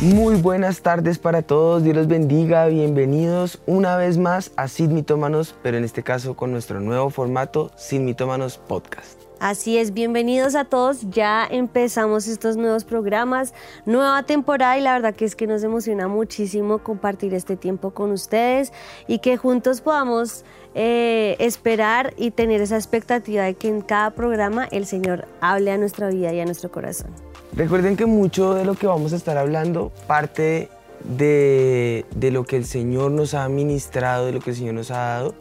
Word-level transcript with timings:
Muy 0.00 0.36
buenas 0.36 0.82
tardes 0.82 1.18
para 1.18 1.42
todos, 1.42 1.82
Dios 1.82 1.96
los 1.96 2.06
bendiga, 2.08 2.66
bienvenidos 2.66 3.60
una 3.66 3.96
vez 3.96 4.18
más 4.18 4.52
a 4.56 4.68
Sin 4.68 4.94
Mitómanos, 4.94 5.54
pero 5.62 5.76
en 5.76 5.84
este 5.84 6.02
caso 6.02 6.34
con 6.34 6.52
nuestro 6.52 6.80
nuevo 6.80 7.10
formato 7.10 7.70
Sin 7.76 8.04
Mitómanos 8.04 8.58
Podcast. 8.58 9.23
Así 9.44 9.76
es, 9.76 9.92
bienvenidos 9.92 10.54
a 10.54 10.64
todos. 10.64 11.10
Ya 11.10 11.46
empezamos 11.46 12.28
estos 12.28 12.56
nuevos 12.56 12.84
programas, 12.84 13.52
nueva 13.84 14.22
temporada 14.22 14.78
y 14.78 14.80
la 14.80 14.94
verdad 14.94 15.14
que 15.14 15.26
es 15.26 15.36
que 15.36 15.46
nos 15.46 15.62
emociona 15.62 16.08
muchísimo 16.08 16.78
compartir 16.78 17.34
este 17.34 17.54
tiempo 17.54 17.90
con 17.90 18.10
ustedes 18.10 18.72
y 19.06 19.18
que 19.18 19.36
juntos 19.36 19.82
podamos 19.82 20.46
eh, 20.74 21.36
esperar 21.40 22.14
y 22.16 22.30
tener 22.30 22.62
esa 22.62 22.76
expectativa 22.76 23.42
de 23.42 23.52
que 23.52 23.68
en 23.68 23.82
cada 23.82 24.12
programa 24.12 24.64
el 24.70 24.86
Señor 24.86 25.28
hable 25.42 25.72
a 25.72 25.76
nuestra 25.76 26.08
vida 26.08 26.32
y 26.32 26.40
a 26.40 26.46
nuestro 26.46 26.70
corazón. 26.70 27.10
Recuerden 27.52 27.98
que 27.98 28.06
mucho 28.06 28.54
de 28.54 28.64
lo 28.64 28.72
que 28.72 28.86
vamos 28.86 29.12
a 29.12 29.16
estar 29.16 29.36
hablando 29.36 29.92
parte 30.06 30.70
de, 31.04 32.06
de 32.16 32.30
lo 32.30 32.44
que 32.44 32.56
el 32.56 32.64
Señor 32.64 33.10
nos 33.10 33.34
ha 33.34 33.46
ministrado, 33.50 34.24
de 34.24 34.32
lo 34.32 34.40
que 34.40 34.52
el 34.52 34.56
Señor 34.56 34.72
nos 34.72 34.90
ha 34.90 34.96
dado 34.96 35.34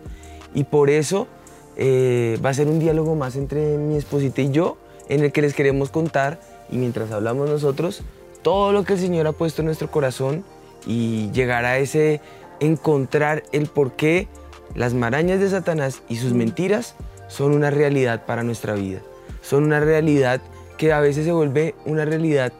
y 0.54 0.66
por 0.66 0.90
eso 0.90 1.30
eh, 1.76 2.40
va 2.44 2.50
a 2.50 2.54
ser 2.54 2.68
un 2.68 2.80
diálogo 2.80 3.16
más 3.16 3.36
entre 3.36 3.78
mi 3.78 3.96
esposita 3.96 4.42
y 4.42 4.52
yo, 4.52 4.78
en 5.10 5.24
el 5.24 5.32
que 5.32 5.42
les 5.42 5.54
queremos 5.54 5.90
contar, 5.90 6.40
y 6.70 6.78
mientras 6.78 7.12
hablamos 7.12 7.50
nosotros, 7.50 8.04
todo 8.42 8.72
lo 8.72 8.84
que 8.84 8.94
el 8.94 9.00
Señor 9.00 9.28
ha 9.28 9.32
puesto 9.32 9.62
en 9.62 9.68
nuestro 9.68 9.90
corazón 9.90 10.44
y 10.86 11.32
llegar 11.32 11.66
a 11.66 11.78
ese 11.78 12.22
encontrar 12.60 13.44
el 13.52 13.68
por 13.68 13.94
qué 13.94 14.28
las 14.76 14.94
marañas 14.94 15.40
de 15.40 15.50
Satanás 15.50 16.02
y 16.10 16.18
sus 16.18 16.34
mentiras 16.34 16.96
son 17.28 17.54
una 17.54 17.70
realidad 17.70 18.26
para 18.26 18.44
nuestra 18.44 18.74
vida. 18.74 19.00
Son 19.42 19.64
una 19.64 19.80
realidad 19.80 20.42
que 20.78 20.94
a 20.94 21.00
veces 21.00 21.26
se 21.26 21.32
vuelve 21.32 21.76
una 21.86 22.06
realidad 22.06 22.54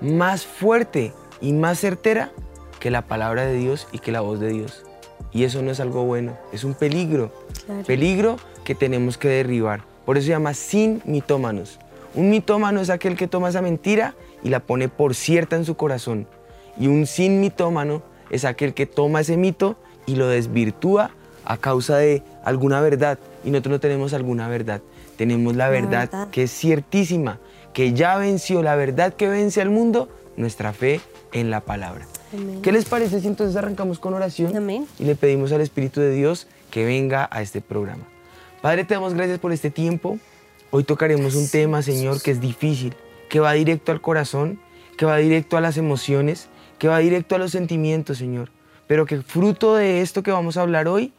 más 0.00 0.44
fuerte 0.44 1.12
y 1.40 1.52
más 1.52 1.80
certera 1.80 2.30
que 2.80 2.90
la 2.90 3.02
palabra 3.02 3.46
de 3.46 3.54
Dios 3.54 3.88
y 3.92 3.98
que 3.98 4.12
la 4.12 4.20
voz 4.20 4.40
de 4.40 4.48
Dios. 4.48 4.84
Y 5.32 5.44
eso 5.44 5.62
no 5.62 5.70
es 5.70 5.80
algo 5.80 6.04
bueno, 6.04 6.36
es 6.52 6.64
un 6.64 6.74
peligro. 6.74 7.32
Peligro 7.86 8.36
que 8.64 8.74
tenemos 8.74 9.18
que 9.18 9.28
derribar. 9.28 9.82
Por 10.04 10.16
eso 10.16 10.26
se 10.26 10.30
llama 10.30 10.54
sin 10.54 11.02
mitómanos. 11.04 11.78
Un 12.14 12.30
mitómano 12.30 12.80
es 12.80 12.90
aquel 12.90 13.16
que 13.16 13.26
toma 13.26 13.48
esa 13.48 13.62
mentira 13.62 14.14
y 14.42 14.48
la 14.48 14.60
pone 14.60 14.88
por 14.88 15.14
cierta 15.14 15.56
en 15.56 15.64
su 15.64 15.76
corazón. 15.76 16.26
Y 16.78 16.86
un 16.86 17.06
sin 17.06 17.40
mitómano 17.40 18.02
es 18.30 18.44
aquel 18.44 18.74
que 18.74 18.86
toma 18.86 19.20
ese 19.20 19.36
mito 19.36 19.76
y 20.06 20.16
lo 20.16 20.28
desvirtúa 20.28 21.10
a 21.44 21.56
causa 21.56 21.96
de 21.96 22.22
alguna 22.44 22.80
verdad. 22.80 23.18
Y 23.44 23.50
nosotros 23.50 23.72
no 23.72 23.80
tenemos 23.80 24.12
alguna 24.12 24.48
verdad. 24.48 24.80
Tenemos 25.16 25.54
la, 25.54 25.68
verdad, 25.68 26.28
que 26.30 26.44
es 26.44 26.50
ciertísima, 26.50 27.38
que 27.72 27.92
ya 27.92 28.16
venció, 28.16 28.62
la 28.62 28.74
verdad 28.74 29.14
que 29.14 29.28
vence 29.28 29.60
al 29.60 29.70
mundo, 29.70 30.08
nuestra 30.36 30.72
fe 30.72 31.00
en 31.32 31.50
la 31.50 31.60
palabra. 31.60 32.06
¿Qué 32.62 32.72
les 32.72 32.84
parece 32.84 33.20
si 33.20 33.28
entonces 33.28 33.54
arrancamos 33.56 34.00
con 34.00 34.14
oración 34.14 34.86
y 34.98 35.04
le 35.04 35.14
pedimos 35.14 35.52
al 35.52 35.60
Espíritu 35.60 36.00
de 36.00 36.10
Dios 36.10 36.48
que 36.70 36.84
venga 36.84 37.28
a 37.30 37.42
este 37.42 37.60
programa? 37.60 38.04
Padre, 38.64 38.84
te 38.84 38.94
damos 38.94 39.12
gracias 39.12 39.38
por 39.40 39.52
este 39.52 39.70
tiempo. 39.70 40.18
Hoy 40.70 40.84
tocaremos 40.84 41.34
un 41.34 41.50
tema, 41.50 41.82
Señor, 41.82 42.22
que 42.22 42.30
es 42.30 42.40
difícil, 42.40 42.94
que 43.28 43.38
va 43.38 43.52
directo 43.52 43.92
al 43.92 44.00
corazón, 44.00 44.58
que 44.96 45.04
va 45.04 45.18
directo 45.18 45.58
a 45.58 45.60
las 45.60 45.76
emociones, 45.76 46.48
que 46.78 46.88
va 46.88 46.98
directo 47.00 47.34
a 47.34 47.38
los 47.38 47.50
sentimientos, 47.50 48.16
Señor. 48.16 48.48
Pero 48.86 49.04
que 49.04 49.20
fruto 49.20 49.74
de 49.74 50.00
esto 50.00 50.22
que 50.22 50.30
vamos 50.30 50.56
a 50.56 50.62
hablar 50.62 50.88
hoy 50.88 51.12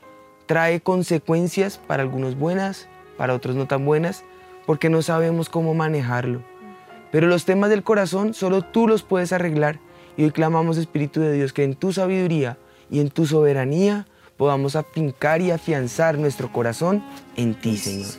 trae 0.48 0.82
consecuencias 0.82 1.78
para 1.78 2.02
algunos 2.02 2.36
buenas, 2.36 2.88
para 3.16 3.36
otros 3.36 3.56
no 3.56 3.68
tan 3.68 3.86
buenas, 3.86 4.24
porque 4.66 4.90
no 4.90 5.04
sabemos 5.04 5.48
cómo 5.48 5.76
manejarlo. 5.76 6.42
Pero 7.12 7.28
los 7.28 7.46
temas 7.46 7.70
del 7.70 7.84
corazón 7.84 8.34
solo 8.34 8.64
tú 8.64 8.88
los 8.88 9.04
puedes 9.04 9.34
arreglar 9.34 9.80
y 10.18 10.24
hoy 10.24 10.32
clamamos, 10.32 10.78
Espíritu 10.78 11.22
de 11.22 11.34
Dios, 11.34 11.54
que 11.54 11.64
en 11.64 11.76
tu 11.76 11.94
sabiduría 11.94 12.58
y 12.90 13.02
en 13.02 13.12
tu 13.12 13.28
soberanía 13.28 14.08
podamos 14.38 14.76
afincar 14.76 15.42
y 15.42 15.52
afianzar 15.52 16.18
nuestro 16.18 16.52
corazón 16.52 17.04
en 17.36 17.56
ti, 17.56 17.78
Señor. 17.78 18.10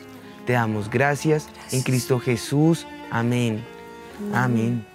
Te 0.45 0.53
damos 0.53 0.89
gracias, 0.89 1.47
en 1.71 1.81
Cristo 1.81 2.19
Jesús. 2.19 2.87
Amén. 3.11 3.63
Amén. 4.33 4.85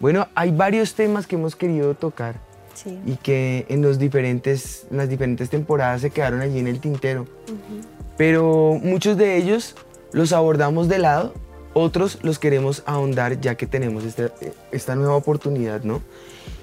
Bueno, 0.00 0.28
hay 0.34 0.50
varios 0.50 0.94
temas 0.94 1.26
que 1.26 1.36
hemos 1.36 1.56
querido 1.56 1.94
tocar 1.94 2.40
y 3.04 3.16
que 3.16 3.66
en, 3.68 3.82
los 3.82 3.98
diferentes, 3.98 4.86
las 4.90 5.08
diferentes 5.08 5.50
temporadas 5.50 6.02
se 6.02 6.10
quedaron 6.10 6.40
allí 6.40 6.58
en 6.58 6.66
el 6.66 6.80
tintero. 6.80 7.26
Pero 8.16 8.78
muchos 8.82 9.16
de 9.16 9.36
ellos 9.36 9.74
los 10.12 10.32
abordamos 10.32 10.88
de 10.88 10.98
lado, 10.98 11.34
otros 11.74 12.18
los 12.22 12.38
queremos 12.38 12.82
ahondar 12.86 13.40
ya 13.40 13.54
que 13.56 13.66
tenemos 13.66 14.04
este, 14.04 14.30
esta 14.72 14.94
nueva 14.94 15.16
oportunidad, 15.16 15.82
¿no? 15.82 16.00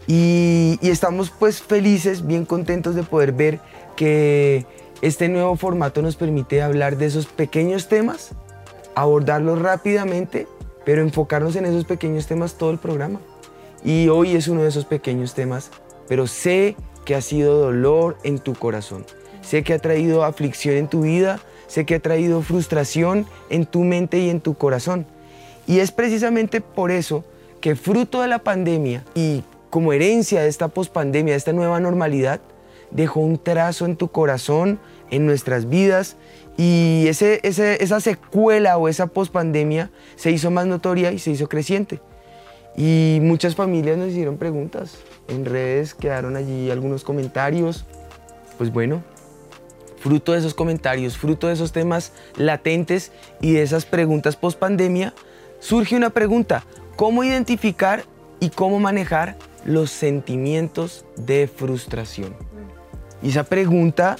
Y, 0.07 0.79
estamos 0.81 1.31
pues 1.31 1.61
felices, 1.61 2.25
bien 2.25 2.45
contentos 2.45 2.95
de 2.95 3.03
poder 3.03 3.31
ver 3.31 3.59
que 3.95 4.65
este 5.01 5.29
nuevo 5.29 5.55
formato 5.55 6.01
nos 6.01 6.15
permite 6.15 6.61
hablar 6.61 6.97
de 6.97 7.05
esos 7.05 7.25
pequeños 7.25 7.87
temas, 7.87 8.31
abordarlos 8.95 9.59
rápidamente, 9.61 10.47
pero 10.85 11.01
enfocarnos 11.01 11.55
en 11.55 11.65
esos 11.65 11.85
pequeños 11.85 12.27
temas 12.27 12.55
todo 12.55 12.71
el 12.71 12.79
programa. 12.79 13.19
Y 13.83 14.07
hoy 14.09 14.35
es 14.35 14.47
uno 14.47 14.61
de 14.61 14.69
esos 14.69 14.85
pequeños 14.85 15.33
temas, 15.33 15.71
pero 16.07 16.27
sé 16.27 16.75
que 17.05 17.15
ha 17.15 17.21
sido 17.21 17.59
dolor 17.59 18.17
en 18.23 18.39
tu 18.39 18.53
corazón. 18.53 19.05
Sé 19.41 19.63
que 19.63 19.73
ha 19.73 19.79
traído 19.79 20.23
aflicción 20.23 20.75
en 20.75 20.87
tu 20.87 21.01
vida, 21.01 21.39
sé 21.67 21.85
que 21.85 21.95
ha 21.95 21.99
traído 21.99 22.41
frustración 22.41 23.25
en 23.49 23.65
tu 23.65 23.81
mente 23.81 24.19
y 24.19 24.29
en 24.29 24.39
tu 24.39 24.55
corazón. 24.55 25.05
Y 25.67 25.79
es 25.79 25.91
precisamente 25.91 26.61
por 26.61 26.91
eso 26.91 27.23
que 27.61 27.75
fruto 27.75 28.21
de 28.21 28.27
la 28.27 28.39
pandemia 28.39 29.03
y 29.15 29.43
como 29.73 29.91
herencia 29.91 30.43
de 30.43 30.49
esta 30.49 30.67
pospandemia, 30.67 31.33
de 31.33 31.37
esta 31.39 31.51
nueva 31.51 31.79
normalidad, 31.79 32.41
dejó 32.91 33.21
un 33.21 33.39
trazo 33.39 33.85
en 33.85 33.95
tu 33.95 34.09
corazón, 34.09 34.79
en 35.09 35.25
nuestras 35.25 35.67
vidas, 35.67 36.15
y 36.57 37.05
ese, 37.07 37.39
esa 37.41 37.99
secuela 37.99 38.77
o 38.77 38.87
esa 38.87 39.07
pospandemia 39.07 39.89
se 40.15 40.29
hizo 40.29 40.51
más 40.51 40.67
notoria 40.67 41.11
y 41.11 41.17
se 41.17 41.31
hizo 41.31 41.49
creciente. 41.49 42.01
Y 42.77 43.17
muchas 43.23 43.55
familias 43.55 43.97
nos 43.97 44.09
hicieron 44.09 44.37
preguntas. 44.37 44.97
En 45.27 45.43
redes 45.43 45.95
quedaron 45.95 46.35
allí 46.35 46.69
algunos 46.69 47.03
comentarios. 47.03 47.83
Pues 48.59 48.71
bueno, 48.71 49.01
fruto 49.97 50.33
de 50.33 50.37
esos 50.37 50.53
comentarios, 50.53 51.17
fruto 51.17 51.47
de 51.47 51.53
esos 51.53 51.71
temas 51.71 52.11
latentes 52.37 53.11
y 53.41 53.53
de 53.53 53.63
esas 53.63 53.87
preguntas 53.87 54.35
post 54.35 54.59
pandemia, 54.59 55.15
surge 55.57 55.95
una 55.95 56.11
pregunta, 56.11 56.63
¿cómo 56.95 57.23
identificar 57.23 58.03
y 58.39 58.51
cómo 58.51 58.77
manejar 58.77 59.35
los 59.65 59.91
sentimientos 59.91 61.05
de 61.15 61.47
frustración? 61.47 62.35
Y 63.21 63.29
esa 63.29 63.43
pregunta 63.43 64.17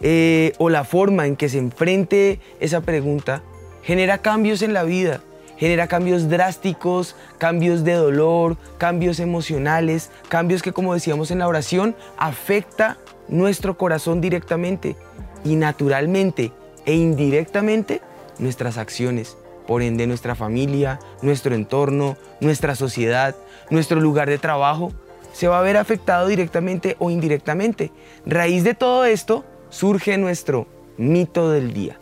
eh, 0.00 0.52
o 0.58 0.70
la 0.70 0.84
forma 0.84 1.26
en 1.26 1.36
que 1.36 1.48
se 1.48 1.58
enfrente 1.58 2.40
esa 2.60 2.80
pregunta 2.80 3.42
genera 3.82 4.18
cambios 4.18 4.62
en 4.62 4.72
la 4.72 4.82
vida, 4.82 5.20
genera 5.56 5.86
cambios 5.86 6.28
drásticos, 6.28 7.16
cambios 7.38 7.84
de 7.84 7.94
dolor, 7.94 8.56
cambios 8.78 9.20
emocionales, 9.20 10.10
cambios 10.28 10.62
que 10.62 10.72
como 10.72 10.94
decíamos 10.94 11.30
en 11.30 11.38
la 11.38 11.48
oración 11.48 11.94
afecta 12.16 12.98
nuestro 13.28 13.76
corazón 13.76 14.20
directamente 14.20 14.96
y 15.44 15.56
naturalmente 15.56 16.52
e 16.86 16.94
indirectamente 16.94 18.00
nuestras 18.38 18.78
acciones, 18.78 19.36
por 19.66 19.82
ende 19.82 20.06
nuestra 20.06 20.34
familia, 20.34 20.98
nuestro 21.22 21.54
entorno, 21.54 22.16
nuestra 22.40 22.74
sociedad, 22.74 23.34
nuestro 23.70 24.00
lugar 24.00 24.28
de 24.28 24.38
trabajo, 24.38 24.92
se 25.32 25.48
va 25.48 25.58
a 25.58 25.62
ver 25.62 25.76
afectado 25.76 26.28
directamente 26.28 26.96
o 26.98 27.10
indirectamente. 27.10 27.90
Raíz 28.24 28.64
de 28.64 28.74
todo 28.74 29.04
esto 29.04 29.44
surge 29.68 30.16
nuestro 30.16 30.66
mito 30.96 31.50
del 31.50 31.72
día. 31.72 31.98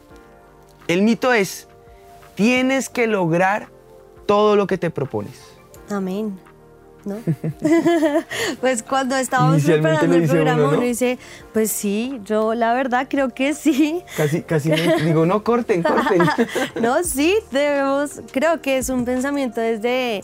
El 0.89 1.03
mito 1.03 1.33
es, 1.33 1.69
tienes 2.35 2.89
que 2.89 3.07
lograr 3.07 3.69
todo 4.27 4.57
lo 4.57 4.67
que 4.67 4.79
te 4.79 4.91
propones. 4.91 5.41
Amén. 5.89 6.39
¿No? 7.05 7.17
pues 8.61 8.83
cuando 8.83 9.17
estábamos 9.17 9.63
preparando 9.65 10.17
el 10.17 10.29
programa 10.29 10.69
uno, 10.69 10.81
dice, 10.81 11.19
pues 11.53 11.71
sí, 11.71 12.21
yo 12.25 12.55
la 12.55 12.75
verdad 12.75 13.07
creo 13.11 13.31
que 13.31 13.55
sí. 13.55 14.03
Casi, 14.17 14.43
casi 14.43 14.71
digo, 15.05 15.27
no 15.27 15.43
corten, 15.43 15.83
corten. 15.83 16.23
no, 16.81 17.03
sí, 17.03 17.35
debemos, 17.51 18.21
creo 18.31 18.61
que 18.61 18.79
es 18.79 18.89
un 18.89 19.05
pensamiento 19.05 19.61
desde 19.61 20.23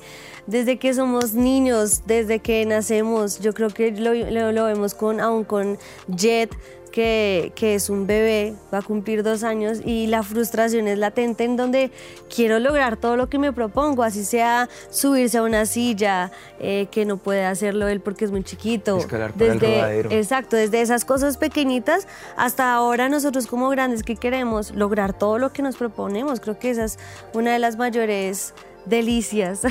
desde 0.48 0.78
que 0.78 0.94
somos 0.94 1.34
niños, 1.34 2.04
desde 2.06 2.38
que 2.38 2.64
nacemos, 2.64 3.38
yo 3.40 3.52
creo 3.52 3.68
que 3.68 3.92
lo, 3.92 4.14
lo, 4.14 4.64
vemos 4.64 4.94
con, 4.94 5.20
aún 5.20 5.44
con 5.44 5.76
Jet, 6.08 6.50
que, 6.88 7.52
que, 7.54 7.74
es 7.74 7.90
un 7.90 8.06
bebé, 8.06 8.54
va 8.72 8.78
a 8.78 8.82
cumplir 8.82 9.22
dos 9.22 9.44
años 9.44 9.80
y 9.84 10.06
la 10.06 10.22
frustración 10.22 10.88
es 10.88 10.98
latente 10.98 11.44
en 11.44 11.56
donde 11.56 11.90
quiero 12.34 12.58
lograr 12.58 12.96
todo 12.96 13.16
lo 13.16 13.28
que 13.28 13.38
me 13.38 13.52
propongo, 13.52 14.02
así 14.02 14.24
sea 14.24 14.68
subirse 14.90 15.38
a 15.38 15.42
una 15.42 15.66
silla, 15.66 16.30
eh, 16.60 16.86
que 16.90 17.04
no 17.04 17.16
puede 17.16 17.44
hacerlo 17.44 17.88
él 17.88 18.00
porque 18.00 18.24
es 18.24 18.30
muy 18.30 18.42
chiquito. 18.42 18.98
Escalar 18.98 19.32
para 19.32 19.54
desde, 19.54 20.00
el 20.00 20.12
Exacto, 20.12 20.56
desde 20.56 20.80
esas 20.80 21.04
cosas 21.04 21.36
pequeñitas 21.36 22.06
hasta 22.36 22.72
ahora 22.72 23.08
nosotros 23.08 23.46
como 23.46 23.68
grandes 23.68 24.02
que 24.02 24.16
queremos 24.16 24.72
lograr 24.72 25.12
todo 25.12 25.38
lo 25.38 25.52
que 25.52 25.62
nos 25.62 25.76
proponemos. 25.76 26.40
Creo 26.40 26.58
que 26.58 26.70
esa 26.70 26.84
es 26.84 26.98
una 27.34 27.52
de 27.52 27.58
las 27.58 27.76
mayores 27.76 28.54
delicias. 28.86 29.62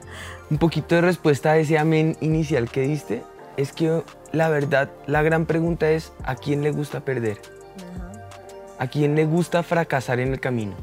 un 0.50 0.58
poquito 0.58 0.94
de 0.94 1.00
respuesta 1.00 1.52
a 1.52 1.58
ese 1.58 1.78
amén 1.78 2.16
inicial 2.20 2.70
que 2.70 2.82
diste 2.82 3.22
es 3.56 3.72
que 3.72 4.02
la 4.34 4.48
verdad, 4.48 4.90
la 5.06 5.22
gran 5.22 5.46
pregunta 5.46 5.90
es, 5.90 6.12
¿a 6.24 6.34
quién 6.34 6.62
le 6.62 6.72
gusta 6.72 7.00
perder? 7.00 7.38
¿A 8.78 8.88
quién 8.88 9.14
le 9.14 9.24
gusta 9.24 9.62
fracasar 9.62 10.18
en 10.20 10.32
el 10.32 10.40
camino? 10.40 10.74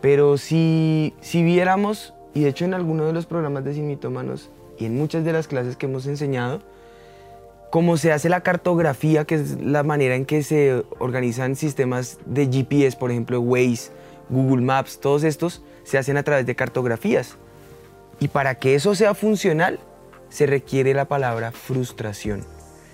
Pero 0.00 0.38
si, 0.38 1.14
si 1.20 1.42
viéramos, 1.42 2.14
y 2.32 2.42
de 2.42 2.48
hecho 2.48 2.64
en 2.64 2.74
algunos 2.74 3.06
de 3.06 3.12
los 3.12 3.26
programas 3.26 3.64
de 3.64 3.74
Sin 3.74 3.86
Mitómanos 3.86 4.50
y 4.78 4.86
en 4.86 4.96
muchas 4.96 5.24
de 5.24 5.32
las 5.32 5.46
clases 5.46 5.76
que 5.76 5.86
hemos 5.86 6.06
enseñado, 6.06 6.62
cómo 7.70 7.96
se 7.96 8.12
hace 8.12 8.28
la 8.28 8.42
cartografía, 8.42 9.24
que 9.24 9.36
es 9.36 9.60
la 9.60 9.82
manera 9.82 10.14
en 10.14 10.24
que 10.24 10.42
se 10.42 10.84
organizan 10.98 11.56
sistemas 11.56 12.18
de 12.24 12.46
GPS, 12.46 12.96
por 12.96 13.10
ejemplo, 13.10 13.40
Waze, 13.40 13.90
Google 14.30 14.64
Maps, 14.64 15.00
todos 15.00 15.24
estos 15.24 15.62
se 15.82 15.98
hacen 15.98 16.16
a 16.16 16.22
través 16.22 16.46
de 16.46 16.54
cartografías. 16.54 17.36
Y 18.20 18.28
para 18.28 18.54
que 18.56 18.74
eso 18.74 18.94
sea 18.94 19.14
funcional, 19.14 19.80
se 20.34 20.46
requiere 20.46 20.94
la 20.94 21.04
palabra 21.04 21.52
frustración. 21.52 22.44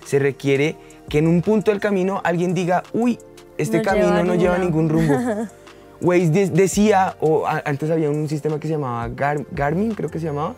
Se 0.05 0.19
requiere 0.19 0.75
que 1.09 1.17
en 1.17 1.27
un 1.27 1.41
punto 1.41 1.71
del 1.71 1.79
camino 1.79 2.21
alguien 2.23 2.53
diga, 2.53 2.83
uy, 2.93 3.17
este 3.57 3.81
camino 3.81 4.23
no 4.23 4.35
lleva 4.35 4.59
ningún 4.59 4.89
rumbo. 4.89 5.17
Waze 6.01 6.51
decía, 6.51 7.15
o 7.19 7.47
antes 7.47 7.89
había 7.89 8.11
un 8.11 8.29
sistema 8.29 8.59
que 8.59 8.67
se 8.67 8.73
llamaba 8.73 9.09
Garmin, 9.51 9.95
creo 9.95 10.11
que 10.11 10.19
se 10.19 10.27
llamaba, 10.27 10.53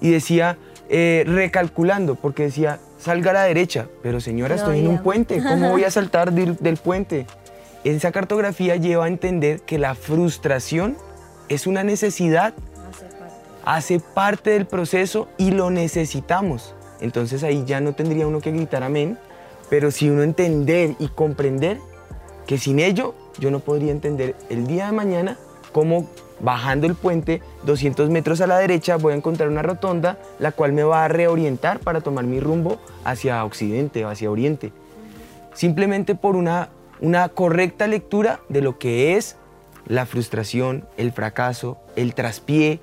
y 0.00 0.10
decía, 0.10 0.56
eh, 0.88 1.24
recalculando, 1.26 2.14
porque 2.14 2.44
decía, 2.44 2.78
salga 2.98 3.32
a 3.32 3.34
la 3.34 3.42
derecha, 3.42 3.88
pero 4.02 4.18
señora, 4.18 4.54
estoy 4.54 4.80
en 4.80 4.88
un 4.88 5.02
puente, 5.02 5.42
¿cómo 5.42 5.68
voy 5.68 5.84
a 5.84 5.90
saltar 5.90 6.32
del 6.32 6.76
puente? 6.78 7.26
Esa 7.84 8.10
cartografía 8.10 8.76
lleva 8.76 9.04
a 9.04 9.08
entender 9.08 9.60
que 9.60 9.78
la 9.78 9.94
frustración 9.94 10.96
es 11.50 11.66
una 11.66 11.84
necesidad 11.84 12.54
hace 13.64 14.00
parte 14.00 14.50
del 14.50 14.66
proceso 14.66 15.28
y 15.38 15.50
lo 15.50 15.70
necesitamos. 15.70 16.74
Entonces 17.00 17.42
ahí 17.42 17.64
ya 17.66 17.80
no 17.80 17.94
tendría 17.94 18.26
uno 18.26 18.40
que 18.40 18.52
gritar 18.52 18.82
amén, 18.82 19.18
pero 19.68 19.90
si 19.90 20.08
uno 20.08 20.22
entender 20.22 20.94
y 20.98 21.08
comprender 21.08 21.78
que 22.46 22.58
sin 22.58 22.78
ello 22.78 23.14
yo 23.38 23.50
no 23.50 23.60
podría 23.60 23.92
entender 23.92 24.36
el 24.50 24.66
día 24.66 24.86
de 24.86 24.92
mañana 24.92 25.38
cómo 25.72 26.08
bajando 26.40 26.86
el 26.86 26.94
puente 26.94 27.40
200 27.64 28.10
metros 28.10 28.40
a 28.40 28.46
la 28.46 28.58
derecha 28.58 28.96
voy 28.96 29.12
a 29.12 29.16
encontrar 29.16 29.48
una 29.48 29.62
rotonda 29.62 30.18
la 30.38 30.52
cual 30.52 30.72
me 30.72 30.82
va 30.82 31.04
a 31.04 31.08
reorientar 31.08 31.78
para 31.78 32.00
tomar 32.00 32.24
mi 32.24 32.40
rumbo 32.40 32.78
hacia 33.04 33.44
occidente 33.44 34.04
o 34.04 34.08
hacia 34.08 34.30
oriente. 34.30 34.72
Simplemente 35.54 36.14
por 36.14 36.36
una, 36.36 36.70
una 37.00 37.28
correcta 37.28 37.86
lectura 37.86 38.40
de 38.48 38.60
lo 38.60 38.78
que 38.78 39.16
es 39.16 39.36
la 39.86 40.06
frustración, 40.06 40.86
el 40.96 41.12
fracaso, 41.12 41.78
el 41.96 42.14
traspié, 42.14 42.80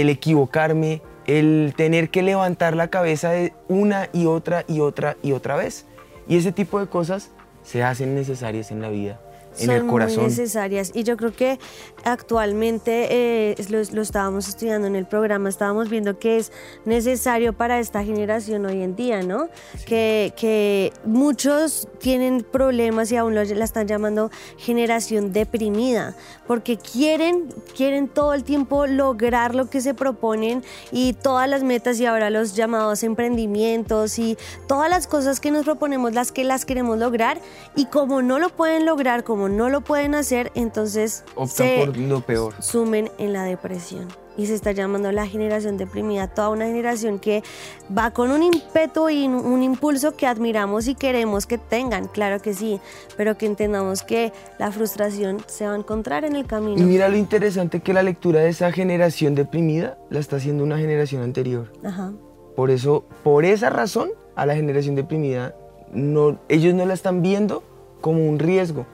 el 0.00 0.10
equivocarme, 0.10 1.00
el 1.26 1.72
tener 1.76 2.10
que 2.10 2.22
levantar 2.22 2.76
la 2.76 2.88
cabeza 2.88 3.30
de 3.30 3.54
una 3.66 4.10
y 4.12 4.26
otra 4.26 4.64
y 4.68 4.80
otra 4.80 5.16
y 5.22 5.32
otra 5.32 5.56
vez. 5.56 5.86
Y 6.28 6.36
ese 6.36 6.52
tipo 6.52 6.78
de 6.78 6.86
cosas 6.86 7.30
se 7.62 7.82
hacen 7.82 8.14
necesarias 8.14 8.70
en 8.70 8.82
la 8.82 8.90
vida 8.90 9.18
en 9.58 9.70
el 9.70 9.86
corazón. 9.86 10.24
Muy 10.24 10.26
necesarias. 10.26 10.90
Y 10.94 11.02
yo 11.02 11.16
creo 11.16 11.32
que 11.32 11.58
actualmente 12.04 13.08
eh, 13.10 13.54
lo, 13.68 13.82
lo, 13.92 14.02
estábamos 14.02 14.48
estudiando 14.48 14.86
en 14.86 14.96
el 14.96 15.06
programa, 15.06 15.48
estábamos 15.48 15.88
viendo 15.88 16.18
que 16.18 16.38
es 16.38 16.52
necesario 16.84 17.52
para 17.52 17.78
esta 17.78 18.04
generación 18.04 18.66
hoy 18.66 18.82
en 18.82 18.96
día, 18.96 19.22
¿no? 19.22 19.48
Que, 19.86 20.32
que, 20.36 20.92
muchos 21.04 21.88
tienen 21.98 22.42
problemas 22.42 23.10
y 23.12 23.16
aún 23.16 23.34
lo, 23.34 23.44
la 23.44 23.64
están 23.64 23.86
llamando 23.86 24.30
generación 24.56 25.32
deprimida, 25.32 26.16
porque 26.46 26.76
quieren, 26.76 27.48
quieren 27.76 28.08
todo 28.08 28.34
el 28.34 28.44
tiempo 28.44 28.86
lograr 28.86 29.54
lo 29.54 29.68
que 29.68 29.80
se 29.80 29.94
proponen 29.94 30.62
y 30.92 31.12
todas 31.14 31.48
las 31.48 31.62
metas 31.62 31.98
y 32.00 32.06
ahora 32.06 32.30
los 32.30 32.54
llamados 32.54 33.02
emprendimientos 33.02 34.18
y 34.18 34.36
todas 34.66 34.90
las 34.90 35.06
cosas 35.06 35.40
que 35.40 35.50
nos 35.50 35.64
proponemos, 35.64 36.12
las 36.12 36.32
que 36.32 36.44
las 36.44 36.64
queremos 36.64 36.98
lograr 36.98 37.40
y 37.74 37.86
como 37.86 38.22
no 38.22 38.38
lo 38.38 38.50
pueden 38.50 38.86
lograr, 38.86 39.24
como 39.24 39.45
no 39.48 39.68
lo 39.68 39.80
pueden 39.80 40.14
hacer, 40.14 40.52
entonces 40.54 41.24
se 41.46 41.84
por 41.86 41.96
lo 41.96 42.20
peor. 42.20 42.54
sumen 42.60 43.10
en 43.18 43.32
la 43.32 43.44
depresión. 43.44 44.08
Y 44.38 44.46
se 44.46 44.54
está 44.54 44.72
llamando 44.72 45.10
la 45.12 45.26
generación 45.26 45.78
deprimida, 45.78 46.28
toda 46.28 46.50
una 46.50 46.66
generación 46.66 47.18
que 47.18 47.42
va 47.96 48.10
con 48.10 48.30
un 48.30 48.42
ímpetu 48.42 49.08
y 49.08 49.26
un 49.26 49.62
impulso 49.62 50.14
que 50.14 50.26
admiramos 50.26 50.88
y 50.88 50.94
queremos 50.94 51.46
que 51.46 51.56
tengan, 51.56 52.06
claro 52.08 52.42
que 52.42 52.52
sí, 52.52 52.78
pero 53.16 53.38
que 53.38 53.46
entendamos 53.46 54.02
que 54.02 54.34
la 54.58 54.70
frustración 54.70 55.42
se 55.46 55.66
va 55.66 55.72
a 55.72 55.76
encontrar 55.76 56.26
en 56.26 56.36
el 56.36 56.46
camino. 56.46 56.78
Y 56.78 56.84
mira 56.84 57.08
lo 57.08 57.16
interesante 57.16 57.80
que 57.80 57.94
la 57.94 58.02
lectura 58.02 58.40
de 58.40 58.50
esa 58.50 58.70
generación 58.72 59.34
deprimida 59.34 59.96
la 60.10 60.18
está 60.18 60.36
haciendo 60.36 60.64
una 60.64 60.76
generación 60.76 61.22
anterior. 61.22 61.72
Ajá. 61.82 62.12
Por 62.54 62.70
eso, 62.70 63.06
por 63.22 63.46
esa 63.46 63.70
razón, 63.70 64.10
a 64.34 64.44
la 64.44 64.54
generación 64.54 64.96
deprimida, 64.96 65.54
no, 65.92 66.38
ellos 66.50 66.74
no 66.74 66.84
la 66.84 66.92
están 66.92 67.22
viendo 67.22 67.62
como 68.00 68.26
un 68.28 68.38
riesgo, 68.38 68.86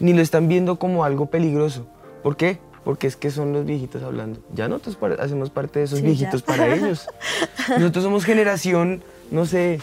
ni 0.00 0.12
lo 0.12 0.22
están 0.22 0.48
viendo 0.48 0.78
como 0.78 1.04
algo 1.04 1.26
peligroso. 1.26 1.86
¿Por 2.22 2.36
qué? 2.36 2.58
Porque 2.84 3.06
es 3.06 3.16
que 3.16 3.30
son 3.30 3.52
los 3.52 3.64
viejitos 3.64 4.02
hablando. 4.02 4.40
Ya 4.54 4.68
nosotros 4.68 4.98
hacemos 5.20 5.50
parte 5.50 5.78
de 5.78 5.84
esos 5.84 6.02
viejitos 6.02 6.42
para 6.42 6.74
ellos. 6.74 7.06
Nosotros 7.68 8.02
somos 8.02 8.24
generación, 8.24 9.02
no 9.30 9.46
sé, 9.46 9.78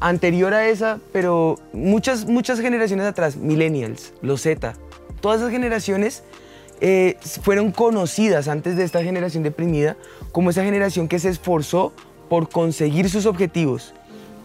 anterior 0.00 0.54
a 0.54 0.66
esa, 0.68 0.98
pero 1.12 1.58
muchas, 1.72 2.26
muchas 2.26 2.60
generaciones 2.60 3.06
atrás, 3.06 3.36
millennials, 3.36 4.12
los 4.22 4.42
Z, 4.42 4.74
todas 5.20 5.40
esas 5.40 5.50
generaciones 5.50 6.22
eh, 6.80 7.16
fueron 7.42 7.72
conocidas 7.72 8.48
antes 8.48 8.76
de 8.76 8.84
esta 8.84 9.02
generación 9.02 9.42
deprimida 9.42 9.96
como 10.32 10.50
esa 10.50 10.64
generación 10.64 11.08
que 11.08 11.18
se 11.18 11.28
esforzó 11.28 11.92
por 12.30 12.48
conseguir 12.48 13.10
sus 13.10 13.26
objetivos. 13.26 13.92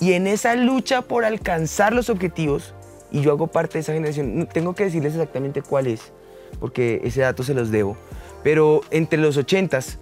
Y 0.01 0.13
en 0.13 0.27
esa 0.27 0.55
lucha 0.55 1.01
por 1.03 1.23
alcanzar 1.23 1.93
los 1.93 2.09
objetivos, 2.09 2.73
y 3.11 3.21
yo 3.21 3.31
hago 3.31 3.47
parte 3.47 3.73
de 3.73 3.79
esa 3.79 3.93
generación. 3.93 4.47
tengo 4.51 4.73
que 4.73 4.85
decirles 4.85 5.13
exactamente 5.13 5.61
cuál 5.61 5.87
es, 5.87 6.11
porque 6.59 7.01
ese 7.03 7.21
dato 7.21 7.43
se 7.43 7.53
los 7.53 7.71
debo. 7.71 7.97
Pero 8.43 8.81
entre 8.91 9.19
los 9.19 9.37
80s 9.37 9.97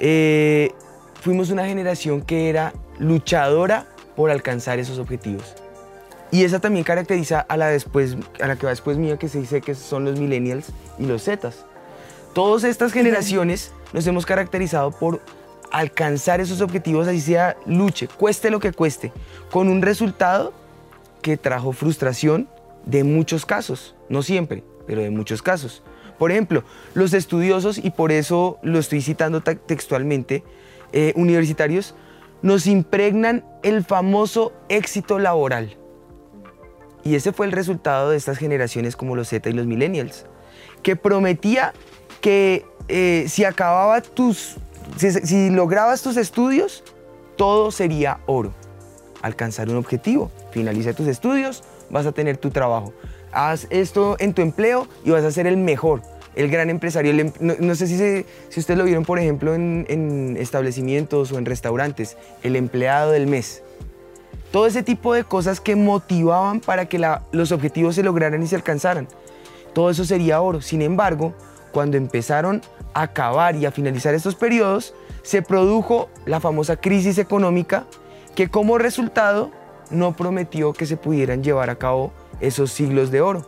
eh, 0.00 0.72
fuimos 1.20 1.50
una 1.50 1.66
generación 1.66 2.22
que 2.22 2.48
era 2.48 2.72
luchadora 2.98 3.86
por 4.14 4.30
alcanzar 4.30 4.78
esos 4.78 4.98
objetivos. 4.98 5.54
Y 6.30 6.44
esa 6.44 6.58
también 6.58 6.84
caracteriza 6.84 7.40
a 7.40 7.56
la, 7.56 7.68
después, 7.68 8.16
a 8.40 8.48
la 8.48 8.56
que 8.56 8.66
va 8.66 8.70
después 8.70 8.96
mía, 8.96 9.16
que 9.16 9.28
se 9.28 9.38
dice 9.38 9.60
que 9.60 9.74
son 9.74 10.04
los 10.04 10.18
millennials 10.18 10.72
y 10.98 11.06
los 11.06 11.22
zetas. 11.22 11.64
Todas 12.34 12.64
estas 12.64 12.92
generaciones 12.92 13.72
nos 13.92 14.06
hemos 14.06 14.26
caracterizado 14.26 14.90
por 14.90 15.22
alcanzar 15.70 16.40
esos 16.40 16.60
objetivos, 16.60 17.08
así 17.08 17.20
sea 17.20 17.56
luche, 17.64 18.08
cueste 18.08 18.50
lo 18.50 18.60
que 18.60 18.72
cueste, 18.72 19.12
con 19.50 19.68
un 19.68 19.82
resultado 19.82 20.52
que 21.22 21.36
trajo 21.36 21.72
frustración 21.72 22.48
de 22.86 23.04
muchos 23.04 23.44
casos, 23.44 23.94
no 24.08 24.22
siempre, 24.22 24.64
pero 24.86 25.02
de 25.02 25.10
muchos 25.10 25.42
casos. 25.42 25.82
Por 26.18 26.32
ejemplo, 26.32 26.64
los 26.94 27.12
estudiosos, 27.12 27.78
y 27.78 27.90
por 27.90 28.10
eso 28.10 28.58
lo 28.62 28.78
estoy 28.78 29.02
citando 29.02 29.42
textualmente, 29.42 30.42
eh, 30.92 31.12
universitarios, 31.16 31.94
nos 32.42 32.66
impregnan 32.66 33.44
el 33.62 33.84
famoso 33.84 34.52
éxito 34.68 35.18
laboral. 35.18 35.76
Y 37.04 37.14
ese 37.14 37.32
fue 37.32 37.46
el 37.46 37.52
resultado 37.52 38.10
de 38.10 38.16
estas 38.16 38.38
generaciones 38.38 38.96
como 38.96 39.14
los 39.14 39.28
Z 39.28 39.48
y 39.50 39.52
los 39.52 39.66
millennials, 39.66 40.26
que 40.82 40.96
prometía 40.96 41.72
que 42.20 42.64
eh, 42.88 43.26
si 43.28 43.44
acababa 43.44 44.00
tus, 44.00 44.56
si 44.96 45.50
lograbas 45.50 46.02
tus 46.02 46.16
estudios, 46.16 46.82
todo 47.36 47.70
sería 47.70 48.20
oro 48.26 48.54
alcanzar 49.22 49.68
un 49.68 49.76
objetivo. 49.76 50.30
Finaliza 50.50 50.94
tus 50.94 51.08
estudios, 51.08 51.62
vas 51.90 52.06
a 52.06 52.12
tener 52.12 52.36
tu 52.36 52.50
trabajo. 52.50 52.92
Haz 53.32 53.66
esto 53.70 54.16
en 54.18 54.34
tu 54.34 54.42
empleo 54.42 54.88
y 55.04 55.10
vas 55.10 55.24
a 55.24 55.30
ser 55.30 55.46
el 55.46 55.56
mejor, 55.56 56.02
el 56.34 56.50
gran 56.50 56.70
empresario. 56.70 57.12
Em, 57.12 57.32
no, 57.38 57.74
sé 57.74 57.86
si, 57.86 57.96
si 58.48 58.60
ustedes 58.60 58.78
lo 58.78 58.84
vieron, 58.84 59.04
por 59.04 59.18
ejemplo, 59.18 59.54
en, 59.54 60.36
establecimientos 60.38 61.32
o 61.32 61.38
en 61.38 61.44
restaurantes, 61.44 62.16
el 62.42 62.56
empleado 62.56 63.10
del 63.10 63.26
mes. 63.26 63.62
Todo 64.52 64.66
ese 64.66 64.82
tipo 64.82 65.12
de 65.12 65.24
cosas 65.24 65.60
que 65.60 65.76
motivaban 65.76 66.60
para 66.60 66.86
que 66.86 67.04
los 67.32 67.52
objetivos 67.52 67.94
se 67.94 68.02
lograran 68.02 68.42
y 68.42 68.46
se 68.46 68.56
alcanzaran. 68.56 69.08
Todo 69.74 69.90
eso 69.90 70.04
sería 70.04 70.40
oro. 70.40 70.62
Sin 70.62 70.80
embargo, 70.80 71.34
cuando 71.72 71.98
empezaron 71.98 72.62
a 72.94 73.02
acabar 73.02 73.56
y 73.56 73.66
a 73.66 73.70
finalizar 73.70 74.14
estos 74.14 74.34
periodos, 74.34 74.94
se 75.22 75.42
produjo 75.42 76.08
la 76.24 76.40
famosa 76.40 76.76
crisis 76.76 77.18
económica 77.18 77.84
que 78.34 78.48
como 78.48 78.78
resultado 78.78 79.50
no 79.90 80.16
prometió 80.16 80.72
que 80.72 80.86
se 80.86 80.96
pudieran 80.96 81.42
llevar 81.42 81.70
a 81.70 81.76
cabo 81.76 82.12
esos 82.40 82.72
siglos 82.72 83.10
de 83.10 83.20
oro. 83.20 83.46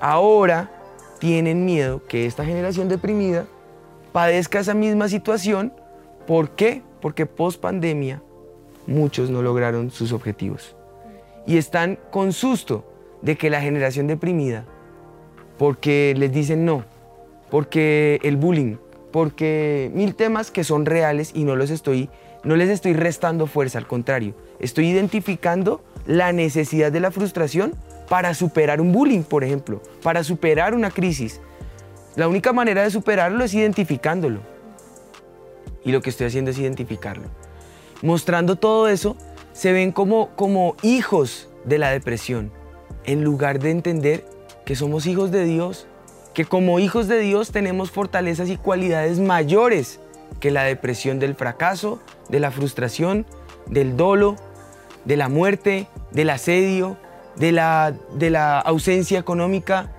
Ahora 0.00 0.70
tienen 1.18 1.64
miedo 1.64 2.02
que 2.06 2.26
esta 2.26 2.44
generación 2.44 2.88
deprimida 2.88 3.46
padezca 4.12 4.60
esa 4.60 4.74
misma 4.74 5.08
situación. 5.08 5.72
¿Por 6.26 6.50
qué? 6.50 6.82
Porque 7.00 7.26
post 7.26 7.60
pandemia 7.60 8.22
muchos 8.86 9.30
no 9.30 9.42
lograron 9.42 9.90
sus 9.90 10.12
objetivos. 10.12 10.76
Y 11.46 11.56
están 11.56 11.98
con 12.10 12.32
susto 12.32 12.84
de 13.22 13.36
que 13.36 13.50
la 13.50 13.60
generación 13.60 14.06
deprimida, 14.06 14.64
porque 15.58 16.14
les 16.16 16.32
dicen 16.32 16.64
no, 16.64 16.84
porque 17.50 18.18
el 18.22 18.36
bullying, 18.36 18.76
porque 19.10 19.90
mil 19.94 20.14
temas 20.14 20.50
que 20.50 20.64
son 20.64 20.86
reales 20.86 21.32
y 21.34 21.44
no 21.44 21.56
los 21.56 21.70
estoy 21.70 22.10
no 22.44 22.56
les 22.56 22.68
estoy 22.68 22.92
restando 22.92 23.46
fuerza, 23.46 23.78
al 23.78 23.86
contrario, 23.86 24.34
estoy 24.64 24.88
identificando 24.88 25.82
la 26.06 26.32
necesidad 26.32 26.90
de 26.90 27.00
la 27.00 27.10
frustración 27.10 27.74
para 28.08 28.34
superar 28.34 28.80
un 28.80 28.92
bullying, 28.92 29.22
por 29.22 29.44
ejemplo, 29.44 29.82
para 30.02 30.24
superar 30.24 30.74
una 30.74 30.90
crisis. 30.90 31.40
La 32.16 32.28
única 32.28 32.52
manera 32.52 32.82
de 32.82 32.90
superarlo 32.90 33.44
es 33.44 33.54
identificándolo. 33.54 34.40
Y 35.84 35.92
lo 35.92 36.00
que 36.00 36.10
estoy 36.10 36.26
haciendo 36.26 36.50
es 36.50 36.58
identificarlo. 36.58 37.24
Mostrando 38.02 38.56
todo 38.56 38.88
eso, 38.88 39.16
se 39.52 39.72
ven 39.72 39.92
como, 39.92 40.30
como 40.34 40.76
hijos 40.82 41.50
de 41.64 41.78
la 41.78 41.90
depresión, 41.90 42.50
en 43.04 43.22
lugar 43.22 43.58
de 43.58 43.70
entender 43.70 44.24
que 44.64 44.76
somos 44.76 45.06
hijos 45.06 45.30
de 45.30 45.44
Dios, 45.44 45.86
que 46.32 46.46
como 46.46 46.78
hijos 46.78 47.06
de 47.06 47.18
Dios 47.18 47.52
tenemos 47.52 47.90
fortalezas 47.90 48.48
y 48.48 48.56
cualidades 48.56 49.20
mayores 49.20 50.00
que 50.40 50.50
la 50.50 50.64
depresión 50.64 51.18
del 51.18 51.34
fracaso, 51.34 52.00
de 52.28 52.40
la 52.40 52.50
frustración, 52.50 53.26
del 53.66 53.96
dolo, 53.96 54.36
de 55.04 55.16
la 55.16 55.28
muerte, 55.28 55.88
del 56.10 56.30
asedio, 56.30 56.96
de 57.36 57.52
la, 57.52 57.94
de 58.14 58.30
la 58.30 58.60
ausencia 58.60 59.18
económica, 59.18 59.90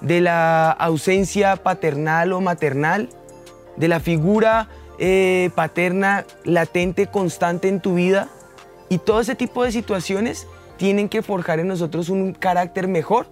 de 0.00 0.20
la 0.20 0.70
ausencia 0.70 1.56
paternal 1.56 2.32
o 2.32 2.40
maternal, 2.40 3.08
de 3.76 3.88
la 3.88 4.00
figura 4.00 4.68
eh, 4.98 5.50
paterna 5.54 6.24
latente, 6.44 7.06
constante 7.06 7.68
en 7.68 7.80
tu 7.80 7.94
vida. 7.94 8.28
Y 8.88 8.98
todo 8.98 9.20
ese 9.20 9.34
tipo 9.34 9.64
de 9.64 9.72
situaciones 9.72 10.46
tienen 10.76 11.08
que 11.08 11.22
forjar 11.22 11.60
en 11.60 11.68
nosotros 11.68 12.08
un 12.08 12.32
carácter 12.32 12.88
mejor 12.88 13.26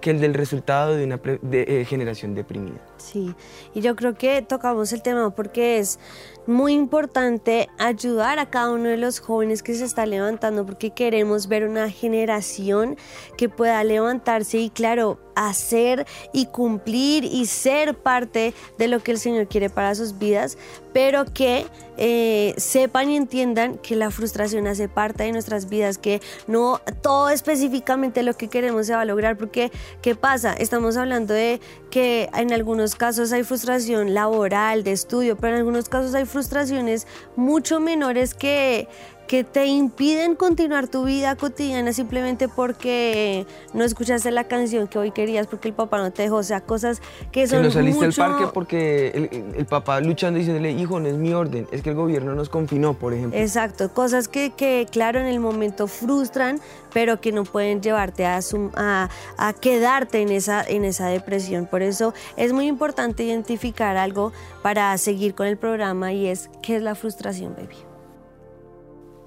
que 0.00 0.10
el 0.10 0.20
del 0.20 0.34
resultado 0.34 0.96
de 0.96 1.04
una 1.04 1.20
eh, 1.52 1.86
generación 1.88 2.34
deprimida. 2.34 2.80
Sí, 2.98 3.34
y 3.72 3.80
yo 3.80 3.94
creo 3.96 4.14
que 4.14 4.42
tocamos 4.42 4.92
el 4.92 5.00
tema 5.00 5.30
porque 5.30 5.78
es 5.78 5.98
muy 6.46 6.72
importante 6.72 7.68
ayudar 7.78 8.38
a 8.38 8.50
cada 8.50 8.70
uno 8.70 8.88
de 8.88 8.96
los 8.96 9.20
jóvenes 9.20 9.62
que 9.62 9.74
se 9.74 9.84
está 9.84 10.06
levantando 10.06 10.66
porque 10.66 10.90
queremos 10.90 11.46
ver 11.48 11.68
una 11.68 11.90
generación 11.90 12.96
que 13.36 13.48
pueda 13.48 13.82
levantarse 13.84 14.58
y 14.58 14.70
claro, 14.70 15.18
hacer 15.34 16.06
y 16.32 16.46
cumplir 16.46 17.24
y 17.24 17.46
ser 17.46 17.96
parte 17.96 18.54
de 18.78 18.88
lo 18.88 19.02
que 19.02 19.12
el 19.12 19.18
Señor 19.18 19.48
quiere 19.48 19.70
para 19.70 19.94
sus 19.94 20.18
vidas, 20.18 20.58
pero 20.92 21.24
que 21.24 21.66
eh, 21.96 22.54
sepan 22.56 23.10
y 23.10 23.16
entiendan 23.16 23.78
que 23.78 23.96
la 23.96 24.10
frustración 24.10 24.66
hace 24.66 24.88
parte 24.88 25.24
de 25.24 25.32
nuestras 25.32 25.68
vidas, 25.68 25.98
que 25.98 26.20
no 26.46 26.80
todo 27.02 27.30
específicamente 27.30 28.22
lo 28.22 28.34
que 28.34 28.48
queremos 28.48 28.86
se 28.86 28.94
va 28.94 29.02
a 29.02 29.04
lograr, 29.04 29.36
porque 29.36 29.70
¿qué 30.00 30.14
pasa? 30.14 30.52
Estamos 30.54 30.96
hablando 30.96 31.34
de 31.34 31.60
que 31.90 32.28
en 32.34 32.52
algunos 32.52 32.94
casos 32.94 33.32
hay 33.32 33.42
frustración 33.44 34.14
laboral, 34.14 34.84
de 34.84 34.92
estudio, 34.92 35.36
pero 35.36 35.54
en 35.54 35.60
algunos 35.60 35.88
casos 35.88 36.14
hay 36.14 36.24
frustraciones 36.32 37.06
mucho 37.36 37.78
menores 37.78 38.34
que 38.34 38.88
que 39.26 39.44
te 39.44 39.66
impiden 39.66 40.34
continuar 40.34 40.88
tu 40.88 41.04
vida 41.04 41.36
cotidiana 41.36 41.92
simplemente 41.92 42.48
porque 42.48 43.46
no 43.72 43.84
escuchaste 43.84 44.30
la 44.30 44.44
canción 44.44 44.88
que 44.88 44.98
hoy 44.98 45.10
querías 45.10 45.46
porque 45.46 45.68
el 45.68 45.74
papá 45.74 45.98
no 45.98 46.10
te 46.10 46.22
dejó, 46.22 46.36
o 46.36 46.42
sea, 46.42 46.60
cosas 46.60 47.00
que 47.30 47.46
son 47.46 47.60
Que 47.60 47.64
no 47.64 47.70
saliste 47.70 48.04
al 48.04 48.12
parque 48.12 48.44
porque 48.52 49.30
el, 49.56 49.66
papá 49.66 50.00
luchando 50.00 50.38
y 50.38 50.42
diciéndole, 50.42 50.72
hijo, 50.72 51.00
no 51.00 51.08
es 51.08 51.14
mi 51.14 51.32
orden, 51.32 51.66
es 51.70 51.82
que 51.82 51.90
el 51.90 51.96
gobierno 51.96 52.34
nos 52.34 52.48
confinó, 52.48 52.94
por 52.94 53.14
ejemplo. 53.14 53.38
Exacto, 53.38 53.92
cosas 53.92 54.28
que, 54.28 54.50
que 54.50 54.86
claro, 54.90 55.18
en 55.20 55.26
el 55.26 55.40
momento 55.40 55.86
frustran, 55.86 56.60
pero 56.92 57.20
que 57.20 57.32
no 57.32 57.44
pueden 57.44 57.80
llevarte 57.80 58.26
a, 58.26 58.40
a, 58.76 59.08
a 59.38 59.52
quedarte 59.54 60.20
en 60.20 60.30
esa, 60.30 60.62
en 60.62 60.84
esa 60.84 61.06
depresión. 61.06 61.66
Por 61.66 61.82
eso 61.82 62.12
es 62.36 62.52
muy 62.52 62.66
importante 62.66 63.24
identificar 63.24 63.96
algo 63.96 64.32
para 64.62 64.96
seguir 64.98 65.34
con 65.34 65.46
el 65.46 65.56
programa 65.56 66.12
y 66.12 66.26
es, 66.26 66.50
¿qué 66.62 66.76
es 66.76 66.82
la 66.82 66.94
frustración, 66.94 67.54
baby? 67.54 67.91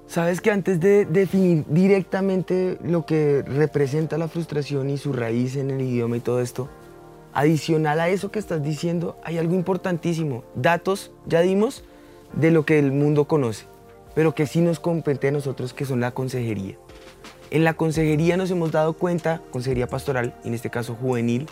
Sabes 0.06 0.40
que 0.40 0.50
antes 0.50 0.78
de 0.78 1.04
definir 1.04 1.64
directamente 1.68 2.78
lo 2.82 3.04
que 3.04 3.42
representa 3.42 4.18
la 4.18 4.28
frustración 4.28 4.88
y 4.88 4.98
su 4.98 5.12
raíz 5.12 5.56
en 5.56 5.70
el 5.70 5.80
idioma 5.80 6.16
y 6.16 6.20
todo 6.20 6.40
esto, 6.40 6.68
adicional 7.32 8.00
a 8.00 8.08
eso 8.08 8.30
que 8.30 8.38
estás 8.38 8.62
diciendo, 8.62 9.18
hay 9.24 9.36
algo 9.38 9.54
importantísimo. 9.54 10.44
Datos, 10.54 11.12
ya 11.26 11.40
dimos, 11.40 11.84
de 12.32 12.50
lo 12.50 12.64
que 12.64 12.78
el 12.78 12.92
mundo 12.92 13.26
conoce, 13.26 13.66
pero 14.14 14.34
que 14.34 14.46
sí 14.46 14.60
nos 14.60 14.78
compete 14.78 15.28
a 15.28 15.32
nosotros, 15.32 15.74
que 15.74 15.84
son 15.84 16.00
la 16.00 16.12
consejería. 16.12 16.78
En 17.50 17.64
la 17.64 17.74
consejería 17.74 18.36
nos 18.36 18.50
hemos 18.50 18.72
dado 18.72 18.94
cuenta, 18.94 19.42
consejería 19.50 19.88
pastoral, 19.88 20.34
en 20.44 20.54
este 20.54 20.70
caso 20.70 20.94
juvenil, 20.94 21.48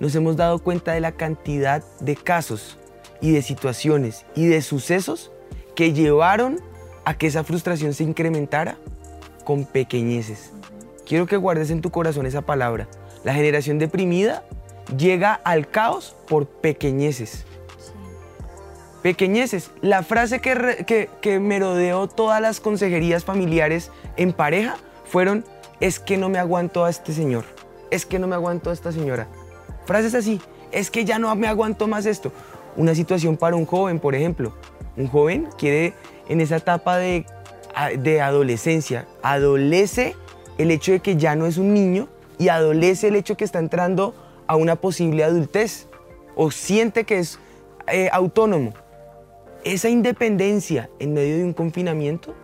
nos 0.00 0.14
hemos 0.14 0.36
dado 0.36 0.58
cuenta 0.58 0.92
de 0.92 1.00
la 1.00 1.12
cantidad 1.12 1.84
de 2.00 2.16
casos 2.16 2.78
y 3.20 3.32
de 3.32 3.42
situaciones 3.42 4.26
y 4.34 4.46
de 4.46 4.62
sucesos 4.62 5.30
que 5.74 5.92
llevaron 5.92 6.58
a 7.04 7.14
que 7.14 7.26
esa 7.26 7.44
frustración 7.44 7.94
se 7.94 8.04
incrementara 8.04 8.76
con 9.44 9.64
pequeñeces. 9.64 10.50
Quiero 11.06 11.26
que 11.26 11.36
guardes 11.36 11.70
en 11.70 11.80
tu 11.80 11.90
corazón 11.90 12.26
esa 12.26 12.42
palabra. 12.42 12.88
La 13.24 13.34
generación 13.34 13.78
deprimida 13.78 14.44
llega 14.96 15.34
al 15.34 15.68
caos 15.68 16.16
por 16.28 16.46
pequeñeces. 16.46 17.44
Pequeñeces. 19.02 19.70
La 19.80 20.02
frase 20.02 20.40
que, 20.40 20.84
que, 20.86 21.10
que 21.20 21.40
merodeó 21.40 22.06
todas 22.08 22.40
las 22.40 22.60
consejerías 22.60 23.24
familiares 23.24 23.90
en 24.16 24.32
pareja 24.32 24.76
fueron, 25.04 25.44
es 25.80 25.98
que 25.98 26.16
no 26.16 26.28
me 26.28 26.38
aguanto 26.38 26.84
a 26.84 26.90
este 26.90 27.12
señor, 27.12 27.44
es 27.90 28.06
que 28.06 28.20
no 28.20 28.28
me 28.28 28.36
aguanto 28.36 28.70
a 28.70 28.72
esta 28.72 28.92
señora. 28.92 29.26
Frases 29.84 30.14
así, 30.14 30.40
es 30.70 30.90
que 30.90 31.04
ya 31.04 31.18
no 31.18 31.34
me 31.34 31.48
aguanto 31.48 31.88
más 31.88 32.06
esto. 32.06 32.32
Una 32.76 32.94
situación 32.94 33.36
para 33.36 33.56
un 33.56 33.66
joven, 33.66 33.98
por 33.98 34.14
ejemplo. 34.14 34.52
Un 34.96 35.08
joven 35.08 35.48
quiere 35.58 35.94
en 36.28 36.40
esa 36.40 36.56
etapa 36.56 36.96
de, 36.96 37.26
de 37.98 38.20
adolescencia. 38.20 39.06
Adolece 39.22 40.16
el 40.58 40.70
hecho 40.70 40.92
de 40.92 41.00
que 41.00 41.16
ya 41.16 41.34
no 41.34 41.46
es 41.46 41.58
un 41.58 41.74
niño 41.74 42.08
y 42.38 42.48
adolece 42.48 43.08
el 43.08 43.16
hecho 43.16 43.34
de 43.34 43.38
que 43.38 43.44
está 43.44 43.58
entrando 43.58 44.14
a 44.46 44.56
una 44.56 44.76
posible 44.76 45.24
adultez 45.24 45.88
o 46.34 46.50
siente 46.50 47.04
que 47.04 47.18
es 47.18 47.38
eh, 47.86 48.08
autónomo. 48.12 48.72
Esa 49.64 49.88
independencia 49.88 50.90
en 50.98 51.14
medio 51.14 51.36
de 51.36 51.44
un 51.44 51.52
confinamiento, 51.52 52.34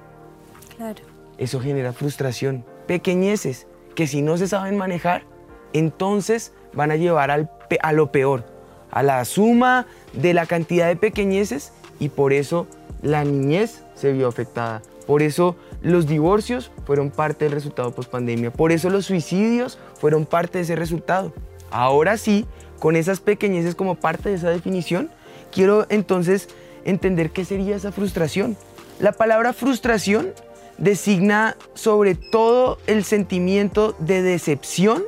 claro. 0.77 1.03
eso 1.37 1.61
genera 1.61 1.93
frustración, 1.93 2.65
pequeñeces 2.87 3.67
que 3.95 4.07
si 4.07 4.23
no 4.23 4.37
se 4.37 4.47
saben 4.47 4.77
manejar, 4.77 5.25
entonces 5.73 6.53
van 6.73 6.93
a 6.93 6.97
llevar 6.97 7.31
al, 7.31 7.51
a 7.83 7.93
lo 7.93 8.13
peor, 8.13 8.47
a 8.91 9.03
la 9.03 9.25
suma 9.25 9.87
de 10.13 10.35
la 10.35 10.47
cantidad 10.47 10.87
de 10.87 10.97
pequeñeces 10.97 11.73
y 11.99 12.09
por 12.09 12.33
eso 12.33 12.69
la 13.03 13.25
niñez 13.25 13.83
se 13.95 14.13
vio 14.13 14.29
afectada. 14.29 14.83
Por 15.07 15.23
eso 15.23 15.57
los 15.81 16.07
divorcios 16.07 16.71
fueron 16.85 17.11
parte 17.11 17.45
del 17.45 17.53
resultado 17.53 17.93
post 17.93 18.11
pandemia. 18.11 18.51
Por 18.51 18.73
eso 18.73 18.91
los 18.91 19.07
suicidios 19.07 19.79
fueron 19.99 20.27
parte 20.27 20.59
de 20.59 20.65
ese 20.65 20.77
resultado. 20.77 21.33
Ahora 21.71 22.17
sí, 22.17 22.47
con 22.79 22.97
esas 22.97 23.21
pequeñeces 23.21 23.75
como 23.75 23.95
parte 23.95 24.29
de 24.29 24.35
esa 24.35 24.51
definición, 24.51 25.11
quiero 25.51 25.87
entonces 25.89 26.49
entender 26.85 27.31
qué 27.31 27.45
sería 27.45 27.77
esa 27.77 27.93
frustración. 27.93 28.57
La 29.01 29.13
palabra 29.13 29.53
frustración 29.53 30.33
designa 30.77 31.57
sobre 31.75 32.15
todo 32.15 32.79
el 32.87 33.05
sentimiento 33.05 33.97
de 33.99 34.23
decepción 34.23 35.03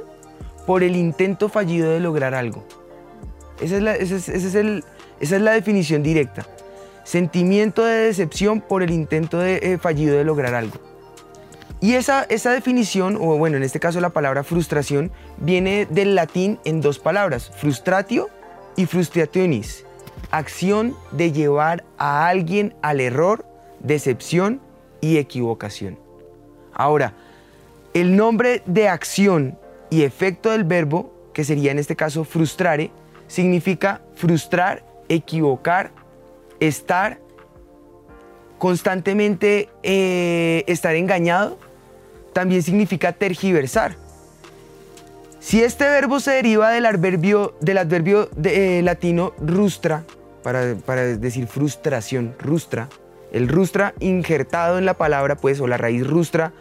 por 0.67 0.83
el 0.83 0.97
intento 0.97 1.49
fallido 1.49 1.91
de 1.91 2.01
lograr 2.01 2.35
algo. 2.35 2.65
Esa 3.61 3.77
es 3.77 3.83
la, 3.83 3.95
esa 3.95 4.75
es 5.21 5.43
la 5.43 5.53
definición 5.53 6.03
directa 6.03 6.47
sentimiento 7.11 7.85
de 7.85 8.05
decepción 8.07 8.61
por 8.61 8.85
el 8.85 8.93
intento 8.93 9.41
de, 9.41 9.57
eh, 9.57 9.79
fallido 9.79 10.17
de 10.17 10.23
lograr 10.23 10.55
algo. 10.55 10.79
Y 11.81 11.95
esa, 11.95 12.23
esa 12.29 12.53
definición, 12.53 13.17
o 13.17 13.37
bueno, 13.37 13.57
en 13.57 13.65
este 13.65 13.81
caso 13.81 14.01
la 14.01 14.11
palabra 14.11 14.45
frustración, 14.45 15.11
viene 15.39 15.89
del 15.91 16.15
latín 16.15 16.61
en 16.65 16.81
dos 16.81 17.01
palabras, 17.01 17.51
frustratio 17.57 18.29
y 18.77 18.87
frustrationis, 18.87 19.85
acción 20.31 20.95
de 21.11 21.33
llevar 21.33 21.85
a 21.99 22.29
alguien 22.29 22.77
al 22.81 23.01
error, 23.01 23.45
decepción 23.81 24.61
y 25.01 25.17
equivocación. 25.17 25.99
Ahora, 26.73 27.15
el 27.93 28.15
nombre 28.15 28.63
de 28.67 28.89
acción 28.89 29.59
y 29.91 30.03
efecto 30.03 30.51
del 30.53 30.63
verbo, 30.63 31.13
que 31.35 31.43
sería 31.43 31.73
en 31.73 31.81
este 31.81 31.97
caso 31.97 32.23
frustrare, 32.23 32.93
significa 33.27 34.01
frustrar, 34.15 34.85
equivocar 35.09 35.91
estar 36.61 37.19
constantemente, 38.59 39.71
eh, 39.83 40.65
estar 40.67 40.95
engañado, 40.95 41.59
también 42.33 42.63
significa 42.63 43.13
tergiversar. 43.13 43.97
Si 45.41 45.63
este 45.63 45.85
verbo 45.85 46.21
se 46.21 46.33
deriva 46.33 46.71
del 46.71 46.85
adverbio, 46.85 47.55
del 47.61 47.79
adverbio 47.79 48.29
de, 48.37 48.79
eh, 48.79 48.83
latino 48.83 49.33
rustra, 49.41 50.05
para, 50.43 50.77
para, 50.85 51.03
decir 51.17 51.47
frustración, 51.47 52.35
rustra, 52.39 52.89
el 53.33 53.49
rustra 53.49 53.95
injertado 54.01 54.79
en 54.79 54.85
la 54.85 54.95
palabra, 54.95 55.37
pues, 55.37 55.61
o 55.61 55.67
la 55.67 55.79
raíz 55.79 56.07
rustra 56.07 56.53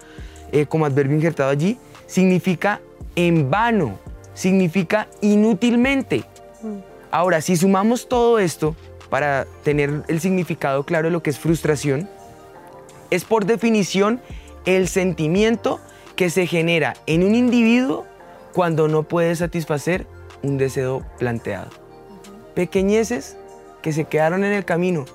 eh, 0.54 0.66
como 0.66 0.86
adverbio 0.86 1.18
injertado 1.18 1.50
allí, 1.50 1.78
significa 2.08 2.80
en 3.16 3.50
vano, 3.50 4.00
significa 4.34 5.10
inútilmente. 5.20 6.24
Mm. 6.62 6.78
Ahora, 7.12 7.42
si 7.42 7.58
sumamos 7.58 8.08
todo 8.08 8.40
esto 8.40 8.76
para 9.10 9.46
tener 9.64 10.04
el 10.08 10.20
significado 10.20 10.84
claro 10.84 11.08
de 11.08 11.12
lo 11.12 11.24
que 11.24 11.30
es 11.30 11.40
frustración, 11.40 12.10
es 13.10 13.26
por 13.26 13.46
definición 13.46 14.22
el 14.66 14.88
sentimiento 14.88 15.80
que 16.16 16.30
se 16.30 16.48
genera 16.48 16.96
en 17.06 17.24
un 17.24 17.34
individuo 17.36 18.06
cuando 18.54 18.88
no 18.88 19.04
puede 19.04 19.36
satisfacer 19.36 20.06
un 20.44 20.58
deseo 20.58 21.04
planteado. 21.18 21.70
Pequeñeces 22.56 23.38
que 23.82 23.94
se 23.94 24.06
quedaron 24.06 24.44
en 24.44 24.54
el 24.54 24.66
camino, 24.66 25.06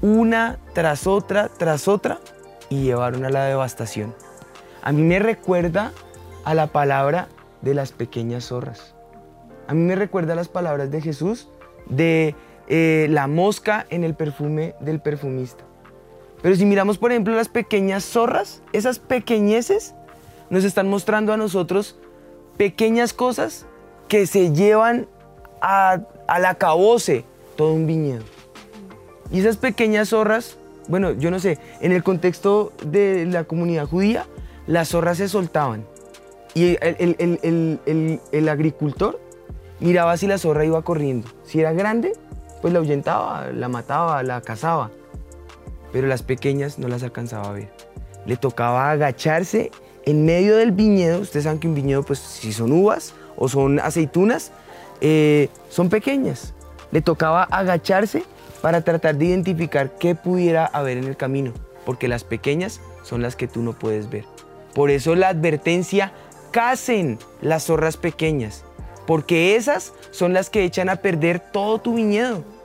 una 0.00 0.58
tras 0.72 1.06
otra, 1.06 1.48
tras 1.48 1.88
otra, 1.88 2.20
y 2.68 2.82
llevaron 2.82 3.24
a 3.24 3.30
la 3.30 3.44
devastación. 3.44 4.14
A 4.82 4.92
mí 4.92 5.02
me 5.02 5.18
recuerda 5.18 5.92
a 6.44 6.54
la 6.54 6.68
palabra 6.68 7.28
de 7.62 7.74
las 7.74 7.92
pequeñas 7.92 8.46
zorras. 8.46 8.94
A 9.68 9.74
mí 9.74 9.82
me 9.82 9.96
recuerda 9.96 10.32
a 10.32 10.36
las 10.36 10.48
palabras 10.48 10.90
de 10.90 11.00
Jesús 11.00 11.48
de 11.88 12.34
eh, 12.68 13.06
la 13.10 13.26
mosca 13.26 13.86
en 13.90 14.04
el 14.04 14.14
perfume 14.14 14.74
del 14.80 15.00
perfumista. 15.00 15.64
Pero 16.42 16.54
si 16.56 16.64
miramos, 16.64 16.98
por 16.98 17.10
ejemplo, 17.10 17.34
las 17.34 17.48
pequeñas 17.48 18.04
zorras, 18.04 18.62
esas 18.72 18.98
pequeñeces 18.98 19.94
nos 20.50 20.64
están 20.64 20.88
mostrando 20.88 21.32
a 21.32 21.36
nosotros 21.36 21.96
pequeñas 22.56 23.12
cosas 23.12 23.66
que 24.08 24.26
se 24.26 24.52
llevan 24.52 25.06
a, 25.60 26.00
al 26.28 26.44
acabose 26.44 27.24
todo 27.56 27.72
un 27.72 27.86
viñedo. 27.86 28.24
Y 29.30 29.40
esas 29.40 29.56
pequeñas 29.56 30.10
zorras, 30.10 30.56
bueno, 30.88 31.12
yo 31.12 31.30
no 31.30 31.40
sé, 31.40 31.58
en 31.80 31.92
el 31.92 32.02
contexto 32.02 32.72
de 32.84 33.26
la 33.26 33.44
comunidad 33.44 33.86
judía, 33.88 34.26
las 34.66 34.90
zorras 34.90 35.18
se 35.18 35.28
soltaban. 35.28 35.84
Y 36.54 36.78
el, 36.80 38.48
agricultor 38.48 39.20
miraba 39.80 40.16
si 40.16 40.26
la 40.26 40.38
zorra 40.38 40.64
iba 40.64 40.80
corriendo. 40.82 41.28
Si 41.44 41.60
era 41.60 41.72
grande, 41.72 42.12
pues 42.66 42.72
la 42.72 42.80
ahuyentaba, 42.80 43.52
la 43.52 43.68
mataba, 43.68 44.24
la 44.24 44.40
cazaba. 44.40 44.90
Pero 45.92 46.08
las 46.08 46.24
pequeñas 46.24 46.80
no 46.80 46.88
las 46.88 47.04
alcanzaba 47.04 47.50
a 47.50 47.52
ver. 47.52 47.68
Le 48.26 48.36
tocaba 48.36 48.90
agacharse 48.90 49.70
en 50.04 50.24
medio 50.24 50.56
del 50.56 50.72
viñedo. 50.72 51.20
Ustedes 51.20 51.44
saben 51.44 51.60
que 51.60 51.68
un 51.68 51.76
viñedo, 51.76 52.02
pues 52.02 52.18
si 52.18 52.52
son 52.52 52.72
uvas 52.72 53.14
o 53.36 53.48
son 53.48 53.78
aceitunas, 53.78 54.50
eh, 55.00 55.48
son 55.68 55.90
pequeñas. 55.90 56.54
Le 56.90 57.02
tocaba 57.02 57.44
agacharse 57.44 58.24
para 58.62 58.80
tratar 58.80 59.14
de 59.14 59.26
identificar 59.26 59.96
qué 59.96 60.16
pudiera 60.16 60.66
haber 60.66 60.98
en 60.98 61.04
el 61.04 61.16
camino, 61.16 61.52
porque 61.84 62.08
las 62.08 62.24
pequeñas 62.24 62.80
son 63.04 63.22
las 63.22 63.36
que 63.36 63.46
tú 63.46 63.62
no 63.62 63.74
puedes 63.74 64.10
ver. 64.10 64.24
Por 64.74 64.90
eso 64.90 65.14
la 65.14 65.28
advertencia, 65.28 66.12
casen 66.50 67.20
las 67.40 67.66
zorras 67.66 67.96
pequeñas, 67.96 68.64
porque 69.06 69.54
esas 69.54 69.92
son 70.10 70.32
las 70.32 70.50
que 70.50 70.64
echan 70.64 70.88
a 70.88 70.96
perder 70.96 71.38
todo 71.38 71.78
tu 71.78 71.94
viñedo. 71.94 72.55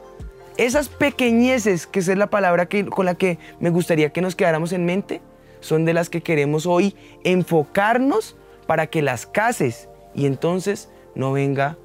Esas 0.62 0.90
pequeñeces, 0.90 1.88
que 1.88 1.98
es 1.98 2.08
la 2.10 2.30
palabra 2.30 2.70
con 2.92 3.08
la 3.08 3.16
que 3.16 3.40
me 3.60 3.72
gustaría 3.72 4.12
que 4.12 4.22
nos 4.22 4.36
quedáramos 4.36 4.74
en 4.74 4.86
mente, 4.86 5.20
son 5.60 5.86
de 5.86 5.96
las 5.96 6.08
que 6.12 6.22
queremos 6.22 6.68
hoy 6.68 6.96
enfocarnos 7.24 8.36
para 8.68 8.86
que 8.86 9.02
las 9.02 9.26
cases 9.26 9.90
y 10.14 10.28
entonces 10.28 10.88
no 11.16 11.32
venga 11.32 11.80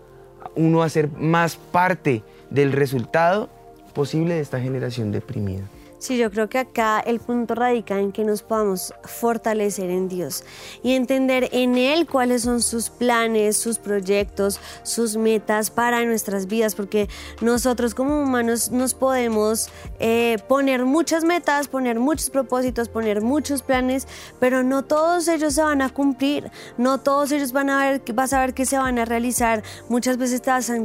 uno 0.56 0.82
a 0.82 0.90
ser 0.90 1.10
más 1.10 1.56
parte 1.56 2.22
del 2.50 2.72
resultado 2.72 3.48
posible 3.94 4.34
de 4.34 4.40
esta 4.42 4.60
generación 4.60 5.10
deprimida. 5.10 5.64
Sí, 6.06 6.16
yo 6.18 6.30
creo 6.30 6.48
que 6.48 6.58
acá 6.58 7.00
el 7.00 7.18
punto 7.18 7.56
radica 7.56 7.98
en 7.98 8.12
que 8.12 8.22
nos 8.22 8.40
podamos 8.40 8.94
fortalecer 9.02 9.90
en 9.90 10.08
Dios 10.08 10.44
y 10.84 10.92
entender 10.92 11.48
en 11.50 11.76
Él 11.76 12.06
cuáles 12.06 12.42
son 12.42 12.62
sus 12.62 12.90
planes, 12.90 13.56
sus 13.56 13.78
proyectos, 13.78 14.60
sus 14.84 15.16
metas 15.16 15.68
para 15.70 16.04
nuestras 16.04 16.46
vidas, 16.46 16.76
porque 16.76 17.08
nosotros 17.40 17.92
como 17.92 18.22
humanos 18.22 18.70
nos 18.70 18.94
podemos 18.94 19.68
eh, 19.98 20.36
poner 20.46 20.84
muchas 20.84 21.24
metas, 21.24 21.66
poner 21.66 21.98
muchos 21.98 22.30
propósitos, 22.30 22.88
poner 22.88 23.20
muchos 23.20 23.62
planes, 23.62 24.06
pero 24.38 24.62
no 24.62 24.84
todos 24.84 25.26
ellos 25.26 25.54
se 25.54 25.62
van 25.64 25.82
a 25.82 25.88
cumplir, 25.88 26.52
no 26.78 26.98
todos 26.98 27.32
ellos 27.32 27.50
van 27.50 27.68
a 27.68 27.78
ver, 27.78 28.02
vas 28.14 28.32
a 28.32 28.38
ver 28.42 28.54
que 28.54 28.64
se 28.64 28.78
van 28.78 29.00
a 29.00 29.06
realizar. 29.06 29.64
Muchas 29.88 30.18
veces 30.18 30.40
te 30.40 30.50
vas 30.50 30.70
a 30.70 30.76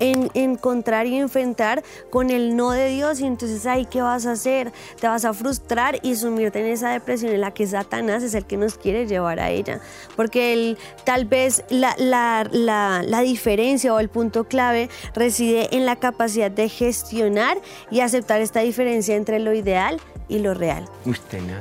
encontrar 0.00 1.06
y 1.06 1.16
enfrentar 1.16 1.82
con 2.10 2.30
el 2.30 2.56
no 2.56 2.70
de 2.70 2.88
Dios 2.88 3.20
y 3.20 3.26
entonces 3.26 3.66
ahí 3.66 3.86
qué 3.86 4.02
vas 4.02 4.26
a 4.26 4.32
hacer 4.32 4.72
te 5.00 5.08
vas 5.08 5.24
a 5.24 5.32
frustrar 5.32 5.98
y 6.02 6.16
sumirte 6.16 6.60
en 6.60 6.66
esa 6.66 6.90
depresión 6.90 7.32
en 7.32 7.40
la 7.40 7.52
que 7.52 7.66
Satanás 7.66 8.22
es 8.22 8.34
el 8.34 8.44
que 8.44 8.56
nos 8.56 8.76
quiere 8.76 9.06
llevar 9.06 9.40
a 9.40 9.50
ella. 9.50 9.80
Porque 10.16 10.52
él, 10.52 10.78
tal 11.04 11.24
vez 11.24 11.64
la, 11.68 11.94
la 11.98 13.20
diferencia 13.20 13.92
o 13.94 14.00
el 14.00 14.08
punto 14.08 14.44
clave 14.44 14.88
reside 15.14 15.76
en 15.76 15.86
la 15.86 15.96
capacidad 15.96 16.50
de 16.50 16.68
gestionar 16.68 17.58
y 17.90 18.00
aceptar 18.00 18.40
esta 18.40 18.60
diferencia 18.60 19.16
entre 19.16 19.38
lo 19.38 19.52
ideal 19.52 20.00
y 20.28 20.38
lo 20.38 20.54
real. 20.54 20.88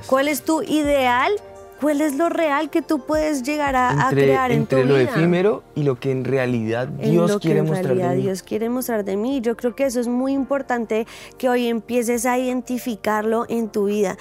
¿Cuál 0.08 0.28
es 0.28 0.44
tu 0.44 0.62
ideal? 0.62 1.32
¿Cuál 1.80 2.02
es 2.02 2.16
lo 2.16 2.30
real 2.30 2.70
que 2.70 2.82
tú 2.82 3.06
puedes 3.06 3.44
llegar 3.44 3.76
a, 3.76 4.10
crear 4.10 4.52
en 4.52 4.66
tu 4.66 4.78
vida? 4.78 4.82
Entre 4.82 4.86
lo 4.86 4.98
efímero 4.98 5.64
y 5.76 5.84
lo 5.84 6.00
que 6.00 6.12
en 6.12 6.24
realidad 6.24 6.88
Dios 6.88 7.30
lo 7.30 7.40
quiere 7.40 7.56
que 7.56 7.60
en 7.60 7.66
mostrar 7.68 7.86
realidad 7.86 8.10
de 8.10 8.16
mí. 8.16 8.22
Dios 8.24 8.44
quiere 8.44 8.70
mostrar 8.70 9.06
de 9.06 9.18
mí. 9.18 9.42
Yo 9.42 9.56
creo 9.56 9.76
que 9.76 9.86
eso 9.86 10.00
es 10.00 10.08
muy 10.08 10.34
importante 10.34 11.06
que 11.38 11.50
hoy 11.50 11.68
empieces 11.68 12.26
a 12.26 12.38
identificarlo 12.38 13.46
en 13.48 13.70
tu 13.70 13.86
vida. 13.86 14.18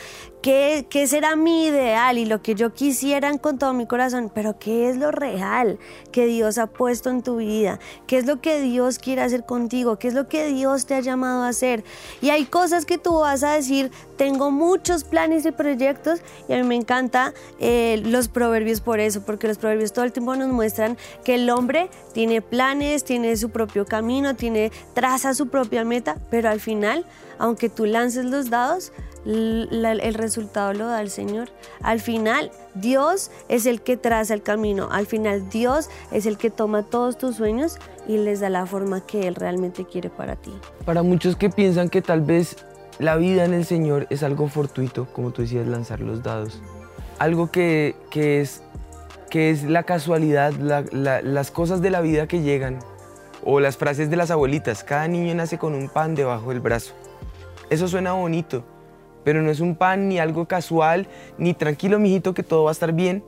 ¿Qué, 0.46 0.86
¿Qué, 0.88 1.08
será 1.08 1.34
mi 1.34 1.66
ideal 1.66 2.18
y 2.18 2.24
lo 2.24 2.40
que 2.40 2.54
yo 2.54 2.72
quisiera 2.72 3.36
con 3.38 3.58
todo 3.58 3.72
mi 3.72 3.84
corazón? 3.84 4.30
Pero 4.32 4.60
¿qué 4.60 4.88
es 4.88 4.96
lo 4.96 5.10
real 5.10 5.76
que 6.12 6.26
Dios 6.26 6.56
ha 6.58 6.68
puesto 6.68 7.10
en 7.10 7.24
tu 7.24 7.38
vida? 7.38 7.80
¿Qué 8.06 8.16
es 8.16 8.26
lo 8.26 8.40
que 8.40 8.60
Dios 8.60 9.00
quiere 9.00 9.22
hacer 9.22 9.44
contigo? 9.44 9.98
¿Qué 9.98 10.06
es 10.06 10.14
lo 10.14 10.28
que 10.28 10.46
Dios 10.46 10.86
te 10.86 10.94
ha 10.94 11.00
llamado 11.00 11.42
a 11.42 11.48
hacer? 11.48 11.82
Y 12.20 12.30
hay 12.30 12.44
cosas 12.44 12.86
que 12.86 12.96
tú 12.96 13.18
vas 13.18 13.42
a 13.42 13.54
decir, 13.54 13.90
tengo 14.16 14.52
muchos 14.52 15.02
planes 15.02 15.44
y 15.46 15.50
proyectos 15.50 16.20
y 16.48 16.52
a 16.52 16.58
mí 16.58 16.62
me 16.62 16.76
encanta 16.76 17.34
eh, 17.58 18.00
los 18.06 18.28
proverbios 18.28 18.80
por 18.80 19.00
eso, 19.00 19.22
porque 19.22 19.48
los 19.48 19.58
proverbios 19.58 19.92
todo 19.92 20.04
el 20.04 20.12
tiempo 20.12 20.36
nos 20.36 20.50
muestran 20.50 20.96
que 21.24 21.34
el 21.34 21.50
hombre 21.50 21.90
tiene 22.12 22.40
planes, 22.40 23.02
tiene 23.02 23.36
su 23.36 23.50
propio 23.50 23.84
camino, 23.84 24.36
tiene, 24.36 24.70
traza 24.94 25.34
su 25.34 25.48
propia 25.48 25.84
meta, 25.84 26.18
pero 26.30 26.50
al 26.50 26.60
final, 26.60 27.04
aunque 27.36 27.68
tú 27.68 27.84
lances 27.84 28.24
los 28.26 28.48
dados, 28.48 28.92
el 29.26 30.14
resultado 30.14 30.72
lo 30.72 30.86
da 30.86 31.00
el 31.00 31.10
Señor. 31.10 31.48
Al 31.82 32.00
final, 32.00 32.50
Dios 32.74 33.30
es 33.48 33.66
el 33.66 33.82
que 33.82 33.96
traza 33.96 34.34
el 34.34 34.42
camino. 34.42 34.88
Al 34.90 35.06
final, 35.06 35.48
Dios 35.50 35.90
es 36.12 36.26
el 36.26 36.38
que 36.38 36.50
toma 36.50 36.84
todos 36.84 37.18
tus 37.18 37.36
sueños 37.36 37.78
y 38.06 38.18
les 38.18 38.40
da 38.40 38.48
la 38.48 38.66
forma 38.66 39.04
que 39.04 39.26
Él 39.26 39.34
realmente 39.34 39.84
quiere 39.84 40.10
para 40.10 40.36
ti. 40.36 40.52
Para 40.84 41.02
muchos 41.02 41.36
que 41.36 41.50
piensan 41.50 41.88
que 41.88 42.02
tal 42.02 42.20
vez 42.20 42.56
la 42.98 43.16
vida 43.16 43.44
en 43.44 43.52
el 43.52 43.64
Señor 43.64 44.06
es 44.10 44.22
algo 44.22 44.48
fortuito, 44.48 45.06
como 45.12 45.32
tú 45.32 45.42
decías, 45.42 45.66
lanzar 45.66 46.00
los 46.00 46.22
dados. 46.22 46.62
Algo 47.18 47.50
que, 47.50 47.96
es, 48.14 48.62
que 49.30 49.50
es 49.50 49.64
la 49.64 49.82
casualidad, 49.82 50.52
las 50.52 51.50
cosas 51.50 51.82
de 51.82 51.90
la 51.90 52.00
vida 52.00 52.26
que 52.26 52.42
llegan. 52.42 52.78
O 53.48 53.60
las 53.60 53.76
frases 53.76 54.10
de 54.10 54.16
las 54.16 54.32
abuelitas, 54.32 54.82
cada 54.82 55.06
niño 55.06 55.32
nace 55.34 55.56
con 55.56 55.74
un 55.74 55.88
pan 55.88 56.16
debajo 56.16 56.50
del 56.50 56.58
brazo. 56.58 56.94
Eso 57.70 57.86
suena 57.86 58.12
bonito, 58.12 58.64
pero 59.26 59.42
no 59.42 59.50
es 59.50 59.58
un 59.58 59.74
pan 59.74 60.08
ni 60.08 60.20
algo 60.20 60.46
casual, 60.46 61.08
ni 61.36 61.52
tranquilo, 61.52 61.98
mijito, 61.98 62.32
que 62.32 62.44
todo 62.44 62.62
va 62.62 62.70
a 62.70 62.72
estar 62.72 62.92
bien. 62.92 63.24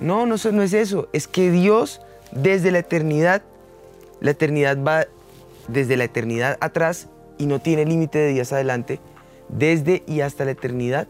No, 0.00 0.26
no, 0.26 0.34
no 0.50 0.62
es 0.64 0.72
eso. 0.72 1.08
Es 1.12 1.28
que 1.28 1.52
Dios, 1.52 2.00
desde 2.32 2.72
la 2.72 2.80
eternidad, 2.80 3.42
la 4.18 4.32
eternidad 4.32 4.76
va 4.82 5.06
desde 5.68 5.96
la 5.96 6.02
eternidad 6.02 6.58
atrás 6.60 7.06
y 7.38 7.46
no 7.46 7.60
tiene 7.60 7.84
límite 7.84 8.18
de 8.18 8.32
días 8.32 8.52
adelante, 8.52 8.98
desde 9.48 10.02
y 10.08 10.22
hasta 10.22 10.44
la 10.44 10.50
eternidad, 10.50 11.06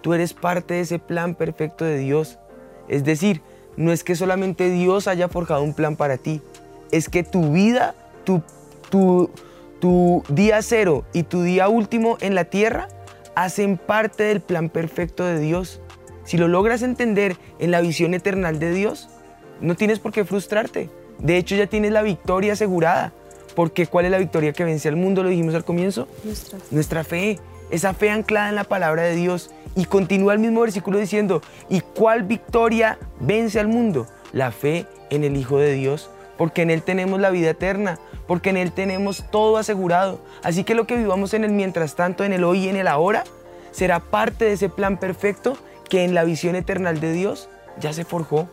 tú 0.00 0.14
eres 0.14 0.32
parte 0.32 0.72
de 0.72 0.80
ese 0.80 0.98
plan 0.98 1.34
perfecto 1.34 1.84
de 1.84 1.98
Dios. 1.98 2.38
Es 2.88 3.04
decir, 3.04 3.42
no 3.76 3.92
es 3.92 4.04
que 4.04 4.16
solamente 4.16 4.70
Dios 4.70 5.06
haya 5.06 5.28
forjado 5.28 5.62
un 5.62 5.74
plan 5.74 5.96
para 5.96 6.16
ti, 6.16 6.40
es 6.92 7.10
que 7.10 7.24
tu 7.24 7.52
vida, 7.52 7.94
tu, 8.24 8.40
tu, 8.88 9.28
tu 9.80 10.22
día 10.30 10.62
cero 10.62 11.04
y 11.12 11.24
tu 11.24 11.42
día 11.42 11.68
último 11.68 12.16
en 12.22 12.34
la 12.34 12.46
tierra 12.46 12.88
hacen 13.36 13.76
parte 13.76 14.24
del 14.24 14.40
plan 14.40 14.68
perfecto 14.68 15.24
de 15.24 15.38
Dios. 15.38 15.80
Si 16.24 16.36
lo 16.36 16.48
logras 16.48 16.82
entender 16.82 17.36
en 17.60 17.70
la 17.70 17.80
visión 17.80 18.14
eternal 18.14 18.58
de 18.58 18.72
Dios, 18.72 19.08
no 19.60 19.76
tienes 19.76 20.00
por 20.00 20.10
qué 20.10 20.24
frustrarte. 20.24 20.90
De 21.18 21.36
hecho, 21.36 21.54
ya 21.54 21.68
tienes 21.68 21.92
la 21.92 22.02
victoria 22.02 22.54
asegurada. 22.54 23.12
Porque 23.54 23.86
¿cuál 23.86 24.06
es 24.06 24.10
la 24.10 24.18
victoria 24.18 24.52
que 24.52 24.64
vence 24.64 24.88
al 24.88 24.96
mundo? 24.96 25.22
Lo 25.22 25.28
dijimos 25.28 25.54
al 25.54 25.64
comienzo. 25.64 26.08
Nuestra 26.24 26.58
fe. 26.58 26.66
Nuestra 26.70 27.04
fe. 27.04 27.38
Esa 27.70 27.94
fe 27.94 28.10
anclada 28.10 28.48
en 28.48 28.54
la 28.54 28.64
palabra 28.64 29.02
de 29.02 29.14
Dios. 29.14 29.50
Y 29.76 29.84
continúa 29.84 30.32
el 30.32 30.38
mismo 30.38 30.62
versículo 30.62 30.98
diciendo, 30.98 31.42
¿y 31.68 31.80
cuál 31.80 32.24
victoria 32.24 32.98
vence 33.20 33.60
al 33.60 33.68
mundo? 33.68 34.06
La 34.32 34.50
fe 34.50 34.86
en 35.10 35.24
el 35.24 35.36
Hijo 35.36 35.58
de 35.58 35.72
Dios, 35.74 36.10
porque 36.36 36.62
en 36.62 36.70
Él 36.70 36.82
tenemos 36.82 37.20
la 37.20 37.30
vida 37.30 37.50
eterna, 37.50 37.98
porque 38.26 38.50
en 38.50 38.56
Él 38.56 38.72
tenemos 38.72 39.24
todo 39.30 39.56
asegurado. 39.56 40.20
Así 40.42 40.64
que 40.64 40.74
lo 40.74 40.86
que 40.86 40.96
vivamos 40.96 41.34
en 41.34 41.44
el 41.44 41.52
mientras 41.52 41.94
tanto, 41.94 42.24
en 42.24 42.32
el 42.32 42.44
hoy 42.44 42.64
y 42.64 42.68
en 42.68 42.76
el 42.76 42.88
ahora, 42.88 43.24
será 43.72 44.00
parte 44.00 44.46
de 44.46 44.52
ese 44.52 44.68
plan 44.68 44.98
perfecto 44.98 45.56
que 45.88 46.04
en 46.04 46.14
la 46.14 46.24
visión 46.24 46.56
eterna 46.56 46.92
de 46.92 47.12
Dios 47.12 47.48
ya 47.78 47.92
se 47.92 48.04
forjó. 48.04 48.48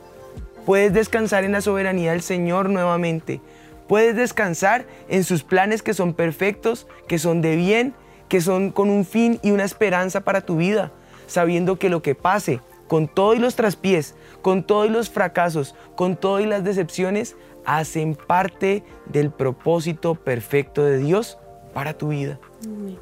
Puedes 0.65 0.93
descansar 0.93 1.43
en 1.43 1.51
la 1.51 1.61
soberanía 1.61 2.11
del 2.11 2.21
Señor 2.21 2.69
nuevamente. 2.69 3.41
Puedes 3.87 4.15
descansar 4.15 4.85
en 5.09 5.23
sus 5.23 5.43
planes 5.43 5.81
que 5.81 5.93
son 5.93 6.13
perfectos, 6.13 6.87
que 7.07 7.19
son 7.19 7.41
de 7.41 7.55
bien, 7.55 7.93
que 8.29 8.41
son 8.41 8.71
con 8.71 8.89
un 8.89 9.05
fin 9.05 9.39
y 9.43 9.51
una 9.51 9.65
esperanza 9.65 10.21
para 10.21 10.41
tu 10.41 10.57
vida, 10.57 10.91
sabiendo 11.27 11.77
que 11.77 11.89
lo 11.89 12.01
que 12.01 12.15
pase, 12.15 12.61
con 12.87 13.07
todo 13.07 13.33
y 13.33 13.39
los 13.39 13.55
traspiés, 13.55 14.15
con 14.41 14.63
todo 14.63 14.85
y 14.85 14.89
los 14.89 15.09
fracasos, 15.09 15.75
con 15.95 16.15
todo 16.15 16.39
las 16.39 16.63
decepciones, 16.63 17.35
hacen 17.65 18.15
parte 18.15 18.83
del 19.05 19.31
propósito 19.31 20.15
perfecto 20.15 20.83
de 20.83 20.97
Dios 20.97 21.37
para 21.73 21.97
tu 21.97 22.09
vida. 22.09 22.39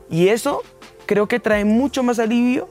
Y 0.09 0.29
eso 0.29 0.61
creo 1.05 1.27
que 1.27 1.39
trae 1.39 1.65
mucho 1.65 2.03
más 2.03 2.19
alivio 2.19 2.69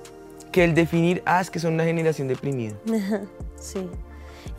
que 0.51 0.65
el 0.65 0.75
definir, 0.75 1.23
ah, 1.27 1.41
es 1.41 1.51
que 1.51 1.59
son 1.59 1.75
una 1.75 1.85
generación 1.85 2.29
deprimida. 2.29 2.75
sí. 3.61 3.89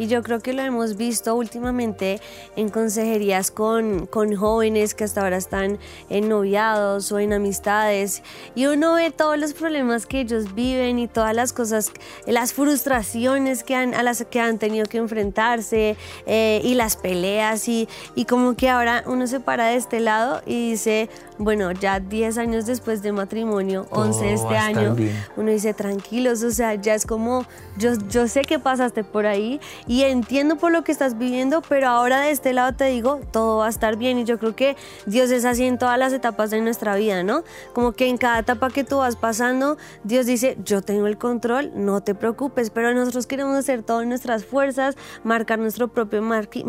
Y 0.01 0.07
yo 0.07 0.23
creo 0.23 0.39
que 0.39 0.51
lo 0.53 0.63
hemos 0.63 0.97
visto 0.97 1.35
últimamente 1.35 2.19
en 2.55 2.69
consejerías 2.69 3.51
con, 3.51 4.07
con 4.07 4.35
jóvenes 4.35 4.95
que 4.95 5.03
hasta 5.03 5.21
ahora 5.21 5.37
están 5.37 5.77
en 6.09 6.27
noviados 6.27 7.11
o 7.11 7.19
en 7.19 7.33
amistades. 7.33 8.23
Y 8.55 8.65
uno 8.65 8.95
ve 8.95 9.11
todos 9.11 9.37
los 9.37 9.53
problemas 9.53 10.07
que 10.07 10.21
ellos 10.21 10.55
viven 10.55 10.97
y 10.97 11.07
todas 11.07 11.35
las 11.35 11.53
cosas, 11.53 11.91
las 12.25 12.51
frustraciones 12.51 13.63
que 13.63 13.75
han, 13.75 13.93
a 13.93 14.01
las 14.01 14.25
que 14.25 14.39
han 14.39 14.57
tenido 14.57 14.87
que 14.87 14.97
enfrentarse 14.97 15.95
eh, 16.25 16.61
y 16.63 16.73
las 16.73 16.97
peleas. 16.97 17.67
Y, 17.67 17.87
y 18.15 18.25
como 18.25 18.55
que 18.55 18.69
ahora 18.69 19.03
uno 19.05 19.27
se 19.27 19.39
para 19.39 19.67
de 19.67 19.75
este 19.75 19.99
lado 19.99 20.41
y 20.47 20.71
dice, 20.71 21.11
bueno, 21.43 21.71
ya 21.71 21.99
10 21.99 22.37
años 22.37 22.65
después 22.65 23.01
de 23.01 23.11
matrimonio, 23.11 23.87
11 23.89 24.33
este 24.33 24.57
año, 24.57 24.95
uno 25.35 25.51
dice, 25.51 25.73
tranquilos, 25.73 26.43
o 26.43 26.51
sea, 26.51 26.75
ya 26.75 26.93
es 26.93 27.05
como, 27.05 27.45
yo, 27.77 27.93
yo 28.09 28.27
sé 28.27 28.41
que 28.41 28.59
pasaste 28.59 29.03
por 29.03 29.25
ahí 29.25 29.59
y 29.87 30.03
entiendo 30.03 30.57
por 30.57 30.71
lo 30.71 30.83
que 30.83 30.91
estás 30.91 31.17
viviendo, 31.17 31.61
pero 31.67 31.87
ahora 31.87 32.21
de 32.21 32.31
este 32.31 32.53
lado 32.53 32.73
te 32.73 32.85
digo, 32.85 33.19
todo 33.31 33.57
va 33.57 33.67
a 33.67 33.69
estar 33.69 33.97
bien 33.97 34.19
y 34.19 34.23
yo 34.23 34.37
creo 34.37 34.55
que 34.55 34.75
Dios 35.05 35.31
es 35.31 35.45
así 35.45 35.65
en 35.65 35.77
todas 35.77 35.97
las 35.97 36.13
etapas 36.13 36.51
de 36.51 36.61
nuestra 36.61 36.95
vida, 36.95 37.23
¿no? 37.23 37.43
Como 37.73 37.93
que 37.93 38.07
en 38.07 38.17
cada 38.17 38.39
etapa 38.39 38.69
que 38.69 38.83
tú 38.83 38.97
vas 38.97 39.15
pasando, 39.15 39.77
Dios 40.03 40.25
dice, 40.25 40.57
yo 40.63 40.81
tengo 40.81 41.07
el 41.07 41.17
control, 41.17 41.71
no 41.75 42.01
te 42.01 42.15
preocupes, 42.15 42.69
pero 42.69 42.93
nosotros 42.93 43.25
queremos 43.25 43.55
hacer 43.55 43.83
todas 43.83 44.05
nuestras 44.05 44.45
fuerzas, 44.45 44.95
marcar 45.23 45.59
nuestro 45.59 45.87
propio 45.87 46.21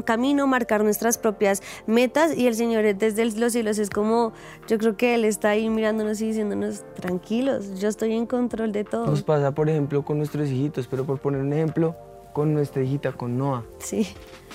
camino, 0.04 0.46
marcar 0.46 0.82
nuestras 0.82 1.18
propias 1.18 1.62
metas 1.87 2.37
y 2.37 2.46
el 2.46 2.54
Señor 2.54 2.82
desde 2.94 3.24
los 3.38 3.52
cielos 3.52 3.78
es 3.78 3.90
como 3.90 4.32
yo 4.68 4.79
creo 4.79 4.96
que 4.96 5.14
Él 5.14 5.25
está 5.25 5.51
ahí 5.51 5.68
mirándonos 5.68 6.20
y 6.20 6.29
diciéndonos, 6.29 6.85
tranquilos, 6.94 7.81
yo 7.81 7.88
estoy 7.88 8.14
en 8.14 8.27
control 8.27 8.72
de 8.72 8.85
todo. 8.85 9.07
Nos 9.07 9.22
pasa, 9.22 9.53
por 9.53 9.68
ejemplo, 9.68 10.05
con 10.05 10.18
nuestros 10.18 10.48
hijitos, 10.48 10.87
pero 10.87 11.05
por 11.05 11.18
poner 11.18 11.40
un 11.40 11.53
ejemplo, 11.53 11.96
con 12.33 12.55
nuestra 12.55 12.83
hijita, 12.83 13.12
con 13.12 13.37
Noah. 13.37 13.64
Sí. 13.79 14.09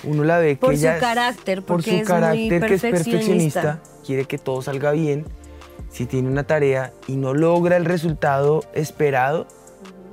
Uno 0.04 0.24
la 0.24 0.38
ve 0.38 0.54
que 0.54 0.60
por 0.60 0.74
ella 0.74 0.96
su 0.96 1.00
carácter, 1.00 1.62
por 1.62 1.82
su 1.82 1.90
es 1.90 2.06
carácter 2.06 2.66
que 2.66 2.74
es 2.74 2.82
perfeccionista, 2.82 3.80
quiere 4.04 4.24
que 4.24 4.38
todo 4.38 4.62
salga 4.62 4.92
bien. 4.92 5.24
Si 5.90 6.06
tiene 6.06 6.28
una 6.28 6.44
tarea 6.44 6.92
y 7.06 7.16
no 7.16 7.34
logra 7.34 7.76
el 7.76 7.84
resultado 7.84 8.62
esperado, 8.74 9.46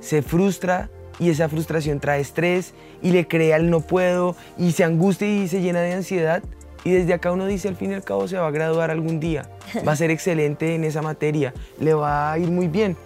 se 0.00 0.22
frustra 0.22 0.90
y 1.18 1.30
esa 1.30 1.48
frustración 1.48 2.00
trae 2.00 2.20
estrés 2.20 2.72
y 3.02 3.10
le 3.10 3.26
crea 3.26 3.56
el 3.56 3.70
no 3.70 3.80
puedo 3.80 4.36
y 4.58 4.72
se 4.72 4.84
angustia 4.84 5.28
y 5.28 5.48
se 5.48 5.60
llena 5.60 5.80
de 5.80 5.94
ansiedad. 5.94 6.42
Y 6.86 6.92
desde 6.92 7.14
acá 7.14 7.32
uno 7.32 7.46
dice, 7.46 7.66
al 7.66 7.74
fin 7.74 7.90
y 7.90 7.94
al 7.94 8.04
cabo 8.04 8.28
se 8.28 8.38
va 8.38 8.46
a 8.46 8.50
graduar 8.52 8.92
algún 8.92 9.18
día, 9.18 9.50
va 9.86 9.90
a 9.90 9.96
ser 9.96 10.12
excelente 10.12 10.76
en 10.76 10.84
esa 10.84 11.02
materia, 11.02 11.52
le 11.80 11.94
va 11.94 12.30
a 12.30 12.38
ir 12.38 12.48
muy 12.48 12.68
bien. 12.68 12.96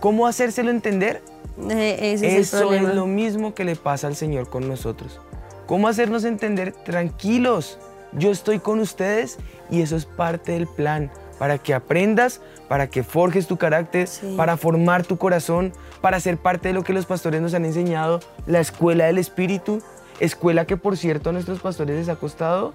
¿Cómo 0.00 0.26
hacérselo 0.26 0.70
entender? 0.70 1.22
Eh, 1.70 2.18
Eso 2.20 2.74
es 2.74 2.82
lo 2.94 3.06
mismo 3.06 3.54
que 3.54 3.64
le 3.64 3.76
pasa 3.76 4.08
al 4.08 4.14
Señor 4.14 4.50
con 4.50 4.68
nosotros. 4.68 5.22
¿Cómo 5.64 5.88
hacernos 5.88 6.24
entender? 6.24 6.72
Tranquilos, 6.72 7.78
yo 8.12 8.30
estoy 8.30 8.58
con 8.58 8.78
ustedes 8.78 9.38
y 9.70 9.80
eso 9.80 9.96
es 9.96 10.04
parte 10.04 10.52
del 10.52 10.66
plan 10.66 11.10
para 11.38 11.56
que 11.56 11.72
aprendas, 11.72 12.42
para 12.68 12.88
que 12.88 13.02
forjes 13.02 13.46
tu 13.46 13.56
carácter, 13.56 14.06
para 14.36 14.58
formar 14.58 15.06
tu 15.06 15.16
corazón, 15.16 15.72
para 16.02 16.20
ser 16.20 16.36
parte 16.36 16.68
de 16.68 16.74
lo 16.74 16.84
que 16.84 16.92
los 16.92 17.06
pastores 17.06 17.40
nos 17.40 17.54
han 17.54 17.64
enseñado, 17.64 18.20
la 18.46 18.60
escuela 18.60 19.06
del 19.06 19.16
Espíritu, 19.16 19.80
escuela 20.18 20.66
que 20.66 20.76
por 20.76 20.98
cierto 20.98 21.30
a 21.30 21.32
nuestros 21.32 21.60
pastores 21.60 21.96
les 21.96 22.10
ha 22.10 22.16
costado 22.16 22.74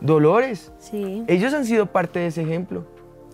dolores. 0.00 0.72
Sí. 0.78 1.24
Ellos 1.28 1.54
han 1.54 1.64
sido 1.64 1.86
parte 1.86 2.18
de 2.18 2.26
ese 2.28 2.42
ejemplo. 2.42 2.84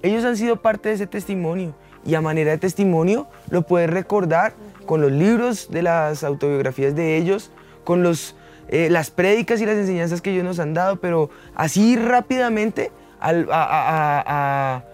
Ellos 0.02 0.24
han 0.24 0.36
sido 0.36 0.56
parte 0.56 0.88
de 0.88 0.94
ese 0.94 1.06
testimonio. 1.06 1.74
Y 2.04 2.14
a 2.14 2.20
manera 2.20 2.50
de 2.52 2.58
testimonio 2.58 3.26
lo 3.50 3.62
puedes 3.62 3.90
recordar 3.90 4.54
con 4.86 5.00
los 5.00 5.12
libros 5.12 5.70
de 5.70 5.82
las 5.82 6.24
autobiografías 6.24 6.94
de 6.94 7.16
ellos, 7.16 7.50
con 7.84 8.02
los, 8.02 8.34
eh, 8.68 8.88
las 8.90 9.10
prédicas 9.10 9.60
y 9.60 9.66
las 9.66 9.76
enseñanzas 9.76 10.22
que 10.22 10.32
ellos 10.32 10.44
nos 10.44 10.58
han 10.58 10.72
dado, 10.72 10.96
pero 10.96 11.30
así 11.54 11.96
rápidamente 11.96 12.90
al, 13.20 13.48
a, 13.52 14.24
a, 14.26 14.84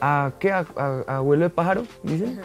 a, 0.00 0.32
¿qué? 0.38 0.52
a, 0.52 0.64
abuelo 1.06 1.44
de 1.44 1.50
pájaro, 1.50 1.84
dicen. 2.02 2.40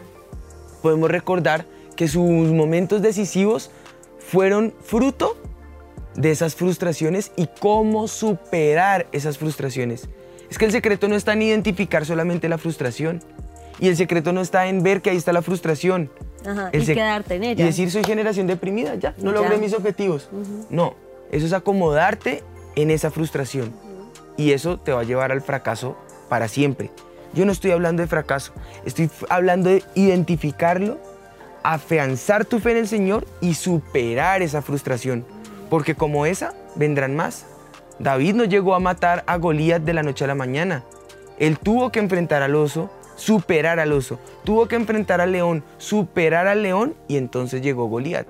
Podemos 0.82 1.10
recordar 1.12 1.66
que 1.96 2.08
sus 2.08 2.52
momentos 2.52 3.02
decisivos 3.02 3.72
fueron 4.20 4.74
fruto 4.82 5.38
de 6.18 6.32
esas 6.32 6.56
frustraciones 6.56 7.32
y 7.38 7.48
cómo 7.60 8.08
superar 8.08 9.08
esas 9.14 9.38
frustraciones. 9.38 10.10
Es 10.50 10.58
que 10.58 10.66
el 10.66 10.72
secreto 10.72 11.08
no 11.08 11.16
está 11.16 11.34
en 11.34 11.44
identificar 11.44 12.06
solamente 12.06 12.50
la 12.50 12.58
frustración. 12.58 13.22
Y 13.80 13.88
el 13.88 13.96
secreto 13.96 14.34
no 14.34 14.42
está 14.42 14.68
en 14.68 14.82
ver 14.82 15.02
que 15.02 15.12
ahí 15.12 15.18
está 15.18 15.32
la 15.32 15.44
frustración. 15.44 16.10
y 16.74 16.86
quedarte 16.86 17.36
en 17.36 17.44
ella. 17.44 17.64
Y 17.64 17.68
decir, 17.68 17.92
soy 17.92 18.04
generación 18.04 18.48
deprimida, 18.48 18.96
ya, 18.96 19.14
no 19.20 19.32
logré 19.32 19.58
mis 19.58 19.74
objetivos. 19.74 20.30
No, 20.70 20.96
eso 21.32 21.46
es 21.46 21.54
acomodarte 21.54 22.44
en 22.76 22.90
esa 22.90 23.12
frustración. 23.12 23.72
Y 24.36 24.52
eso 24.52 24.80
te 24.80 24.92
va 24.92 25.02
a 25.02 25.04
llevar 25.04 25.32
al 25.32 25.42
fracaso 25.42 25.96
para 26.28 26.48
siempre. 26.48 26.90
Yo 27.34 27.46
no 27.46 27.52
estoy 27.52 27.72
hablando 27.72 28.02
de 28.02 28.08
fracaso, 28.08 28.52
estoy 28.86 29.12
hablando 29.30 29.70
de 29.70 29.84
identificarlo, 29.94 30.98
afianzar 31.62 32.46
tu 32.46 32.60
fe 32.60 32.72
en 32.72 32.78
el 32.78 32.88
Señor 32.88 33.28
y 33.42 33.54
superar 33.54 34.42
esa 34.42 34.62
frustración 34.64 35.26
porque 35.70 35.96
como 35.96 36.26
esa 36.26 36.54
vendrán 36.76 37.16
más. 37.16 37.46
David 38.00 38.36
no 38.36 38.46
llegó 38.46 38.76
a 38.76 38.80
matar 38.80 39.24
a 39.28 39.38
Goliat 39.38 39.82
de 39.82 39.94
la 39.94 40.04
noche 40.04 40.26
a 40.26 40.28
la 40.28 40.36
mañana. 40.36 40.84
Él 41.40 41.58
tuvo 41.58 41.92
que 41.92 42.00
enfrentar 42.00 42.42
al 42.44 42.56
oso, 42.56 42.90
superar 43.16 43.80
al 43.80 43.92
oso, 43.92 44.20
tuvo 44.44 44.68
que 44.68 44.76
enfrentar 44.76 45.22
al 45.22 45.32
león, 45.32 45.64
superar 45.78 46.48
al 46.48 46.64
león 46.64 46.96
y 47.08 47.18
entonces 47.18 47.62
llegó 47.62 47.88
Goliat. 47.88 48.28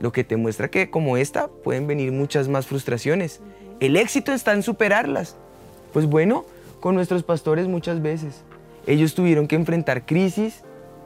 Lo 0.00 0.12
que 0.12 0.24
te 0.24 0.36
muestra 0.36 0.68
que 0.68 0.90
como 0.90 1.16
esta 1.16 1.48
pueden 1.48 1.86
venir 1.86 2.12
muchas 2.12 2.48
más 2.48 2.66
frustraciones. 2.66 3.40
El 3.80 3.96
éxito 3.96 4.32
está 4.32 4.52
en 4.52 4.62
superarlas. 4.62 5.36
Pues 5.92 6.06
bueno, 6.06 6.44
con 6.80 6.94
nuestros 6.94 7.22
pastores 7.22 7.68
muchas 7.68 8.02
veces. 8.02 8.42
Ellos 8.86 9.14
tuvieron 9.14 9.46
que 9.46 9.56
enfrentar 9.56 10.04
crisis, 10.04 10.62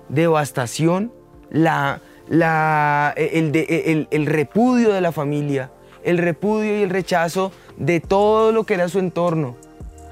devastación, 0.09 1.12
la, 1.50 2.00
la, 2.29 3.14
el, 3.17 4.07
el, 4.11 4.27
repudio 4.27 4.93
de 4.93 5.01
la 5.01 5.12
familia, 5.12 5.71
el 6.03 6.19
repudio 6.19 6.79
y 6.79 6.83
el 6.83 6.91
rechazo 6.91 7.53
de 7.77 8.01
todo 8.01 8.53
lo 8.53 8.64
que 8.64 8.75
era 8.75 8.88
su 8.88 8.99
entorno, 8.99 9.57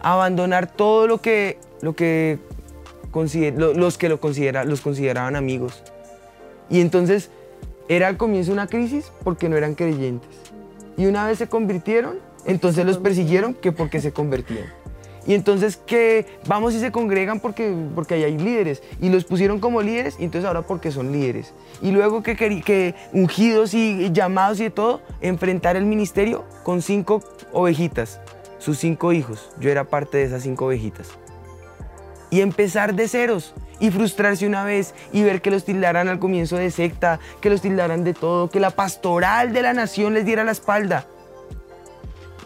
abandonar 0.02 0.70
todo 0.70 1.06
lo 1.06 1.18
que, 1.18 1.58
lo 1.82 1.94
que 1.94 2.38
los 3.56 3.96
que 3.96 4.08
lo 4.08 4.20
considera, 4.20 4.64
los 4.64 4.80
consideraban 4.80 5.36
amigos. 5.36 5.82
Y 6.68 6.80
entonces 6.80 7.30
era 7.88 8.08
al 8.08 8.16
comienzo 8.16 8.52
una 8.52 8.66
crisis 8.66 9.10
porque 9.24 9.48
no 9.48 9.56
eran 9.56 9.74
creyentes. 9.74 10.30
Y 10.96 11.06
una 11.06 11.26
vez 11.26 11.38
se 11.38 11.46
convirtieron, 11.46 12.18
entonces 12.44 12.84
los 12.84 12.98
persiguieron 12.98 13.54
que 13.54 13.72
porque 13.72 14.00
se 14.00 14.12
convertían. 14.12 14.66
Y 15.26 15.34
entonces 15.34 15.76
que 15.76 16.26
vamos 16.46 16.74
y 16.74 16.80
se 16.80 16.92
congregan 16.92 17.40
porque, 17.40 17.74
porque 17.94 18.14
ahí 18.14 18.24
hay 18.24 18.38
líderes. 18.38 18.82
Y 19.00 19.08
los 19.08 19.24
pusieron 19.24 19.58
como 19.58 19.82
líderes 19.82 20.16
y 20.18 20.24
entonces 20.24 20.46
ahora 20.46 20.62
porque 20.62 20.92
son 20.92 21.10
líderes. 21.12 21.52
Y 21.82 21.90
luego 21.90 22.22
que, 22.22 22.36
que 22.36 22.94
ungidos 23.12 23.74
y 23.74 24.10
llamados 24.12 24.60
y 24.60 24.64
de 24.64 24.70
todo, 24.70 25.02
enfrentar 25.20 25.76
el 25.76 25.84
ministerio 25.84 26.44
con 26.62 26.80
cinco 26.80 27.22
ovejitas, 27.52 28.20
sus 28.58 28.78
cinco 28.78 29.12
hijos. 29.12 29.50
Yo 29.58 29.70
era 29.70 29.84
parte 29.84 30.18
de 30.18 30.24
esas 30.24 30.42
cinco 30.42 30.66
ovejitas. 30.66 31.08
Y 32.30 32.40
empezar 32.40 32.94
de 32.94 33.08
ceros 33.08 33.54
y 33.78 33.90
frustrarse 33.90 34.46
una 34.46 34.64
vez 34.64 34.94
y 35.12 35.22
ver 35.22 35.42
que 35.42 35.50
los 35.50 35.64
tildaran 35.64 36.08
al 36.08 36.18
comienzo 36.18 36.56
de 36.56 36.70
secta, 36.70 37.18
que 37.40 37.50
los 37.50 37.60
tildaran 37.60 38.04
de 38.04 38.14
todo, 38.14 38.48
que 38.48 38.60
la 38.60 38.70
pastoral 38.70 39.52
de 39.52 39.62
la 39.62 39.72
nación 39.72 40.14
les 40.14 40.24
diera 40.24 40.44
la 40.44 40.52
espalda 40.52 41.06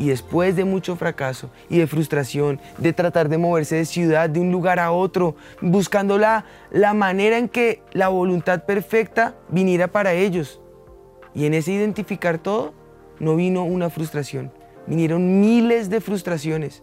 Y 0.00 0.08
después 0.08 0.56
de 0.56 0.64
mucho 0.64 0.96
fracaso 0.96 1.50
y 1.68 1.76
de 1.76 1.86
frustración, 1.86 2.58
de 2.78 2.94
tratar 2.94 3.28
de 3.28 3.36
moverse 3.36 3.76
de 3.76 3.84
ciudad, 3.84 4.30
de 4.30 4.40
un 4.40 4.50
lugar 4.50 4.80
a 4.80 4.92
otro, 4.92 5.36
buscando 5.60 6.16
la, 6.16 6.46
la 6.70 6.94
manera 6.94 7.36
en 7.36 7.50
que 7.50 7.82
la 7.92 8.08
voluntad 8.08 8.64
perfecta 8.64 9.34
viniera 9.50 9.88
para 9.88 10.14
ellos. 10.14 10.58
Y 11.34 11.44
en 11.44 11.52
ese 11.52 11.72
identificar 11.72 12.38
todo, 12.38 12.72
no 13.18 13.36
vino 13.36 13.62
una 13.64 13.90
frustración, 13.90 14.50
vinieron 14.86 15.38
miles 15.38 15.90
de 15.90 16.00
frustraciones. 16.00 16.82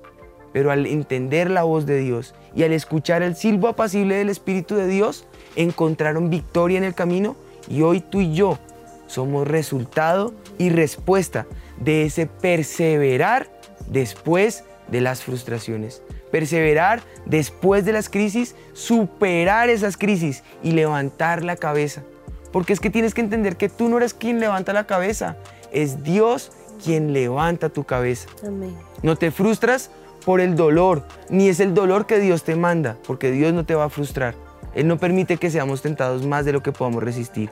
Pero 0.54 0.70
al 0.70 0.86
entender 0.86 1.50
la 1.50 1.64
voz 1.64 1.88
de 1.88 1.98
Dios 1.98 2.36
y 2.56 2.62
al 2.66 2.72
escuchar 2.72 3.24
el 3.24 3.36
silbo 3.36 3.68
apacible 3.68 4.14
del 4.14 4.30
Espíritu 4.30 4.76
de 4.76 4.86
Dios, 4.86 5.26
encontraron 5.56 6.30
victoria 6.30 6.78
en 6.78 6.84
el 6.84 6.94
camino 6.94 7.36
y 7.68 7.82
hoy 7.82 8.00
tú 8.00 8.22
y 8.22 8.36
yo 8.36 8.60
somos 9.08 9.48
resultado 9.48 10.36
y 10.60 10.70
respuesta 10.70 11.48
de 11.80 12.06
ese 12.06 12.26
perseverar 12.26 13.48
después 13.90 14.64
de 14.90 15.02
las 15.02 15.24
frustraciones. 15.24 16.02
Perseverar 16.32 17.02
después 17.26 17.86
de 17.86 17.94
las 17.94 18.10
crisis, 18.10 18.56
superar 18.74 19.70
esas 19.70 19.98
crisis 19.98 20.44
y 20.64 20.72
levantar 20.72 21.44
la 21.44 21.56
cabeza. 21.56 22.04
Porque 22.52 22.74
es 22.74 22.80
que 22.80 22.90
tienes 22.90 23.14
que 23.14 23.22
entender 23.22 23.58
que 23.58 23.70
tú 23.70 23.90
no 23.90 23.98
eres 23.98 24.14
quien 24.14 24.40
levanta 24.40 24.74
la 24.74 24.86
cabeza, 24.86 25.38
es 25.72 26.04
Dios 26.04 26.52
quien 26.84 27.14
levanta 27.14 27.70
tu 27.70 27.84
cabeza. 27.84 28.30
No 29.04 29.16
te 29.16 29.32
frustras 29.32 29.92
por 30.26 30.42
el 30.42 30.56
dolor, 30.56 31.04
ni 31.30 31.50
es 31.50 31.60
el 31.60 31.74
dolor 31.74 32.06
que 32.06 32.20
Dios 32.20 32.44
te 32.44 32.56
manda, 32.56 32.98
porque 33.06 33.32
Dios 33.32 33.54
no 33.54 33.66
te 33.66 33.76
va 33.76 33.86
a 33.86 33.90
frustrar. 33.90 34.36
Él 34.74 34.88
no 34.88 34.98
permite 34.98 35.38
que 35.38 35.50
seamos 35.50 35.82
tentados 35.82 36.26
más 36.26 36.46
de 36.46 36.54
lo 36.54 36.62
que 36.62 36.72
podamos 36.72 37.04
resistir. 37.04 37.50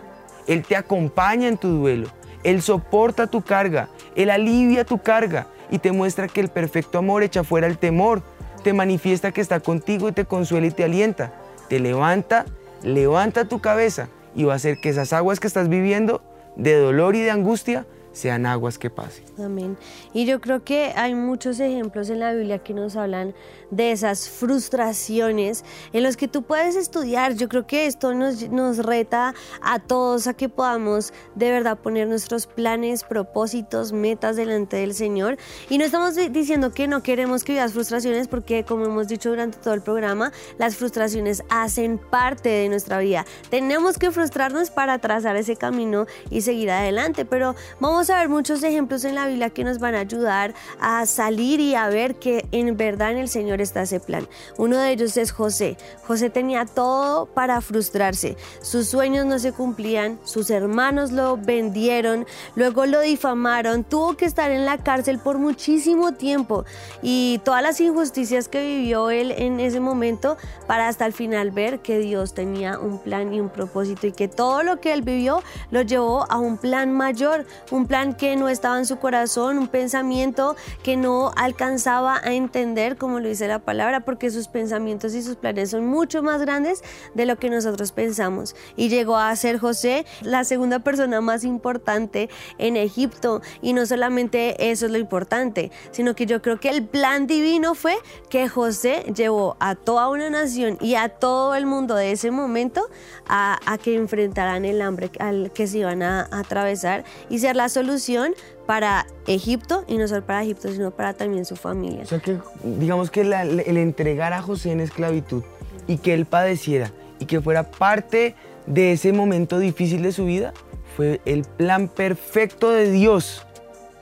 Él 0.48 0.64
te 0.64 0.76
acompaña 0.76 1.48
en 1.48 1.58
tu 1.58 1.70
duelo, 1.70 2.08
Él 2.46 2.62
soporta 2.62 3.26
tu 3.26 3.42
carga, 3.42 3.90
Él 4.16 4.30
alivia 4.30 4.86
tu 4.86 5.00
carga 5.00 5.48
y 5.72 5.80
te 5.80 5.92
muestra 5.92 6.28
que 6.28 6.42
el 6.42 6.50
perfecto 6.50 7.00
amor 7.00 7.24
echa 7.24 7.44
fuera 7.44 7.66
el 7.66 7.80
temor, 7.80 8.22
te 8.64 8.72
manifiesta 8.72 9.32
que 9.32 9.42
está 9.42 9.60
contigo 9.60 10.10
y 10.10 10.12
te 10.12 10.26
consuela 10.26 10.68
y 10.68 10.72
te 10.72 10.84
alienta, 10.84 11.34
te 11.70 11.80
levanta, 11.80 12.46
levanta 12.84 13.46
tu 13.46 13.62
cabeza 13.62 14.10
y 14.36 14.44
va 14.44 14.54
a 14.54 14.58
hacer 14.58 14.80
que 14.80 14.90
esas 14.90 15.12
aguas 15.12 15.40
que 15.40 15.48
estás 15.48 15.70
viviendo 15.70 16.22
de 16.56 16.76
dolor 16.78 17.16
y 17.16 17.22
de 17.22 17.32
angustia 17.32 17.88
sean 18.16 18.46
aguas 18.46 18.80
que 18.80 18.90
pasen. 18.90 19.26
Amén. 19.38 19.78
Y 20.14 20.26
yo 20.26 20.40
creo 20.40 20.64
que 20.64 20.94
hay 20.96 21.14
muchos 21.14 21.60
ejemplos 21.60 22.10
en 22.10 22.22
la 22.22 22.32
Biblia 22.32 22.60
que 22.60 22.74
nos 22.74 22.96
hablan 22.96 23.36
de 23.72 23.92
esas 23.92 24.30
frustraciones 24.30 25.66
en 25.92 26.04
los 26.04 26.16
que 26.16 26.30
tú 26.30 26.44
puedes 26.44 26.78
estudiar. 26.78 27.34
Yo 27.36 27.50
creo 27.50 27.68
que 27.68 27.88
esto 27.88 28.14
nos, 28.14 28.78
reta 28.78 29.34
a 29.62 29.80
todos 29.80 30.28
a 30.28 30.34
que 30.34 30.48
podamos 30.48 31.14
de 31.36 31.52
verdad 31.52 31.78
poner 31.78 32.08
nuestros 32.08 32.48
planes, 32.48 33.04
propósitos, 33.04 33.92
metas 33.92 34.38
delante 34.38 34.78
del 34.78 34.94
Señor. 34.94 35.38
Y 35.70 35.78
no 35.78 35.84
estamos 35.84 36.16
diciendo 36.16 36.72
que 36.72 36.88
no 36.88 37.04
queremos 37.04 37.44
que 37.44 37.54
vivas 37.54 37.74
frustraciones 37.74 38.30
porque 38.30 38.64
como 38.64 38.86
hemos 38.86 39.10
dicho 39.10 39.30
durante 39.30 39.58
todo 39.58 39.74
el 39.74 39.82
programa, 39.82 40.32
las 40.58 40.78
frustraciones 40.78 41.44
hacen 41.50 41.98
parte 41.98 42.48
de 42.48 42.70
nuestra 42.70 43.00
vida. 43.00 43.26
Tenemos 43.50 43.98
que 43.98 44.12
frustrarnos 44.12 44.70
para 44.70 45.00
trazar 45.00 45.36
ese 45.36 45.58
camino 45.58 46.06
y 46.30 46.42
seguir 46.42 46.72
adelante, 46.72 47.26
pero 47.26 47.56
vamos 47.82 48.05
a 48.10 48.20
ver 48.20 48.30
muchos 48.30 48.64
ejemplos 48.64 49.06
en 49.06 49.16
la 49.16 49.28
Biblia 49.28 49.50
que 49.50 49.64
nos 49.64 49.80
van 49.80 49.96
a 49.96 50.00
ayudar 50.00 50.54
a 50.80 51.06
salir 51.06 51.60
y 51.60 51.76
a 51.76 51.88
ver 51.90 52.16
que 52.16 52.46
en 52.52 52.76
verdad 52.78 53.12
en 53.12 53.18
el 53.18 53.30
Señor 53.30 53.62
está 53.62 53.84
ese 53.84 54.00
plan. 54.00 54.28
Uno 54.58 54.78
de 54.78 54.92
ellos 54.92 55.18
es 55.18 55.32
José. 55.32 55.78
José 56.06 56.30
tenía 56.30 56.66
todo 56.66 57.26
para 57.26 57.62
frustrarse. 57.62 58.38
Sus 58.62 58.90
sueños 58.90 59.26
no 59.26 59.40
se 59.40 59.52
cumplían, 59.52 60.20
sus 60.24 60.50
hermanos 60.50 61.12
lo 61.12 61.38
vendieron, 61.38 62.26
luego 62.56 62.86
lo 62.86 63.02
difamaron, 63.02 63.84
tuvo 63.84 64.16
que 64.16 64.26
estar 64.26 64.52
en 64.52 64.66
la 64.66 64.78
cárcel 64.78 65.20
por 65.20 65.38
muchísimo 65.38 66.14
tiempo 66.14 66.66
y 67.02 67.42
todas 67.44 67.64
las 67.64 67.80
injusticias 67.82 68.48
que 68.48 68.66
vivió 68.66 69.10
él 69.10 69.32
en 69.32 69.60
ese 69.60 69.80
momento 69.80 70.38
para 70.68 70.88
hasta 70.88 71.06
el 71.06 71.14
final 71.14 71.52
ver 71.52 71.80
que 71.80 72.00
Dios 72.00 72.34
tenía 72.34 72.78
un 72.78 73.00
plan 73.00 73.34
y 73.34 73.40
un 73.40 73.50
propósito 73.50 74.08
y 74.08 74.12
que 74.12 74.28
todo 74.28 74.64
lo 74.64 74.80
que 74.80 74.94
él 74.94 75.02
vivió 75.02 75.42
lo 75.72 75.82
llevó 75.82 76.30
a 76.30 76.38
un 76.38 76.58
plan 76.58 76.94
mayor, 76.94 77.46
un 77.72 77.88
plan 77.88 77.95
que 77.96 78.36
no 78.36 78.50
estaba 78.50 78.78
en 78.78 78.86
su 78.86 78.98
corazón, 78.98 79.58
un 79.58 79.70
pensamiento 79.70 80.58
que 80.84 80.98
no 80.98 81.32
alcanzaba 81.38 82.20
a 82.22 82.34
entender, 82.34 82.98
como 82.98 83.22
lo 83.22 83.30
dice 83.30 83.48
la 83.48 83.60
palabra, 83.60 84.02
porque 84.02 84.30
sus 84.32 84.50
pensamientos 84.50 85.14
y 85.14 85.22
sus 85.22 85.38
planes 85.38 85.70
son 85.70 85.86
mucho 85.86 86.22
más 86.22 86.42
grandes 86.42 86.84
de 87.14 87.26
lo 87.26 87.38
que 87.38 87.50
nosotros 87.50 87.94
pensamos. 87.94 88.54
Y 88.76 88.90
llegó 88.90 89.16
a 89.16 89.34
ser 89.38 89.60
José 89.60 90.06
la 90.22 90.44
segunda 90.44 90.80
persona 90.80 91.22
más 91.22 91.46
importante 91.46 92.30
en 92.58 92.76
Egipto. 92.76 93.42
Y 93.62 93.72
no 93.72 93.86
solamente 93.86 94.72
eso 94.72 94.88
es 94.88 94.92
lo 94.92 94.98
importante, 94.98 95.72
sino 95.92 96.16
que 96.16 96.26
yo 96.26 96.42
creo 96.42 96.60
que 96.60 96.70
el 96.70 96.84
plan 96.84 97.28
divino 97.28 97.76
fue 97.76 97.96
que 98.30 98.50
José 98.50 99.06
llevó 99.16 99.56
a 99.62 99.76
toda 99.76 100.10
una 100.10 100.30
nación 100.30 100.78
y 100.82 100.96
a 100.96 101.08
todo 101.08 101.56
el 101.56 101.66
mundo 101.66 101.96
de 101.96 102.12
ese 102.12 102.30
momento 102.30 102.90
a, 103.26 103.58
que 103.82 103.96
enfrentaran 103.96 104.66
el 104.66 104.82
hambre 104.82 105.12
al 105.20 105.52
que 105.52 105.68
se 105.68 105.80
iban 105.80 106.04
a, 106.04 106.28
a 106.30 106.40
atravesar 106.40 107.06
y 107.30 107.40
ser 107.40 107.56
la 107.56 107.70
solución 107.70 107.85
solución 107.86 108.34
para 108.66 109.06
Egipto 109.28 109.84
y 109.88 109.98
no 109.98 110.08
solo 110.08 110.26
para 110.26 110.44
Egipto, 110.44 110.72
sino 110.72 110.92
para 110.92 111.14
también 111.14 111.46
su 111.46 111.56
familia. 111.56 112.02
O 112.04 112.06
sea 112.06 112.20
que 112.20 112.38
digamos 112.64 113.12
que 113.12 113.22
el 113.22 113.78
entregar 113.78 114.34
a 114.34 114.42
José 114.42 114.72
en 114.72 114.80
esclavitud 114.80 115.44
y 115.88 115.98
que 115.98 116.14
él 116.14 116.26
padeciera 116.26 116.92
y 117.20 117.26
que 117.26 117.42
fuera 117.42 117.70
parte 117.70 118.36
de 118.66 118.92
ese 118.92 119.14
momento 119.14 119.60
difícil 119.60 120.02
de 120.02 120.12
su 120.12 120.26
vida 120.26 120.54
fue 120.96 121.22
el 121.26 121.44
plan 121.44 121.88
perfecto 121.88 122.72
de 122.72 122.92
Dios 122.92 123.46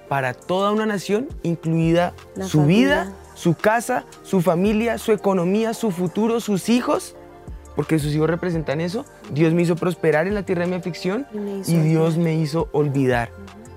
para 0.07 0.33
toda 0.33 0.71
una 0.71 0.85
nación, 0.85 1.27
incluida 1.41 2.13
su 2.41 2.65
vida, 2.65 3.11
su 3.33 3.55
casa, 3.55 4.05
su 4.23 4.41
familia, 4.41 4.97
su 4.97 5.11
economía, 5.11 5.73
su 5.73 5.91
futuro, 5.91 6.39
sus 6.39 6.69
hijos 6.69 7.15
porque 7.75 7.99
sus 7.99 8.13
hijos 8.13 8.29
representan 8.29 8.81
eso. 8.81 9.03
Dios 9.31 9.53
me 9.53 9.63
hizo 9.63 9.75
prosperar 9.75 10.27
en 10.27 10.35
la 10.35 10.43
tierra 10.43 10.61
de 10.61 10.67
mi 10.67 10.75
aflicción 10.75 11.25
y, 11.67 11.75
Dios 11.77 12.17
me 12.17 12.35
hizo 12.35 12.69
olvidar 12.71 13.29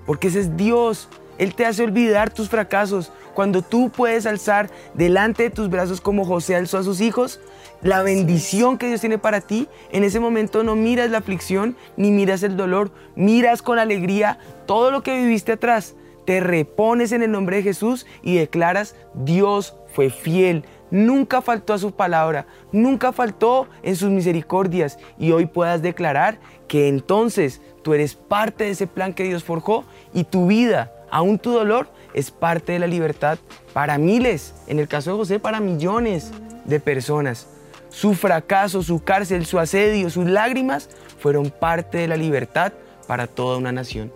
porque 0.07 0.29
ese 0.29 0.41
es 0.41 0.57
Dios. 0.57 1.09
Él 1.39 1.55
te 1.55 1.67
hace 1.67 1.83
olvidar 1.83 2.31
tus 2.31 2.49
fracasos. 2.49 3.13
Cuando 3.35 3.61
tú 3.61 3.91
puedes 3.91 4.25
alzar 4.25 4.71
delante 4.95 5.43
de 5.43 5.51
tus 5.51 5.69
brazos 5.69 6.01
como 6.01 6.25
José 6.25 6.57
alzó 6.57 6.79
a 6.79 6.83
sus 6.83 7.03
hijos, 7.03 7.41
la 7.83 8.03
bendición 8.03 8.79
que 8.79 8.89
Dios 8.89 9.01
tiene 9.03 9.19
para 9.19 9.43
ti, 9.43 9.69
en 9.93 10.05
ese 10.05 10.19
momento 10.19 10.63
no 10.63 10.75
miras 10.77 11.11
la 11.11 11.19
aflicción 11.19 11.77
ni 11.99 12.11
miras 12.11 12.43
el 12.43 12.57
dolor, 12.57 12.91
miras 13.15 13.61
con 13.61 13.79
alegría 13.79 14.39
todo 14.65 14.91
lo 14.91 15.03
que 15.03 15.19
viviste 15.19 15.53
atrás. 15.53 15.95
Te 16.25 16.41
repones 16.41 17.13
en 17.13 17.23
el 17.23 17.31
nombre 17.31 17.57
de 17.57 17.63
Jesús 17.63 18.07
y 18.23 18.37
declaras, 18.37 18.97
Dios 19.15 19.77
fue 19.93 20.11
fiel, 20.11 20.65
nunca 20.91 21.41
faltó 21.43 21.75
a 21.75 21.79
su 21.79 21.93
palabra, 21.93 22.47
nunca 22.73 23.13
faltó 23.13 23.69
en 23.83 23.95
sus 23.95 24.11
misericordias 24.11 24.99
y 25.19 25.33
hoy 25.33 25.47
puedas 25.47 25.83
declarar 25.83 26.39
que 26.67 26.89
entonces 26.89 27.61
tú 27.87 27.95
eres 27.95 28.17
parte 28.17 28.65
de 28.65 28.71
ese 28.71 28.89
plan 28.89 29.15
que 29.15 29.23
Dios 29.23 29.45
forjó 29.45 29.85
y 30.13 30.25
tu 30.25 30.49
vida, 30.49 30.91
aún 31.09 31.39
tu 31.39 31.53
dolor, 31.53 31.87
es 32.15 32.33
parte 32.33 32.73
de 32.73 32.81
la 32.81 32.89
libertad 32.89 33.39
para 33.73 33.97
miles, 33.97 34.55
en 34.67 34.81
el 34.81 34.89
caso 34.89 35.13
de 35.13 35.19
José, 35.19 35.39
para 35.39 35.61
millones 35.61 36.33
de 36.65 36.81
personas. 36.81 37.47
Su 37.89 38.15
fracaso, 38.15 38.83
su 38.83 39.05
cárcel, 39.05 39.47
su 39.47 39.61
asedio, 39.61 40.11
sus 40.11 40.27
lágrimas 40.27 40.91
fueron 41.21 41.51
parte 41.51 41.99
de 41.99 42.09
la 42.09 42.17
libertad 42.17 42.73
para 43.07 43.29
toda 43.29 43.57
una 43.57 43.71
nación. 43.71 44.13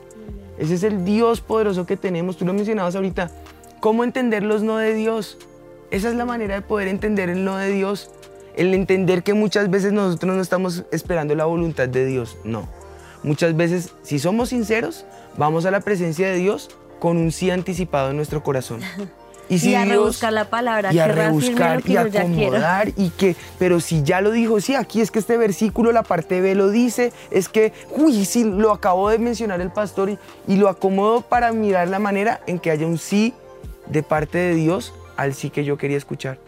Ese 0.58 0.74
es 0.74 0.82
el 0.82 1.04
Dios 1.04 1.40
poderoso 1.40 1.86
que 1.86 1.96
tenemos. 1.96 2.38
Tú 2.38 2.44
lo 2.44 2.52
mencionabas 2.52 2.96
ahorita. 2.96 3.30
¿Cómo 3.78 4.02
entender 4.02 4.42
los 4.42 4.64
no 4.64 4.78
de 4.78 4.94
Dios? 4.94 5.38
Esa 5.92 6.08
es 6.08 6.16
la 6.16 6.24
manera 6.24 6.56
de 6.56 6.62
poder 6.62 6.88
entender 6.88 7.30
el 7.30 7.44
no 7.44 7.56
de 7.56 7.70
Dios. 7.70 8.10
El 8.56 8.74
entender 8.74 9.22
que 9.22 9.32
muchas 9.32 9.70
veces 9.70 9.92
nosotros 9.92 10.34
no 10.34 10.42
estamos 10.42 10.82
esperando 10.90 11.36
la 11.36 11.44
voluntad 11.44 11.88
de 11.88 12.04
Dios. 12.04 12.36
No. 12.42 12.79
Muchas 13.22 13.56
veces, 13.56 13.92
si 14.02 14.18
somos 14.18 14.50
sinceros, 14.50 15.04
vamos 15.36 15.66
a 15.66 15.70
la 15.70 15.80
presencia 15.80 16.28
de 16.28 16.36
Dios 16.36 16.70
con 16.98 17.16
un 17.16 17.32
sí 17.32 17.50
anticipado 17.50 18.10
en 18.10 18.16
nuestro 18.16 18.42
corazón. 18.42 18.80
Y, 19.50 19.58
si 19.58 19.74
a 19.74 19.84
rebuscar 19.84 20.32
la 20.32 20.48
palabra, 20.48 20.94
y 20.94 21.00
a 21.00 21.08
rebuscar 21.08 21.82
y 21.84 21.96
acomodar 21.96 22.92
y 22.96 23.10
que, 23.10 23.34
pero 23.58 23.80
si 23.80 24.04
ya 24.04 24.20
lo 24.20 24.30
dijo, 24.30 24.60
sí, 24.60 24.76
aquí 24.76 25.00
es 25.00 25.10
que 25.10 25.18
este 25.18 25.36
versículo, 25.36 25.90
la 25.90 26.04
parte 26.04 26.40
B 26.40 26.54
lo 26.54 26.70
dice, 26.70 27.12
es 27.32 27.48
que, 27.48 27.72
uy, 27.90 28.24
sí, 28.26 28.44
lo 28.44 28.70
acabó 28.70 29.10
de 29.10 29.18
mencionar 29.18 29.60
el 29.60 29.72
pastor 29.72 30.08
y, 30.08 30.18
y 30.46 30.54
lo 30.54 30.68
acomodo 30.68 31.22
para 31.22 31.50
mirar 31.50 31.88
la 31.88 31.98
manera 31.98 32.40
en 32.46 32.60
que 32.60 32.70
haya 32.70 32.86
un 32.86 32.96
sí 32.96 33.34
de 33.88 34.04
parte 34.04 34.38
de 34.38 34.54
Dios 34.54 34.94
al 35.16 35.34
sí 35.34 35.50
que 35.50 35.64
yo 35.64 35.76
quería 35.76 35.96
escuchar. 35.96 36.38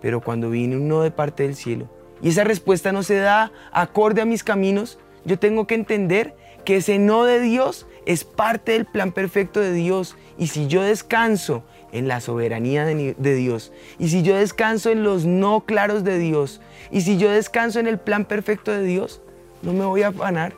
Pero 0.00 0.20
cuando 0.20 0.48
viene 0.48 0.76
un 0.76 0.86
no 0.86 1.02
de 1.02 1.10
parte 1.10 1.42
del 1.42 1.56
cielo 1.56 1.88
y 2.22 2.28
esa 2.28 2.44
respuesta 2.44 2.92
no 2.92 3.02
se 3.02 3.16
da 3.16 3.50
acorde 3.72 4.20
a 4.20 4.24
mis 4.24 4.44
caminos, 4.44 4.98
yo 5.28 5.38
tengo 5.38 5.66
que 5.66 5.74
entender 5.74 6.34
que 6.64 6.76
ese 6.76 6.98
no 6.98 7.24
de 7.24 7.40
Dios 7.40 7.86
es 8.06 8.24
parte 8.24 8.72
del 8.72 8.86
plan 8.86 9.12
perfecto 9.12 9.60
de 9.60 9.72
Dios. 9.72 10.16
Y 10.38 10.48
si 10.48 10.66
yo 10.66 10.82
descanso 10.82 11.62
en 11.92 12.08
la 12.08 12.20
soberanía 12.20 12.84
de, 12.84 13.34
Dios, 13.34 13.72
y 13.98 14.08
si 14.08 14.22
yo 14.22 14.36
descanso 14.36 14.90
en 14.90 15.04
los 15.04 15.24
no 15.24 15.60
claros 15.60 16.04
de 16.04 16.18
Dios, 16.18 16.60
y 16.90 17.02
si 17.02 17.18
yo 17.18 17.30
descanso 17.30 17.80
en 17.80 17.86
el 17.86 17.98
plan 17.98 18.24
perfecto 18.24 18.72
de 18.72 18.82
Dios, 18.82 19.20
no 19.62 19.72
me 19.72 19.84
voy 19.84 20.02
a 20.02 20.08
afanar. 20.08 20.54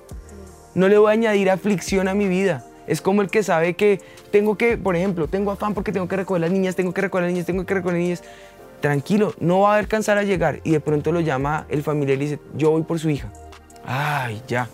No 0.75 0.89
le 0.89 0.99
voy 0.99 1.11
a 1.11 1.13
añadir 1.13 1.51
aflicción 1.51 2.09
a 2.09 2.15
mi 2.15 2.29
vida. 2.29 2.65
Es 2.87 3.01
como 3.01 3.23
el 3.23 3.31
que 3.31 3.43
sabe 3.43 3.75
que 3.75 4.01
tengo 4.31 4.57
que, 4.57 4.77
por 4.77 4.95
ejemplo, 4.97 5.27
tengo 5.27 5.51
afán 5.51 5.75
porque 5.75 5.93
tengo 5.93 6.09
que 6.09 6.17
recoger 6.17 6.41
las 6.41 6.51
niñas, 6.51 6.77
tengo 6.77 6.95
que 6.95 7.01
recoger 7.01 7.25
las 7.25 7.33
niñas, 7.33 7.47
tengo 7.47 7.67
que 7.67 7.75
recoger 7.75 7.95
las 7.95 8.03
niñas. 8.03 8.23
Tranquilo, 8.81 9.35
no 9.41 9.61
va 9.61 9.75
a 9.75 9.79
alcanzar 9.79 10.19
a 10.19 10.23
llegar. 10.23 10.61
Y 10.63 10.71
de 10.71 10.81
pronto 10.81 11.13
lo 11.13 11.21
llama 11.21 11.67
el 11.69 11.83
familiar 11.83 12.17
y 12.19 12.21
dice, 12.21 12.41
yo 12.55 12.71
voy 12.71 12.83
por 12.83 12.99
su 12.99 13.11
hija. 13.11 13.33
Ay, 13.85 14.43
ya, 14.47 14.69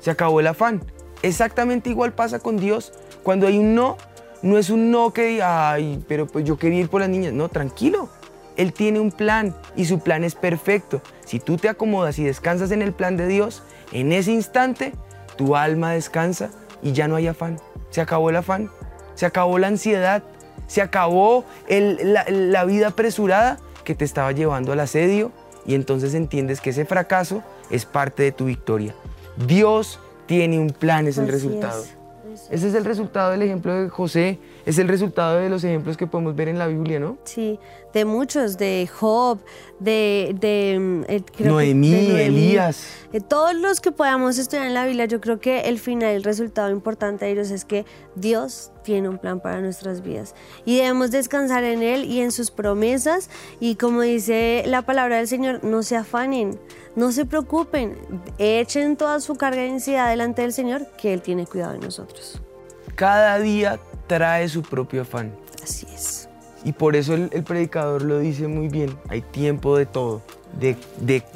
se 0.00 0.10
acabó 0.10 0.40
el 0.40 0.46
afán. 0.46 0.82
Exactamente 1.22 1.90
igual 1.90 2.12
pasa 2.12 2.38
con 2.38 2.56
Dios. 2.56 2.92
Cuando 3.22 3.46
hay 3.46 3.58
un 3.58 3.74
no, 3.74 3.96
no 4.42 4.58
es 4.58 4.70
un 4.70 4.90
no 4.90 5.12
que 5.12 5.24
diga, 5.26 5.72
ay, 5.72 6.04
pero 6.08 6.26
pues 6.26 6.44
yo 6.44 6.58
quería 6.58 6.80
ir 6.80 6.88
por 6.88 7.00
las 7.00 7.10
niñas. 7.10 7.32
No, 7.32 7.48
tranquilo. 7.48 8.08
Él 8.56 8.72
tiene 8.72 9.00
un 9.00 9.12
plan 9.12 9.54
y 9.76 9.86
su 9.86 10.00
plan 10.00 10.24
es 10.24 10.34
perfecto. 10.34 11.00
Si 11.24 11.38
tú 11.38 11.56
te 11.56 11.68
acomodas 11.68 12.18
y 12.18 12.24
descansas 12.24 12.70
en 12.70 12.82
el 12.82 12.92
plan 12.92 13.16
de 13.16 13.26
Dios, 13.26 13.62
en 13.92 14.12
ese 14.12 14.32
instante 14.32 14.92
tu 15.36 15.56
alma 15.56 15.92
descansa 15.92 16.50
y 16.82 16.92
ya 16.92 17.08
no 17.08 17.16
hay 17.16 17.28
afán. 17.28 17.60
Se 17.90 18.00
acabó 18.00 18.30
el 18.30 18.36
afán, 18.36 18.70
se 19.14 19.26
acabó 19.26 19.58
la 19.58 19.68
ansiedad, 19.68 20.22
se 20.66 20.82
acabó 20.82 21.44
la, 21.68 22.24
la 22.28 22.64
vida 22.64 22.88
apresurada 22.88 23.58
que 23.84 23.94
te 23.94 24.04
estaba 24.04 24.32
llevando 24.32 24.72
al 24.72 24.80
asedio 24.80 25.32
y 25.64 25.74
entonces 25.74 26.14
entiendes 26.14 26.60
que 26.60 26.70
ese 26.70 26.84
fracaso 26.84 27.42
es 27.72 27.84
parte 27.84 28.22
de 28.22 28.32
tu 28.32 28.44
victoria. 28.44 28.94
Dios 29.48 29.98
tiene 30.26 30.60
un 30.60 30.70
plan, 30.70 31.08
es 31.08 31.18
el 31.18 31.26
resultado. 31.26 31.84
Ese 32.50 32.68
es 32.68 32.74
el 32.74 32.84
resultado 32.84 33.30
del 33.32 33.42
ejemplo 33.42 33.74
de 33.74 33.88
José, 33.88 34.38
es 34.64 34.78
el 34.78 34.88
resultado 34.88 35.38
de 35.38 35.48
los 35.48 35.64
ejemplos 35.64 35.96
que 35.96 36.06
podemos 36.06 36.34
ver 36.34 36.48
en 36.48 36.58
la 36.58 36.66
Biblia, 36.66 36.98
¿no? 36.98 37.18
Sí, 37.24 37.58
de 37.92 38.04
muchos, 38.04 38.56
de 38.58 38.88
Job, 38.92 39.38
de, 39.78 40.34
de, 40.38 40.78
mm, 40.78 41.44
Noemí, 41.46 42.10
Elías. 42.10 42.86
De 43.12 43.20
todos 43.20 43.54
los 43.54 43.80
que 43.80 43.92
podamos 43.92 44.38
estudiar 44.38 44.66
en 44.66 44.74
la 44.74 44.86
Biblia, 44.86 45.04
yo 45.06 45.20
creo 45.20 45.40
que 45.40 45.62
el 45.62 45.78
final, 45.78 46.14
el 46.14 46.24
resultado 46.24 46.70
importante 46.70 47.26
de 47.26 47.32
ellos 47.32 47.50
es 47.50 47.64
que 47.64 47.84
Dios 48.14 48.70
tiene 48.82 49.08
un 49.08 49.18
plan 49.18 49.40
para 49.40 49.60
nuestras 49.60 50.02
vidas 50.02 50.34
y 50.64 50.78
debemos 50.78 51.10
descansar 51.10 51.64
en 51.64 51.82
Él 51.82 52.04
y 52.04 52.20
en 52.20 52.32
sus 52.32 52.50
promesas 52.50 53.30
y 53.60 53.76
como 53.76 54.02
dice 54.02 54.64
la 54.66 54.82
palabra 54.82 55.18
del 55.18 55.28
Señor, 55.28 55.62
no 55.62 55.82
se 55.82 55.96
afanen, 55.96 56.58
no 56.94 57.12
se 57.12 57.24
preocupen, 57.24 57.96
echen 58.38 58.96
toda 58.96 59.20
su 59.20 59.36
carga 59.36 59.62
de 59.62 59.70
ansiedad 59.70 60.10
delante 60.10 60.42
del 60.42 60.52
Señor, 60.52 60.86
que 60.98 61.12
Él 61.12 61.22
tiene 61.22 61.46
cuidado 61.46 61.72
de 61.72 61.78
nosotros. 61.78 62.40
Cada 62.94 63.38
día 63.38 63.80
trae 64.06 64.48
su 64.48 64.62
propio 64.62 65.02
afán. 65.02 65.34
Así 65.62 65.86
es. 65.92 66.28
Y 66.64 66.72
por 66.72 66.94
eso 66.94 67.14
el, 67.14 67.28
predicador 67.42 68.02
lo 68.02 68.20
dice 68.20 68.46
muy 68.46 68.68
bien, 68.68 68.96
hay 69.08 69.20
tiempo 69.20 69.76
de 69.76 69.86
todo, 69.86 70.22
de, 70.60 70.76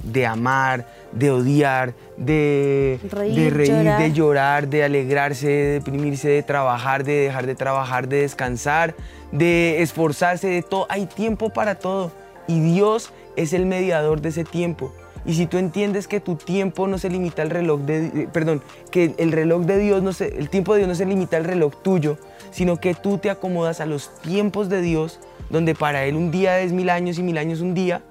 de, 0.04 0.26
amar, 0.26 0.86
de 1.10 1.32
odiar, 1.32 1.94
de 2.16 3.00
reír, 3.10 3.52
de, 3.52 4.12
llorar. 4.12 4.68
de 4.68 4.84
alegrarse, 4.84 5.48
de 5.48 5.72
deprimirse, 5.72 6.28
de 6.28 6.42
trabajar, 6.44 7.02
de 7.02 7.12
dejar 7.12 7.46
de 7.46 7.56
trabajar, 7.56 8.06
de 8.06 8.20
descansar, 8.20 8.94
de 9.32 9.82
esforzarse, 9.82 10.46
de 10.46 10.62
todo. 10.62 10.86
Hay 10.90 11.06
tiempo 11.06 11.50
para 11.50 11.74
todo. 11.74 12.12
Y 12.46 12.60
Dios 12.60 13.10
es 13.34 13.52
el 13.52 13.66
mediador 13.66 14.20
de 14.20 14.28
ese 14.28 14.44
tiempo. 14.44 14.92
Y 15.26 15.34
si 15.34 15.46
tú 15.46 15.58
entiendes 15.58 16.06
que 16.06 16.20
tu 16.20 16.36
tiempo 16.36 16.86
no 16.86 16.98
se 16.98 17.10
limita 17.10 17.42
al 17.42 17.50
reloj 17.50 17.80
de, 17.80 18.06
eh, 18.06 18.28
perdón, 18.32 18.62
que 18.90 19.14
el 19.18 19.32
reloj 19.32 19.62
de 19.62 19.78
Dios 19.78 20.02
no 20.02 20.12
se, 20.12 20.28
el 20.28 20.48
tiempo 20.48 20.72
de 20.72 20.80
Dios 20.80 20.88
no 20.88 20.94
se 20.94 21.04
limita 21.04 21.36
al 21.36 21.44
reloj 21.44 21.74
tuyo, 21.82 22.16
sino 22.52 22.76
que 22.76 22.94
tú 22.94 23.18
te 23.18 23.28
acomodas 23.28 23.80
a 23.80 23.86
los 23.86 24.14
tiempos 24.20 24.68
de 24.68 24.80
Dios, 24.80 25.18
donde 25.50 25.74
para 25.74 26.04
Él 26.04 26.14
un 26.14 26.30
día 26.30 26.60
es 26.60 26.72
mil 26.72 26.90
años 26.90 27.18
y 27.18 27.22
mil 27.24 27.38
años 27.38 27.60
un 27.60 27.74
día, 27.74 28.02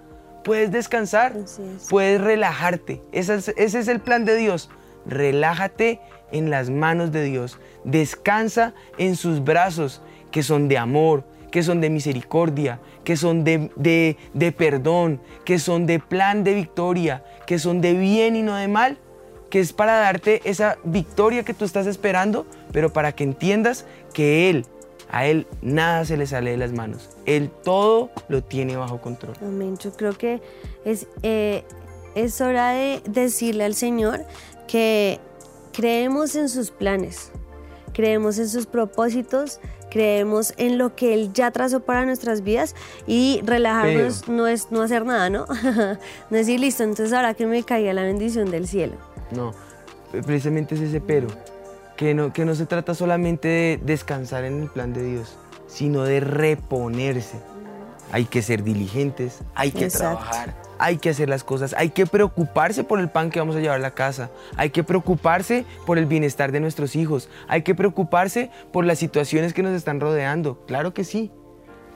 puedes 0.44 0.72
descansar, 0.72 1.34
puedes 1.90 2.20
relajarte. 2.20 3.02
Ese 3.14 3.36
es, 3.36 3.48
ese 3.56 3.80
es 3.80 3.88
el 3.88 4.02
plan 4.02 4.26
de 4.26 4.36
Dios. 4.36 4.70
Relájate 5.06 6.02
en 6.32 6.50
las 6.50 6.70
manos 6.70 7.12
de 7.12 7.24
Dios. 7.24 7.60
Descansa 7.86 8.74
en 8.98 9.16
sus 9.16 9.44
brazos, 9.44 10.02
que 10.32 10.44
son 10.44 10.68
de 10.68 10.78
amor, 10.78 11.24
que 11.56 11.64
son 11.64 11.80
de 11.80 11.90
misericordia, 11.90 12.82
que 13.06 13.16
son 13.16 13.46
de, 13.46 13.70
perdón, 14.58 15.22
que 15.46 15.58
son 15.58 15.86
de 15.86 16.00
plan 16.00 16.44
de 16.44 16.54
victoria, 16.54 17.24
que 17.48 17.60
son 17.60 17.80
de 17.80 17.94
bien 17.94 18.36
y 18.36 18.42
no 18.42 18.58
de 18.58 18.68
mal, 18.68 18.98
que 19.50 19.62
es 19.62 19.72
para 19.72 19.94
darte 20.00 20.42
esa 20.44 20.78
victoria 20.84 21.44
que 21.44 21.54
tú 21.54 21.64
estás 21.64 21.88
esperando, 21.88 22.46
pero 22.74 22.92
para 22.92 23.14
que 23.14 23.24
entiendas 23.24 23.86
que 24.14 24.50
Él, 24.50 24.66
a 25.10 25.28
Él 25.28 25.48
nada 25.62 26.04
se 26.04 26.18
le 26.18 26.28
sale 26.28 26.52
de 26.52 26.58
las 26.58 26.74
manos. 26.74 27.10
Él 27.26 27.50
todo 27.64 28.10
lo 28.28 28.44
tiene 28.44 28.76
bajo 28.76 29.00
control. 29.00 29.38
Amén. 29.42 29.78
Yo 29.78 29.94
creo 29.94 30.12
que 30.12 30.42
es, 30.84 31.08
eh, 31.24 31.64
es 32.16 32.42
hora 32.42 32.72
de 32.72 33.02
decirle 33.08 33.64
al 33.64 33.76
Señor 33.76 34.26
que 34.68 35.22
creemos 35.72 36.36
en 36.36 36.50
sus 36.50 36.70
planes, 36.70 37.32
creemos 37.94 38.40
en 38.40 38.50
sus 38.50 38.66
propósitos, 38.66 39.62
creemos 39.90 40.54
en 40.58 40.78
lo 40.78 40.96
que 40.96 41.14
Él 41.14 41.32
ya 41.34 41.52
trazó 41.52 41.82
para 41.82 42.06
nuestras 42.06 42.44
vidas 42.44 42.76
y 43.08 43.42
relajarnos 43.44 44.28
no 44.28 44.48
es 44.48 44.72
no 44.72 44.82
hacer 44.82 45.06
nada, 45.06 45.30
¿no? 45.30 45.46
no 46.30 46.38
decir, 46.38 46.60
listo, 46.60 46.84
entonces 46.84 47.14
ahora 47.14 47.34
que 47.34 47.46
me 47.46 47.64
caiga 47.64 47.94
la 47.94 48.04
bendición 48.04 48.52
del 48.52 48.68
cielo. 48.68 48.96
No, 49.32 49.54
precisamente 50.26 50.76
es 50.76 50.82
ese 50.82 51.02
pero, 51.02 51.28
que 51.98 52.14
no, 52.14 52.34
que 52.34 52.46
no 52.46 52.56
se 52.56 52.66
trata 52.66 52.94
solamente 52.94 53.48
de 53.48 53.80
descansar 53.84 54.46
en 54.46 54.64
el 54.64 54.70
plan 54.70 54.94
de 54.94 55.04
Dios, 55.04 55.38
sino 55.68 56.04
de 56.04 56.20
reponerse. 56.20 57.38
Hay 58.12 58.26
que 58.26 58.42
ser 58.42 58.64
diligentes, 58.64 59.40
hay 59.56 59.72
que 59.72 59.88
trabajar, 59.90 60.56
hay 60.80 60.98
que 60.98 61.10
hacer 61.10 61.30
las 61.30 61.44
cosas, 61.44 61.74
hay 61.78 61.90
que 61.90 62.06
preocuparse 62.06 62.84
por 62.84 63.00
el 63.00 63.10
pan 63.10 63.30
que 63.30 63.40
vamos 63.40 63.56
a 63.56 63.60
llevar 63.60 63.78
a 63.78 63.82
la 63.82 63.92
casa, 63.92 64.30
hay 64.58 64.70
que 64.70 64.84
preocuparse 64.84 65.66
por 65.86 65.98
el 65.98 66.06
bienestar 66.06 66.52
de 66.52 66.60
nuestros 66.60 66.96
hijos, 66.96 67.30
hay 67.48 67.62
que 67.62 67.76
preocuparse 67.76 68.50
por 68.72 68.86
las 68.86 69.00
situaciones 69.00 69.54
que 69.54 69.64
nos 69.64 69.74
están 69.74 70.00
rodeando, 70.00 70.66
claro 70.66 70.94
que 70.94 71.04
sí, 71.04 71.32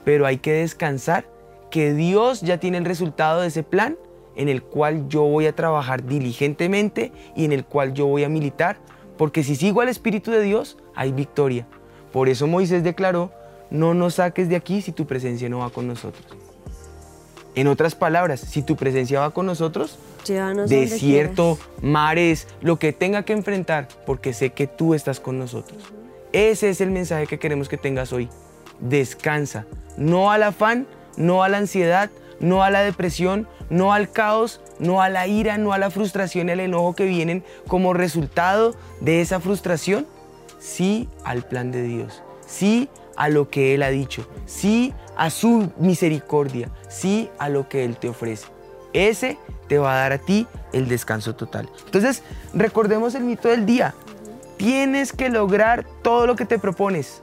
pero 0.04 0.26
hay 0.26 0.38
que 0.38 0.52
descansar 0.52 1.26
que 1.70 1.94
Dios 1.94 2.40
ya 2.40 2.58
tiene 2.58 2.78
el 2.78 2.84
resultado 2.84 3.40
de 3.40 3.48
ese 3.48 3.62
plan 3.62 3.96
en 4.36 4.48
el 4.48 4.62
cual 4.62 5.08
yo 5.08 5.22
voy 5.22 5.46
a 5.46 5.54
trabajar 5.54 6.04
diligentemente 6.04 7.12
y 7.36 7.44
en 7.44 7.52
el 7.52 7.64
cual 7.64 7.94
yo 7.94 8.06
voy 8.06 8.24
a 8.24 8.28
militar, 8.28 8.78
porque 9.16 9.42
si 9.44 9.56
sigo 9.56 9.80
al 9.80 9.88
Espíritu 9.88 10.30
de 10.30 10.42
Dios, 10.42 10.78
hay 10.94 11.12
victoria. 11.12 11.66
Por 12.12 12.28
eso 12.28 12.46
Moisés 12.46 12.82
declaró, 12.82 13.30
no 13.70 13.94
nos 13.94 14.14
saques 14.14 14.48
de 14.48 14.56
aquí 14.56 14.82
si 14.82 14.92
tu 14.92 15.06
presencia 15.06 15.48
no 15.48 15.58
va 15.58 15.70
con 15.70 15.86
nosotros. 15.86 16.49
En 17.60 17.68
otras 17.68 17.94
palabras, 17.94 18.40
si 18.40 18.62
tu 18.62 18.74
presencia 18.74 19.20
va 19.20 19.32
con 19.32 19.44
nosotros, 19.44 19.98
desierto, 20.66 21.58
mares, 21.82 22.48
lo 22.62 22.78
que 22.78 22.94
tenga 22.94 23.22
que 23.24 23.34
enfrentar, 23.34 23.86
porque 24.06 24.32
sé 24.32 24.48
que 24.48 24.66
tú 24.66 24.94
estás 24.94 25.20
con 25.20 25.38
nosotros. 25.38 25.92
Ese 26.32 26.70
es 26.70 26.80
el 26.80 26.90
mensaje 26.90 27.26
que 27.26 27.38
queremos 27.38 27.68
que 27.68 27.76
tengas 27.76 28.14
hoy. 28.14 28.30
Descansa, 28.80 29.66
no 29.98 30.30
al 30.30 30.44
afán, 30.44 30.86
no 31.18 31.42
a 31.42 31.50
la 31.50 31.58
ansiedad, 31.58 32.10
no 32.38 32.64
a 32.64 32.70
la 32.70 32.80
depresión, 32.80 33.46
no 33.68 33.92
al 33.92 34.10
caos, 34.10 34.62
no 34.78 35.02
a 35.02 35.10
la 35.10 35.26
ira, 35.26 35.58
no 35.58 35.74
a 35.74 35.78
la 35.78 35.90
frustración 35.90 36.48
y 36.48 36.52
al 36.52 36.60
enojo 36.60 36.94
que 36.94 37.04
vienen 37.04 37.44
como 37.68 37.92
resultado 37.92 38.74
de 39.02 39.20
esa 39.20 39.38
frustración. 39.38 40.06
Sí 40.58 41.10
al 41.24 41.42
plan 41.42 41.72
de 41.72 41.82
Dios, 41.82 42.22
sí 42.46 42.88
a 43.16 43.28
lo 43.28 43.50
que 43.50 43.74
Él 43.74 43.82
ha 43.82 43.90
dicho, 43.90 44.26
sí 44.46 44.94
a 45.20 45.28
su 45.28 45.70
misericordia, 45.76 46.70
sí 46.88 47.28
a 47.38 47.50
lo 47.50 47.68
que 47.68 47.84
Él 47.84 47.98
te 47.98 48.08
ofrece. 48.08 48.46
Ese 48.94 49.36
te 49.68 49.76
va 49.76 49.92
a 49.92 49.96
dar 49.96 50.12
a 50.14 50.18
ti 50.18 50.46
el 50.72 50.88
descanso 50.88 51.34
total. 51.34 51.68
Entonces, 51.84 52.22
recordemos 52.54 53.14
el 53.14 53.24
mito 53.24 53.48
del 53.48 53.66
día. 53.66 53.94
Tienes 54.56 55.12
que 55.12 55.28
lograr 55.28 55.84
todo 56.00 56.26
lo 56.26 56.36
que 56.36 56.46
te 56.46 56.58
propones. 56.58 57.20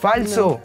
Falso. 0.00 0.58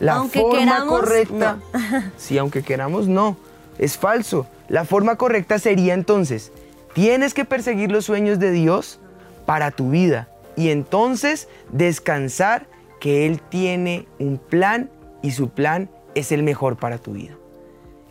La 0.00 0.22
forma 0.24 0.84
correcta. 0.86 1.58
sí, 2.18 2.36
aunque 2.36 2.62
queramos, 2.62 3.08
no. 3.08 3.38
Es 3.78 3.96
falso. 3.96 4.46
La 4.68 4.84
forma 4.84 5.16
correcta 5.16 5.58
sería 5.58 5.94
entonces, 5.94 6.52
tienes 6.92 7.32
que 7.32 7.46
perseguir 7.46 7.90
los 7.90 8.04
sueños 8.04 8.38
de 8.38 8.50
Dios 8.50 9.00
para 9.46 9.70
tu 9.70 9.88
vida 9.88 10.28
y 10.56 10.68
entonces 10.68 11.48
descansar 11.70 12.66
que 13.00 13.24
Él 13.24 13.40
tiene 13.40 14.06
un 14.18 14.36
plan 14.36 14.90
y 15.22 15.30
su 15.30 15.50
plan 15.50 15.90
es 16.14 16.32
el 16.32 16.42
mejor 16.42 16.76
para 16.76 16.98
tu 16.98 17.12
vida. 17.12 17.34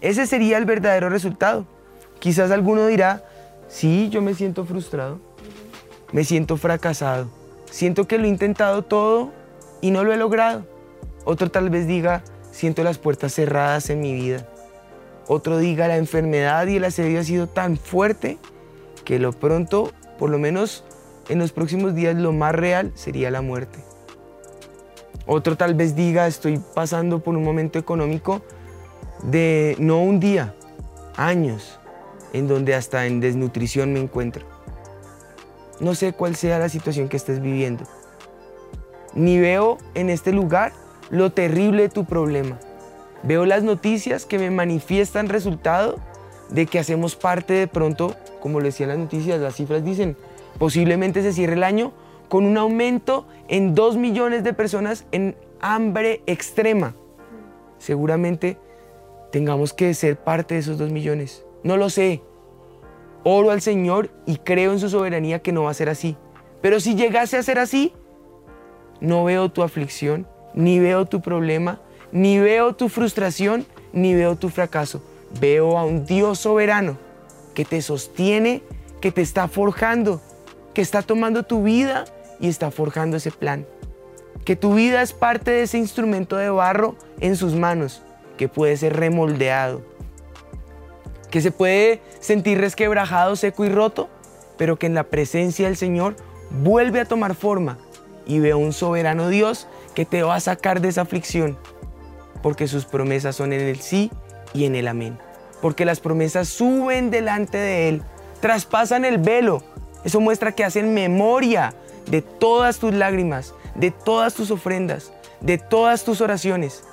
Ese 0.02 0.26
sería 0.26 0.58
el 0.58 0.66
verdadero 0.66 1.10
resultado. 1.10 1.66
Quizás 2.20 2.52
alguno 2.52 2.88
dirá, 2.88 3.24
sí, 3.68 4.10
yo 4.10 4.22
me 4.22 4.34
siento 4.34 4.66
frustrado, 4.66 5.20
me 6.12 6.24
siento 6.24 6.58
fracasado, 6.58 7.30
siento 7.70 8.08
que 8.08 8.18
lo 8.18 8.26
he 8.26 8.30
intentado 8.30 8.82
todo 8.84 9.32
y 9.82 9.92
no 9.92 10.04
lo 10.04 10.14
he 10.14 10.18
logrado. 10.18 10.66
Otro 11.24 11.52
tal 11.52 11.70
vez 11.70 11.88
diga, 11.88 12.24
siento 12.52 12.84
las 12.84 12.98
puertas 12.98 13.34
cerradas 13.34 13.90
en 13.90 14.02
mi 14.02 14.14
vida. 14.14 14.48
Otro 15.28 15.58
diga, 15.58 15.88
la 15.88 15.98
enfermedad 15.98 16.66
y 16.68 16.78
el 16.78 16.84
asedio 16.84 17.20
ha 17.20 17.24
sido 17.24 17.48
tan 17.48 17.78
fuerte 17.78 18.38
que 19.06 19.20
lo 19.20 19.32
pronto, 19.32 19.92
por 20.18 20.30
lo 20.30 20.38
menos 20.38 20.84
en 21.30 21.40
los 21.40 21.52
próximos 21.52 21.96
días, 21.96 22.16
lo 22.16 22.34
más 22.34 22.54
real 22.54 22.92
sería 22.96 23.32
la 23.32 23.42
muerte. 23.42 23.80
Otro 25.26 25.56
tal 25.56 25.76
vez 25.76 25.96
diga, 25.96 26.28
estoy 26.28 26.60
pasando 26.74 27.20
por 27.20 27.36
un 27.36 27.44
momento 27.44 27.78
económico 27.78 28.42
de 29.24 29.76
no 29.80 30.02
un 30.02 30.20
día, 30.20 30.56
años, 31.16 31.80
en 32.34 32.48
donde 32.48 32.74
hasta 32.74 33.06
en 33.06 33.20
desnutrición 33.20 33.94
me 33.94 34.00
encuentro. 34.00 34.46
No 35.80 35.96
sé 35.96 36.14
cuál 36.14 36.36
sea 36.36 36.60
la 36.60 36.70
situación 36.70 37.08
que 37.08 37.18
estés 37.18 37.42
viviendo, 37.42 37.84
ni 39.14 39.40
veo 39.40 39.78
en 39.94 40.10
este 40.10 40.32
lugar 40.32 40.74
lo 41.10 41.32
terrible 41.32 41.84
de 41.84 41.90
tu 41.90 42.06
problema. 42.06 42.60
Veo 43.24 43.46
las 43.46 43.64
noticias 43.64 44.26
que 44.26 44.40
me 44.40 44.50
manifiestan 44.50 45.30
resultado 45.30 46.00
de 46.50 46.66
que 46.66 46.80
hacemos 46.80 47.16
parte 47.16 47.54
de 47.54 47.68
pronto, 47.68 48.16
como 48.40 48.60
le 48.60 48.68
decían 48.68 48.90
las 48.90 48.98
noticias, 48.98 49.40
las 49.40 49.56
cifras 49.56 49.84
dicen, 49.84 50.18
posiblemente 50.58 51.22
se 51.22 51.34
cierre 51.34 51.54
el 51.54 51.64
año 51.64 51.92
con 52.32 52.46
un 52.46 52.58
aumento 52.58 53.28
en 53.50 53.76
2 53.76 53.98
millones 53.98 54.46
de 54.46 54.54
personas 54.54 55.04
en 55.12 55.36
hambre 55.60 56.24
extrema. 56.28 56.96
Seguramente 57.78 58.58
tengamos 59.34 59.74
que 59.74 59.94
ser 59.94 60.16
parte 60.16 60.54
de 60.54 60.62
esos 60.62 60.78
2 60.78 60.94
millones. 60.94 61.46
No 61.66 61.76
lo 61.76 61.90
sé. 61.90 62.22
Oro 63.26 63.52
al 63.52 63.60
Señor 63.60 64.12
y 64.26 64.38
creo 64.38 64.72
en 64.72 64.80
su 64.80 64.88
soberanía 64.88 65.42
que 65.42 65.52
no 65.52 65.64
va 65.64 65.72
a 65.72 65.74
ser 65.74 65.90
así. 65.90 66.16
Pero 66.62 66.80
si 66.80 66.96
llegase 66.96 67.36
a 67.36 67.44
ser 67.44 67.60
así, 67.60 67.92
no 69.02 69.26
veo 69.26 69.50
tu 69.50 69.62
aflicción, 69.62 70.26
ni 70.54 70.80
veo 70.80 71.08
tu 71.08 71.20
problema, 71.20 71.82
ni 72.14 72.40
veo 72.40 72.72
tu 72.78 72.88
frustración, 72.88 73.66
ni 73.92 74.16
veo 74.16 74.38
tu 74.38 74.48
fracaso. 74.48 75.04
Veo 75.42 75.78
a 75.78 75.84
un 75.84 76.06
Dios 76.06 76.40
soberano 76.40 76.98
que 77.54 77.66
te 77.66 77.82
sostiene, 77.82 78.64
que 79.02 79.12
te 79.12 79.22
está 79.22 79.50
forjando, 79.50 80.22
que 80.74 80.82
está 80.82 81.02
tomando 81.02 81.44
tu 81.44 81.64
vida 81.64 82.06
y 82.42 82.50
está 82.50 82.72
forjando 82.72 83.18
ese 83.18 83.32
plan. 83.32 83.66
Que 84.44 84.56
tu 84.56 84.74
vida 84.74 85.02
es 85.02 85.14
parte 85.14 85.52
de 85.52 85.64
ese 85.64 85.78
instrumento 85.78 86.36
de 86.36 86.50
barro 86.50 86.96
en 87.20 87.38
sus 87.38 87.54
manos, 87.54 88.02
que 88.38 88.50
puede 88.50 88.76
ser 88.76 88.98
remoldeado. 88.98 89.84
Que 91.30 91.42
se 91.42 91.52
puede 91.52 92.02
sentir 92.20 92.60
resquebrajado, 92.60 93.36
seco 93.36 93.64
y 93.64 93.70
roto, 93.70 94.10
pero 94.58 94.78
que 94.78 94.88
en 94.88 94.96
la 94.96 95.04
presencia 95.04 95.68
del 95.68 95.78
Señor 95.78 96.16
vuelve 96.50 97.00
a 97.00 97.06
tomar 97.06 97.36
forma 97.36 97.78
y 98.26 98.40
veo 98.40 98.58
un 98.58 98.74
soberano 98.74 99.30
Dios 99.30 99.68
que 99.96 100.06
te 100.06 100.24
va 100.24 100.36
a 100.36 100.40
sacar 100.40 100.82
de 100.82 100.90
esa 100.90 101.02
aflicción, 101.02 101.58
porque 102.42 102.68
sus 102.68 102.86
promesas 102.86 103.36
son 103.36 103.54
en 103.54 103.62
el 103.62 103.80
sí 103.80 104.12
y 104.54 104.66
en 104.66 104.76
el 104.76 104.88
amén, 104.88 105.18
porque 105.62 105.86
las 105.86 106.00
promesas 106.00 106.48
suben 106.48 107.12
delante 107.12 107.58
de 107.58 107.90
Él, 107.90 108.04
traspasan 108.40 109.06
el 109.06 109.18
velo, 109.18 109.64
eso 110.04 110.20
muestra 110.20 110.52
que 110.52 110.64
hacen 110.64 110.94
memoria 110.94 111.74
de 112.12 112.22
todas 112.22 112.78
tus 112.78 112.94
lágrimas, 112.94 113.56
de 113.74 113.90
todas 113.90 114.36
tus 114.36 114.52
ofrendas, 114.52 115.14
de 115.40 115.58
todas 115.58 116.04
tus 116.04 116.20
oraciones, 116.20 116.84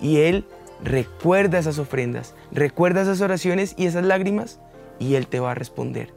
y 0.00 0.18
Él 0.18 0.46
recuerda 0.82 1.58
esas 1.58 1.78
ofrendas, 1.78 2.34
recuerda 2.50 3.02
esas 3.02 3.20
oraciones 3.20 3.74
y 3.76 3.86
esas 3.86 4.04
lágrimas, 4.04 4.58
y 4.98 5.14
Él 5.14 5.26
te 5.26 5.40
va 5.40 5.52
a 5.52 5.54
responder. 5.54 6.12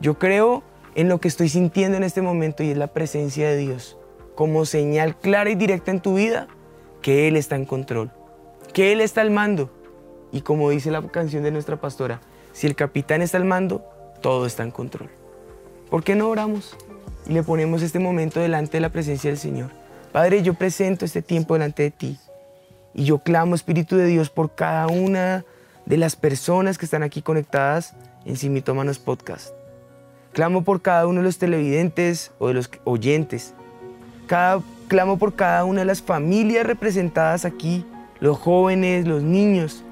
Yo 0.00 0.18
creo 0.18 0.64
en 0.96 1.08
lo 1.08 1.20
que 1.20 1.28
estoy 1.28 1.48
sintiendo 1.48 1.96
en 1.96 2.02
este 2.02 2.20
momento 2.20 2.64
y 2.64 2.70
es 2.70 2.76
la 2.76 2.88
presencia 2.88 3.48
de 3.48 3.56
Dios 3.56 3.96
como 4.34 4.64
señal 4.64 5.16
clara 5.16 5.50
y 5.50 5.54
directa 5.54 5.90
en 5.90 6.00
tu 6.00 6.14
vida 6.14 6.48
que 7.02 7.28
Él 7.28 7.36
está 7.36 7.56
en 7.56 7.64
control, 7.64 8.10
que 8.72 8.90
Él 8.92 9.00
está 9.00 9.20
al 9.20 9.30
mando. 9.30 9.70
Y 10.32 10.40
como 10.40 10.70
dice 10.70 10.90
la 10.90 11.06
canción 11.08 11.42
de 11.42 11.50
nuestra 11.50 11.80
pastora, 11.80 12.20
si 12.52 12.66
el 12.66 12.74
capitán 12.74 13.22
está 13.22 13.36
al 13.36 13.44
mando, 13.44 13.84
todo 14.20 14.46
está 14.46 14.62
en 14.62 14.70
control. 14.70 15.10
¿Por 15.90 16.02
qué 16.02 16.14
no 16.14 16.28
oramos 16.28 16.76
y 17.26 17.32
le 17.32 17.42
ponemos 17.42 17.82
este 17.82 17.98
momento 17.98 18.40
delante 18.40 18.76
de 18.76 18.80
la 18.80 18.88
presencia 18.88 19.30
del 19.30 19.38
Señor? 19.38 19.70
Padre, 20.12 20.42
yo 20.42 20.54
presento 20.54 21.04
este 21.04 21.22
tiempo 21.22 21.54
delante 21.54 21.84
de 21.84 21.90
ti 21.90 22.18
y 22.94 23.04
yo 23.04 23.18
clamo, 23.18 23.54
Espíritu 23.54 23.96
de 23.96 24.06
Dios, 24.06 24.30
por 24.30 24.54
cada 24.54 24.86
una 24.88 25.44
de 25.86 25.96
las 25.96 26.16
personas 26.16 26.78
que 26.78 26.84
están 26.84 27.02
aquí 27.02 27.22
conectadas 27.22 27.94
en 28.24 28.36
Simitómanos 28.36 28.98
Podcast. 28.98 29.54
Clamo 30.32 30.62
por 30.62 30.82
cada 30.82 31.06
uno 31.06 31.20
de 31.20 31.24
los 31.24 31.38
televidentes 31.38 32.32
o 32.38 32.48
de 32.48 32.54
los 32.54 32.70
oyentes. 32.84 33.54
Cada, 34.26 34.62
clamo 34.88 35.18
por 35.18 35.34
cada 35.34 35.64
una 35.64 35.80
de 35.80 35.86
las 35.86 36.02
familias 36.02 36.66
representadas 36.66 37.44
aquí, 37.44 37.84
los 38.20 38.38
jóvenes, 38.38 39.06
los 39.06 39.22
niños, 39.22 39.84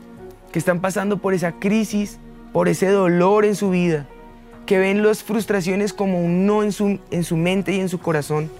que 0.53 0.59
están 0.59 0.81
pasando 0.81 1.19
por 1.19 1.35
esa 1.35 1.53
crisis, 1.53 2.19
por 2.53 2.69
ese 2.69 2.89
dolor 2.89 3.45
en 3.45 3.55
su 3.55 3.71
vida, 3.71 4.07
que 4.69 4.79
ven 4.79 5.03
las 5.03 5.25
frustraciones 5.25 5.95
como 5.95 6.23
un 6.23 6.45
no 6.45 6.63
en 6.63 6.73
su, 6.73 6.99
en 7.11 7.25
su 7.25 7.39
mente 7.39 7.73
y 7.73 7.81
en 7.81 7.89
su 7.89 8.01
corazón 8.01 8.51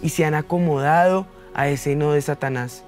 y 0.00 0.10
se 0.10 0.24
han 0.24 0.34
acomodado 0.34 1.26
a 1.54 1.68
ese 1.68 1.96
no 1.96 2.12
de 2.12 2.22
Satanás. 2.22 2.84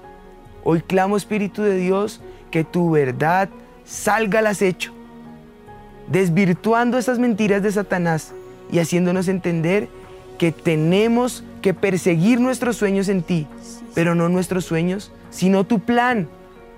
Hoy 0.63 0.79
clamo, 0.79 1.17
Espíritu 1.17 1.61
de 1.61 1.75
Dios, 1.75 2.21
que 2.51 2.63
tu 2.63 2.89
verdad 2.89 3.49
salga 3.83 4.39
al 4.39 4.47
acecho, 4.47 4.93
desvirtuando 6.07 6.97
esas 6.97 7.19
mentiras 7.19 7.61
de 7.63 7.73
Satanás 7.73 8.31
y 8.71 8.79
haciéndonos 8.79 9.27
entender 9.27 9.89
que 10.37 10.53
tenemos 10.53 11.43
que 11.61 11.73
perseguir 11.73 12.39
nuestros 12.39 12.77
sueños 12.77 13.09
en 13.09 13.23
ti, 13.23 13.45
pero 13.93 14.15
no 14.15 14.29
nuestros 14.29 14.63
sueños, 14.63 15.11
sino 15.31 15.65
tu 15.65 15.81
plan, 15.81 16.29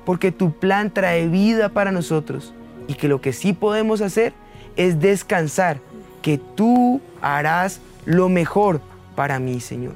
porque 0.03 0.31
tu 0.31 0.51
plan 0.51 0.91
trae 0.91 1.27
vida 1.27 1.69
para 1.69 1.91
nosotros 1.91 2.55
y 2.87 2.95
que 2.95 3.07
lo 3.07 3.21
que 3.21 3.33
sí 3.33 3.53
podemos 3.53 4.01
hacer 4.01 4.33
es 4.75 4.99
descansar, 4.99 5.79
que 6.21 6.37
tú 6.37 7.01
harás 7.21 7.81
lo 8.05 8.29
mejor 8.29 8.81
para 9.15 9.39
mí, 9.39 9.59
Señor. 9.59 9.93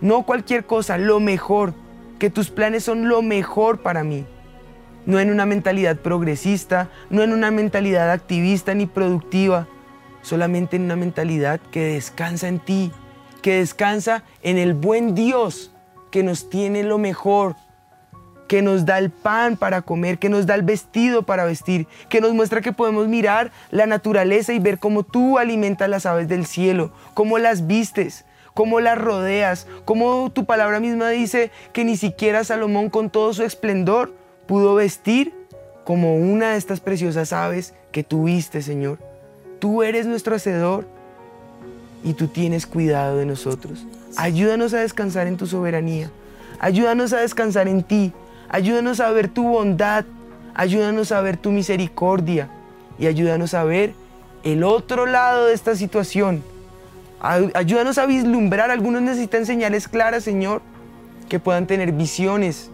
No 0.00 0.24
cualquier 0.24 0.66
cosa, 0.66 0.98
lo 0.98 1.20
mejor, 1.20 1.74
que 2.18 2.30
tus 2.30 2.50
planes 2.50 2.84
son 2.84 3.08
lo 3.08 3.22
mejor 3.22 3.82
para 3.82 4.04
mí. 4.04 4.26
No 5.06 5.20
en 5.20 5.30
una 5.30 5.46
mentalidad 5.46 5.96
progresista, 5.96 6.88
no 7.10 7.22
en 7.22 7.32
una 7.32 7.50
mentalidad 7.50 8.10
activista 8.10 8.74
ni 8.74 8.86
productiva, 8.86 9.66
solamente 10.22 10.76
en 10.76 10.84
una 10.84 10.96
mentalidad 10.96 11.60
que 11.70 11.94
descansa 11.94 12.48
en 12.48 12.58
ti, 12.58 12.90
que 13.42 13.58
descansa 13.58 14.24
en 14.42 14.56
el 14.58 14.74
buen 14.74 15.14
Dios 15.14 15.70
que 16.10 16.22
nos 16.22 16.48
tiene 16.48 16.82
lo 16.82 16.96
mejor, 16.96 17.56
que 18.54 18.62
nos 18.62 18.86
da 18.86 18.98
el 18.98 19.10
pan 19.10 19.56
para 19.56 19.82
comer, 19.82 20.20
que 20.20 20.28
nos 20.28 20.46
da 20.46 20.54
el 20.54 20.62
vestido 20.62 21.24
para 21.24 21.44
vestir, 21.44 21.88
que 22.08 22.20
nos 22.20 22.34
muestra 22.34 22.60
que 22.60 22.70
podemos 22.70 23.08
mirar 23.08 23.50
la 23.72 23.84
naturaleza 23.86 24.52
y 24.52 24.60
ver 24.60 24.78
cómo 24.78 25.02
tú 25.02 25.38
alimentas 25.38 25.88
las 25.88 26.06
aves 26.06 26.28
del 26.28 26.46
cielo, 26.46 26.92
cómo 27.14 27.38
las 27.38 27.66
vistes, 27.66 28.24
cómo 28.54 28.78
las 28.78 28.96
rodeas, 28.96 29.66
cómo 29.84 30.30
tu 30.30 30.44
palabra 30.44 30.78
misma 30.78 31.08
dice 31.08 31.50
que 31.72 31.84
ni 31.84 31.96
siquiera 31.96 32.44
Salomón 32.44 32.90
con 32.90 33.10
todo 33.10 33.34
su 33.34 33.42
esplendor 33.42 34.14
pudo 34.46 34.76
vestir 34.76 35.34
como 35.82 36.14
una 36.14 36.52
de 36.52 36.56
estas 36.56 36.78
preciosas 36.78 37.32
aves 37.32 37.74
que 37.90 38.04
tuviste, 38.04 38.62
Señor. 38.62 39.00
Tú 39.58 39.82
eres 39.82 40.06
nuestro 40.06 40.36
hacedor 40.36 40.86
y 42.04 42.12
tú 42.12 42.28
tienes 42.28 42.68
cuidado 42.68 43.16
de 43.16 43.26
nosotros. 43.26 43.84
Ayúdanos 44.16 44.74
a 44.74 44.78
descansar 44.78 45.26
en 45.26 45.38
tu 45.38 45.48
soberanía. 45.48 46.08
Ayúdanos 46.60 47.12
a 47.12 47.18
descansar 47.18 47.66
en 47.66 47.82
ti. 47.82 48.12
Ayúdanos 48.54 49.00
a 49.00 49.10
ver 49.10 49.26
tu 49.26 49.42
bondad. 49.48 50.04
Ayúdanos 50.54 51.10
a 51.10 51.20
ver 51.20 51.36
tu 51.36 51.50
misericordia. 51.50 52.48
Y 53.00 53.08
ayúdanos 53.08 53.52
a 53.52 53.64
ver 53.64 53.94
el 54.44 54.62
otro 54.62 55.06
lado 55.06 55.46
de 55.46 55.54
esta 55.54 55.74
situación. 55.74 56.40
Ayúdanos 57.20 57.98
a 57.98 58.06
vislumbrar. 58.06 58.70
Algunos 58.70 59.02
necesitan 59.02 59.44
señales 59.44 59.88
claras, 59.88 60.22
Señor. 60.22 60.62
Que 61.28 61.40
puedan 61.40 61.66
tener 61.66 61.90
visiones. 61.90 62.70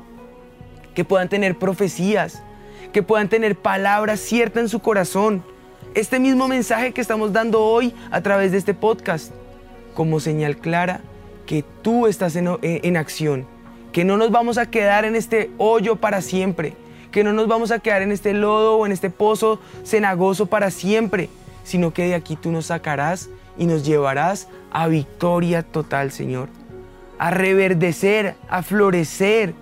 Que 0.95 1.07
puedan 1.07 1.31
tener 1.31 1.57
profecías. 1.57 2.43
Que 2.93 3.03
puedan 3.03 3.31
tener 3.31 3.57
palabras 3.57 4.21
ciertas 4.21 4.65
en 4.65 4.69
su 4.69 4.81
corazón 4.81 5.43
este 5.95 6.21
mismo 6.21 6.47
mensaje 6.47 6.93
que 6.93 7.01
estamos 7.01 7.33
dando 7.33 7.65
hoy 7.65 7.95
a 8.11 8.21
través 8.21 8.53
de 8.53 8.59
este 8.59 8.75
podcast 8.75 9.33
como 9.95 10.21
señal 10.21 10.59
clara 10.59 11.01
que 11.47 11.65
tú 11.81 12.07
estás 12.07 12.37
en, 12.37 12.49
en, 12.63 12.97
acción, 12.99 13.47
que 13.93 14.05
no 14.05 14.17
nos 14.17 14.31
vamos 14.31 14.59
a 14.59 14.71
quedar 14.71 15.05
en 15.05 15.17
este 15.17 15.51
hoyo 15.59 15.97
para 15.97 16.23
siempre, 16.23 16.75
que 17.11 17.25
no 17.25 17.33
nos 17.33 17.49
vamos 17.49 17.71
a 17.71 17.79
quedar 17.79 18.03
en 18.03 18.13
este 18.13 18.35
lodo 18.35 18.77
o 18.77 18.87
en 18.87 18.93
este 18.93 19.11
pozo 19.11 19.61
cenagoso 19.85 20.47
para 20.47 20.71
siempre, 20.71 21.29
sino 21.65 21.93
que 21.93 22.07
de 22.07 22.15
aquí 22.15 22.37
tú 22.37 22.53
nos 22.53 22.67
sacarás 22.67 23.31
y 23.59 23.67
nos 23.67 23.85
llevarás 23.85 24.49
a 24.71 24.87
victoria 24.87 25.63
total, 25.63 26.13
Señor, 26.13 26.49
a 27.19 27.31
reverdecer, 27.31 28.37
a 28.49 28.63
florecer, 28.63 29.55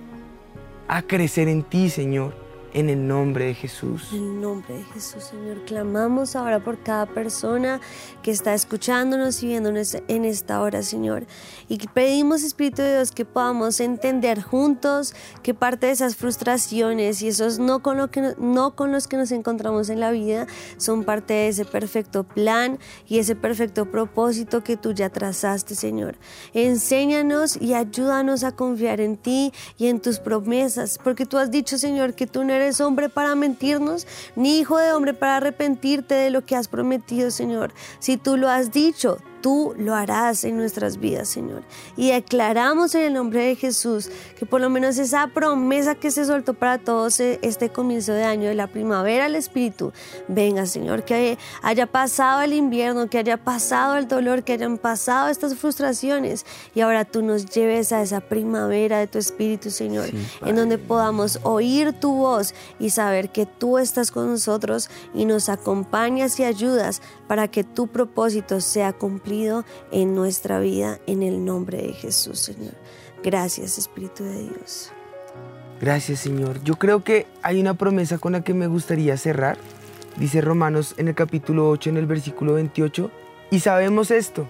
a 0.89 1.03
crecer 1.03 1.49
en 1.49 1.62
ti, 1.62 1.91
Señor 1.91 2.47
en 2.79 2.91
el 2.91 3.09
nombre 3.09 3.47
de 3.47 3.55
Jesús. 3.55 4.09
En 4.12 4.18
el 4.18 4.41
nombre 4.41 4.76
de 4.76 4.85
Jesús, 4.85 5.24
Señor. 5.24 5.64
Clamamos 5.64 6.37
ahora 6.37 6.62
por 6.62 6.79
cada 6.79 7.07
persona 7.07 7.81
que 8.22 8.31
está 8.31 8.55
escuchándonos 8.55 9.43
y 9.43 9.49
viéndonos 9.49 9.97
en 10.07 10.24
esta 10.24 10.61
hora, 10.61 10.85
Señor. 10.85 11.26
Y 11.68 11.79
pedimos, 11.89 12.45
Espíritu 12.45 12.83
de 12.83 12.95
Dios, 12.95 13.11
que 13.11 13.24
podamos 13.24 13.81
entender 13.81 14.41
juntos 14.41 15.12
que 15.43 15.55
parte 15.55 15.87
de 15.87 15.93
esas 15.93 16.14
frustraciones 16.14 17.20
y 17.20 17.29
esos 17.29 17.59
no 17.59 17.83
con, 17.83 17.97
lo 17.97 18.12
que, 18.12 18.35
no 18.39 18.76
con 18.76 18.93
los 18.93 19.09
que 19.09 19.16
nos 19.16 19.33
encontramos 19.33 19.89
en 19.89 19.99
la 19.99 20.12
vida 20.12 20.47
son 20.76 21.03
parte 21.03 21.35
de 21.35 21.49
ese 21.49 21.64
perfecto 21.64 22.22
plan 22.22 22.79
y 23.09 23.18
ese 23.18 23.35
perfecto 23.35 23.91
propósito 23.91 24.62
que 24.62 24.76
tú 24.76 24.93
ya 24.93 25.11
trazaste, 25.11 25.74
Señor. 25.74 26.16
Enséñanos 26.55 27.61
y 27.61 27.74
ayúdanos 27.74 28.45
a 28.45 28.53
confiar 28.53 29.01
en 29.01 29.16
ti 29.16 29.53
y 29.79 29.89
en 29.89 29.99
tus 30.01 30.20
promesas, 30.20 31.01
porque 31.03 31.26
tú 31.26 31.39
has 31.39 31.51
dicho, 31.51 31.76
Señor, 31.76 32.14
que 32.14 32.29
tú 32.29 32.45
no 32.45 32.53
eres 32.53 32.68
hombre 32.81 33.09
para 33.09 33.35
mentirnos, 33.35 34.07
ni 34.37 34.59
hijo 34.59 34.79
de 34.79 34.93
hombre 34.93 35.14
para 35.14 35.37
arrepentirte 35.37 36.14
de 36.14 36.31
lo 36.31 36.45
que 36.45 36.57
has 36.57 36.69
prometido, 36.69 37.31
Señor. 37.31 37.73
Si 37.99 38.16
tú 38.16 38.37
lo 38.37 38.49
has 38.49 38.73
dicho, 38.73 39.19
tú 39.41 39.74
lo 39.78 39.95
harás 39.95 40.45
en 40.45 40.57
nuestras 40.57 40.99
vidas, 40.99 41.28
Señor. 41.28 41.62
Y 41.97 42.11
declaramos 42.11 42.95
en 42.95 43.03
el 43.03 43.12
nombre 43.14 43.45
de 43.45 43.57
Jesús 43.57 44.11
que 44.39 44.47
por 44.47 44.61
lo 44.61 44.70
menos 44.70 44.99
esa 44.99 45.28
promesa 45.28 45.95
que 45.95 46.11
se 46.11 46.24
soltó 46.24 46.55
para 46.55 46.78
todos 46.78 47.20
e, 47.20 47.39
este 47.43 47.70
comienzo 47.70 48.12
de 48.12 48.24
año 48.24 48.49
de 48.49 48.55
la 48.55 48.66
primavera, 48.66 49.26
el 49.26 49.34
Espíritu, 49.34 49.93
venga, 50.28 50.66
Señor, 50.66 51.05
que 51.05 51.39
haya 51.62 51.86
pasado 51.86 52.43
el 52.43 52.53
invierno, 52.53 53.09
que 53.09 53.18
haya 53.18 53.36
pasado 53.36 53.97
el 53.97 54.09
dolor, 54.09 54.43
que 54.43 54.55
hayan 54.55 54.78
pasado 54.78 55.28
estas 55.28 55.55
frustraciones. 55.55 56.45
Y 56.74 56.80
ahora 56.80 57.05
tú 57.05 57.22
nos 57.22 57.47
lleves 57.47 57.93
a 57.93 58.03
esa 58.03 58.20
primavera 58.20 58.99
de 58.99 59.07
tu 59.07 59.18
Espíritu, 59.18 59.70
Señor, 59.70 60.09
en 60.45 60.57
donde 60.57 60.78
podamos 60.78 61.41
oír 61.43 61.93
tu 61.93 62.14
voz 62.14 62.55
y 62.78 62.91
saber 62.91 63.30
que 63.30 63.47
tú 63.47 63.78
estás 63.78 64.11
con 64.11 64.28
nosotros 64.28 64.91
y 65.14 65.24
nos 65.24 65.49
acompañas 65.49 66.39
y 66.41 66.45
ayudas 66.45 67.03
para 67.29 67.47
que 67.49 67.62
tu 67.62 67.87
propósito 67.87 68.61
sea 68.61 68.93
cumplido 68.93 69.64
en 69.93 70.14
nuestra 70.14 70.59
vida 70.59 70.99
en 71.07 71.22
el 71.22 71.45
nombre 71.45 71.83
de 71.83 71.93
Jesús, 71.93 72.41
Señor. 72.41 72.72
Gracias, 73.22 73.79
Espíritu 73.79 74.24
de 74.24 74.45
Dios. 74.45 74.91
Gracias, 75.81 76.20
Señor. 76.20 76.62
Yo 76.64 76.76
creo 76.76 77.05
que 77.05 77.26
hay 77.43 77.61
una 77.61 77.74
promesa 77.74 78.18
con 78.18 78.33
la 78.33 78.43
que 78.43 78.55
me 78.55 78.66
gustaría 78.66 79.16
cerrar. 79.16 79.59
Dice 80.16 80.41
Romanos 80.41 80.95
en 80.97 81.07
el 81.07 81.14
capítulo 81.14 81.68
8, 81.70 81.91
en 81.91 81.97
el 81.99 82.07
versículo 82.07 82.55
28, 82.55 83.11
y 83.51 83.61
sabemos 83.61 84.11
esto, 84.11 84.49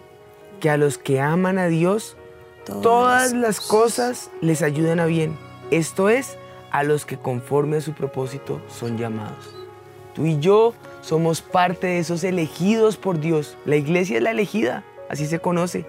que 0.61 0.71
a 0.71 0.79
los 0.79 0.97
que 0.97 1.21
aman 1.21 1.59
a 1.59 1.67
Dios, 1.67 2.17
todas, 2.65 3.35
las 3.35 3.61
cosas 3.61 4.31
les 4.41 4.63
ayudan 4.63 5.01
a 5.01 5.07
bien. 5.07 5.37
Esto 5.71 6.09
es, 6.09 6.39
a 6.71 6.85
los 6.85 7.05
que 7.05 7.19
conforme 7.19 7.77
a 7.77 7.81
su 7.81 7.93
propósito 7.93 8.63
son 8.69 8.97
llamados. 8.97 9.55
Tú 10.15 10.25
y 10.27 10.39
yo 10.39 10.75
somos 11.09 11.41
parte 11.41 11.87
de 11.87 11.99
esos 12.01 12.23
elegidos 12.23 12.99
por 12.99 13.19
Dios. 13.19 13.57
La 13.65 13.77
iglesia 13.77 14.19
es 14.19 14.23
la 14.23 14.31
elegida, 14.31 14.85
así 15.09 15.25
se 15.25 15.39
conoce. 15.39 15.87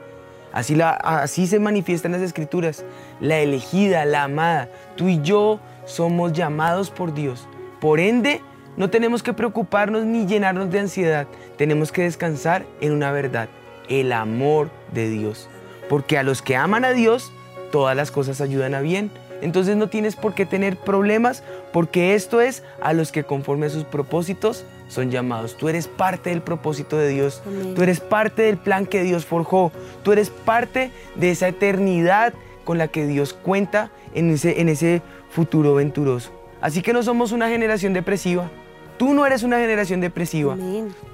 Así, 0.53 0.75
la, 0.75 0.91
así 0.91 1.45
se 1.45 1.59
manifiesta 1.59 2.07
en 2.07 2.13
las 2.13 2.21
escrituras. 2.21 2.85
La 3.19 3.39
elegida, 3.39 4.05
la 4.05 4.23
amada. 4.23 4.69
Tú 4.95 5.09
y 5.09 5.21
yo 5.21 5.59
somos 5.83 6.31
llamados 6.31 6.89
por 6.89 7.13
Dios. 7.13 7.49
Por 7.81 7.99
ende, 7.99 8.41
no 8.77 8.89
tenemos 8.89 9.21
que 9.21 9.33
preocuparnos 9.33 10.05
ni 10.05 10.25
llenarnos 10.25 10.71
de 10.71 10.79
ansiedad. 10.79 11.27
Tenemos 11.57 11.91
que 11.91 12.03
descansar 12.03 12.65
en 12.79 12.93
una 12.93 13.11
verdad, 13.11 13.49
el 13.89 14.13
amor 14.13 14.69
de 14.93 15.09
Dios. 15.09 15.49
Porque 15.89 16.17
a 16.17 16.23
los 16.23 16.41
que 16.41 16.55
aman 16.55 16.85
a 16.85 16.93
Dios, 16.93 17.33
todas 17.73 17.93
las 17.93 18.09
cosas 18.09 18.39
ayudan 18.39 18.73
a 18.73 18.79
bien. 18.79 19.11
Entonces 19.41 19.75
no 19.75 19.89
tienes 19.89 20.15
por 20.15 20.33
qué 20.33 20.45
tener 20.45 20.77
problemas, 20.77 21.43
porque 21.73 22.15
esto 22.15 22.39
es 22.39 22.63
a 22.81 22.93
los 22.93 23.11
que 23.11 23.25
conforme 23.25 23.65
a 23.65 23.69
sus 23.69 23.83
propósitos 23.83 24.65
son 24.89 25.11
llamados. 25.11 25.55
Tú 25.55 25.69
eres 25.69 25.87
parte 25.87 26.31
del 26.31 26.41
propósito 26.41 26.97
de 26.97 27.07
Dios. 27.07 27.41
Tú 27.75 27.81
eres 27.81 28.01
parte 28.01 28.41
del 28.41 28.57
plan 28.57 28.85
que 28.85 29.03
Dios 29.03 29.25
forjó. 29.25 29.71
Tú 30.03 30.11
eres 30.11 30.29
parte 30.29 30.91
de 31.15 31.31
esa 31.31 31.47
eternidad 31.47 32.33
con 32.65 32.77
la 32.77 32.89
que 32.89 33.07
Dios 33.07 33.33
cuenta 33.33 33.91
en 34.13 34.31
ese, 34.31 34.59
en 34.59 34.67
ese 34.67 35.01
futuro 35.29 35.75
venturoso. 35.75 36.31
Así 36.59 36.81
que 36.81 36.91
no 36.91 37.03
somos 37.03 37.31
una 37.31 37.47
generación 37.47 37.93
depresiva. 37.93 38.49
Tú 38.97 39.13
no 39.13 39.25
eres 39.25 39.43
una 39.43 39.59
generación 39.59 40.01
depresiva. 40.01 40.57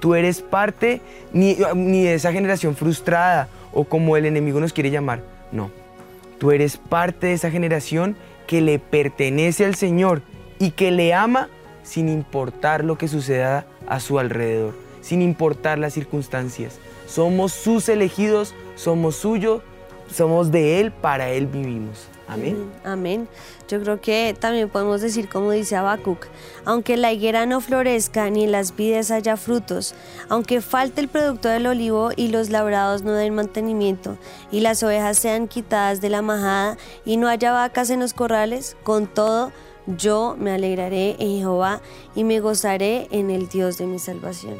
Tú 0.00 0.14
eres 0.16 0.42
parte 0.42 1.00
ni, 1.32 1.56
ni 1.76 2.02
de 2.02 2.14
esa 2.14 2.32
generación 2.32 2.74
frustrada 2.74 3.48
o 3.72 3.84
como 3.84 4.16
el 4.16 4.26
enemigo 4.26 4.58
nos 4.58 4.72
quiere 4.72 4.90
llamar. 4.90 5.20
No. 5.52 5.70
Tú 6.38 6.50
eres 6.50 6.78
parte 6.78 7.28
de 7.28 7.34
esa 7.34 7.50
generación 7.50 8.16
que 8.46 8.60
le 8.60 8.78
pertenece 8.78 9.64
al 9.64 9.74
Señor 9.74 10.22
y 10.58 10.70
que 10.70 10.90
le 10.90 11.14
ama 11.14 11.48
sin 11.86 12.08
importar 12.08 12.84
lo 12.84 12.98
que 12.98 13.08
suceda 13.08 13.64
a 13.86 14.00
su 14.00 14.18
alrededor, 14.18 14.74
sin 15.00 15.22
importar 15.22 15.78
las 15.78 15.94
circunstancias. 15.94 16.78
Somos 17.06 17.52
sus 17.52 17.88
elegidos, 17.88 18.54
somos 18.74 19.14
suyos, 19.16 19.62
somos 20.12 20.50
de 20.50 20.80
Él, 20.80 20.92
para 20.92 21.30
Él 21.30 21.46
vivimos. 21.46 22.08
Amén. 22.28 22.72
Amén. 22.84 23.28
Yo 23.68 23.80
creo 23.80 24.00
que 24.00 24.36
también 24.38 24.68
podemos 24.68 25.00
decir, 25.00 25.28
como 25.28 25.52
dice 25.52 25.76
Habacuc, 25.76 26.26
aunque 26.64 26.96
la 26.96 27.12
higuera 27.12 27.46
no 27.46 27.60
florezca 27.60 28.28
ni 28.30 28.42
en 28.42 28.52
las 28.52 28.74
vides 28.74 29.12
haya 29.12 29.36
frutos, 29.36 29.94
aunque 30.28 30.60
falte 30.60 31.00
el 31.00 31.06
producto 31.06 31.48
del 31.48 31.68
olivo 31.68 32.10
y 32.16 32.28
los 32.28 32.50
labrados 32.50 33.02
no 33.02 33.12
den 33.12 33.36
mantenimiento, 33.36 34.18
y 34.50 34.58
las 34.58 34.82
ovejas 34.82 35.18
sean 35.18 35.46
quitadas 35.46 36.00
de 36.00 36.10
la 36.10 36.20
majada 36.20 36.78
y 37.04 37.16
no 37.16 37.28
haya 37.28 37.52
vacas 37.52 37.90
en 37.90 38.00
los 38.00 38.12
corrales, 38.12 38.76
con 38.82 39.06
todo 39.06 39.52
yo 39.86 40.36
me 40.38 40.52
alegraré 40.52 41.16
en 41.18 41.38
Jehová 41.38 41.80
y 42.14 42.24
me 42.24 42.40
gozaré 42.40 43.08
en 43.10 43.30
el 43.30 43.48
Dios 43.48 43.78
de 43.78 43.86
mi 43.86 43.98
salvación. 43.98 44.54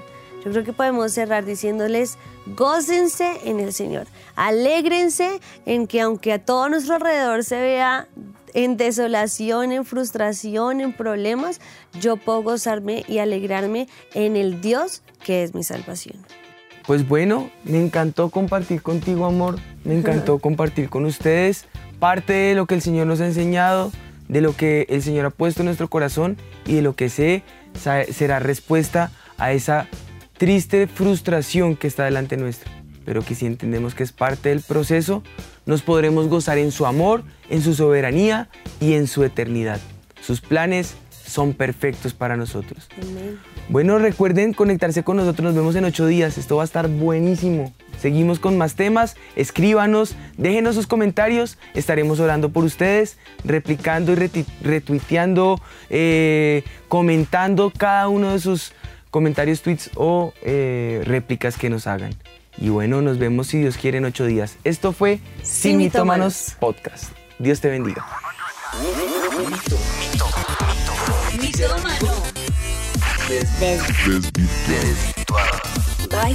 Yo 0.44 0.52
creo 0.52 0.64
que 0.64 0.72
podemos 0.72 1.12
cerrar 1.12 1.44
diciéndoles, 1.44 2.18
gócense 2.54 3.40
en 3.44 3.58
el 3.58 3.72
Señor, 3.72 4.06
alégrense 4.36 5.40
en 5.64 5.88
que 5.88 6.00
aunque 6.00 6.32
a 6.32 6.38
todo 6.38 6.68
nuestro 6.68 6.94
alrededor 6.94 7.42
se 7.42 7.60
vea 7.60 8.06
en 8.54 8.76
desolación, 8.76 9.72
en 9.72 9.84
frustración, 9.84 10.80
en 10.80 10.92
problemas, 10.92 11.60
yo 12.00 12.16
puedo 12.16 12.42
gozarme 12.42 13.04
y 13.08 13.18
alegrarme 13.18 13.88
en 14.14 14.36
el 14.36 14.60
Dios 14.60 15.02
que 15.24 15.42
es 15.42 15.54
mi 15.54 15.64
salvación. 15.64 16.16
Pues 16.86 17.06
bueno, 17.08 17.50
me 17.64 17.80
encantó 17.80 18.30
compartir 18.30 18.80
contigo, 18.80 19.26
amor, 19.26 19.58
me 19.82 19.98
encantó 19.98 20.38
compartir 20.40 20.88
con 20.88 21.04
ustedes 21.04 21.66
parte 21.98 22.32
de 22.32 22.54
lo 22.54 22.66
que 22.66 22.76
el 22.76 22.82
Señor 22.82 23.08
nos 23.08 23.20
ha 23.20 23.26
enseñado, 23.26 23.90
de 24.28 24.40
lo 24.40 24.56
que 24.56 24.86
el 24.88 25.02
Señor 25.02 25.26
ha 25.26 25.30
puesto 25.30 25.62
en 25.62 25.66
nuestro 25.66 25.88
corazón 25.88 26.36
y 26.66 26.74
de 26.74 26.82
lo 26.82 26.94
que 26.94 27.08
sé 27.08 27.42
será 27.74 28.38
respuesta 28.38 29.10
a 29.38 29.52
esa 29.52 29.88
triste 30.38 30.86
frustración 30.86 31.76
que 31.76 31.86
está 31.86 32.04
delante 32.04 32.36
nuestro, 32.36 32.70
pero 33.04 33.22
que 33.22 33.34
si 33.34 33.46
entendemos 33.46 33.94
que 33.94 34.02
es 34.02 34.12
parte 34.12 34.50
del 34.50 34.60
proceso, 34.60 35.22
nos 35.64 35.82
podremos 35.82 36.28
gozar 36.28 36.58
en 36.58 36.72
su 36.72 36.86
amor, 36.86 37.24
en 37.50 37.62
su 37.62 37.74
soberanía 37.74 38.48
y 38.80 38.94
en 38.94 39.06
su 39.06 39.24
eternidad. 39.24 39.80
Sus 40.20 40.40
planes 40.40 40.94
son 41.36 41.52
perfectos 41.52 42.14
para 42.14 42.34
nosotros. 42.38 42.88
Bueno, 43.68 43.98
recuerden 43.98 44.54
conectarse 44.54 45.02
con 45.02 45.18
nosotros, 45.18 45.44
nos 45.44 45.54
vemos 45.54 45.76
en 45.76 45.84
ocho 45.84 46.06
días, 46.06 46.38
esto 46.38 46.56
va 46.56 46.62
a 46.62 46.64
estar 46.64 46.88
buenísimo. 46.88 47.74
Seguimos 48.00 48.38
con 48.38 48.56
más 48.56 48.74
temas, 48.74 49.16
escríbanos, 49.36 50.16
déjenos 50.38 50.76
sus 50.76 50.86
comentarios, 50.86 51.58
estaremos 51.74 52.20
orando 52.20 52.48
por 52.48 52.64
ustedes, 52.64 53.18
replicando 53.44 54.12
y 54.12 54.46
retuiteando, 54.62 55.60
eh, 55.90 56.64
comentando 56.88 57.70
cada 57.76 58.08
uno 58.08 58.32
de 58.32 58.38
sus 58.38 58.72
comentarios, 59.10 59.60
tweets 59.60 59.90
o 59.94 60.32
eh, 60.40 61.02
réplicas 61.04 61.58
que 61.58 61.68
nos 61.68 61.86
hagan. 61.86 62.14
Y 62.56 62.70
bueno, 62.70 63.02
nos 63.02 63.18
vemos 63.18 63.48
si 63.48 63.58
Dios 63.58 63.76
quiere 63.76 63.98
en 63.98 64.06
ocho 64.06 64.24
días. 64.24 64.56
Esto 64.64 64.92
fue 64.92 65.20
Sin, 65.42 65.76
Mitómanos 65.76 66.56
Podcast. 66.58 67.12
Dios 67.38 67.60
te 67.60 67.68
bendiga. 67.68 68.06
Biz, 73.30 73.42
biz, 73.60 73.80
biz, 74.06 74.34
biz, 74.36 74.48
biz. 74.68 75.26
By 76.10 76.34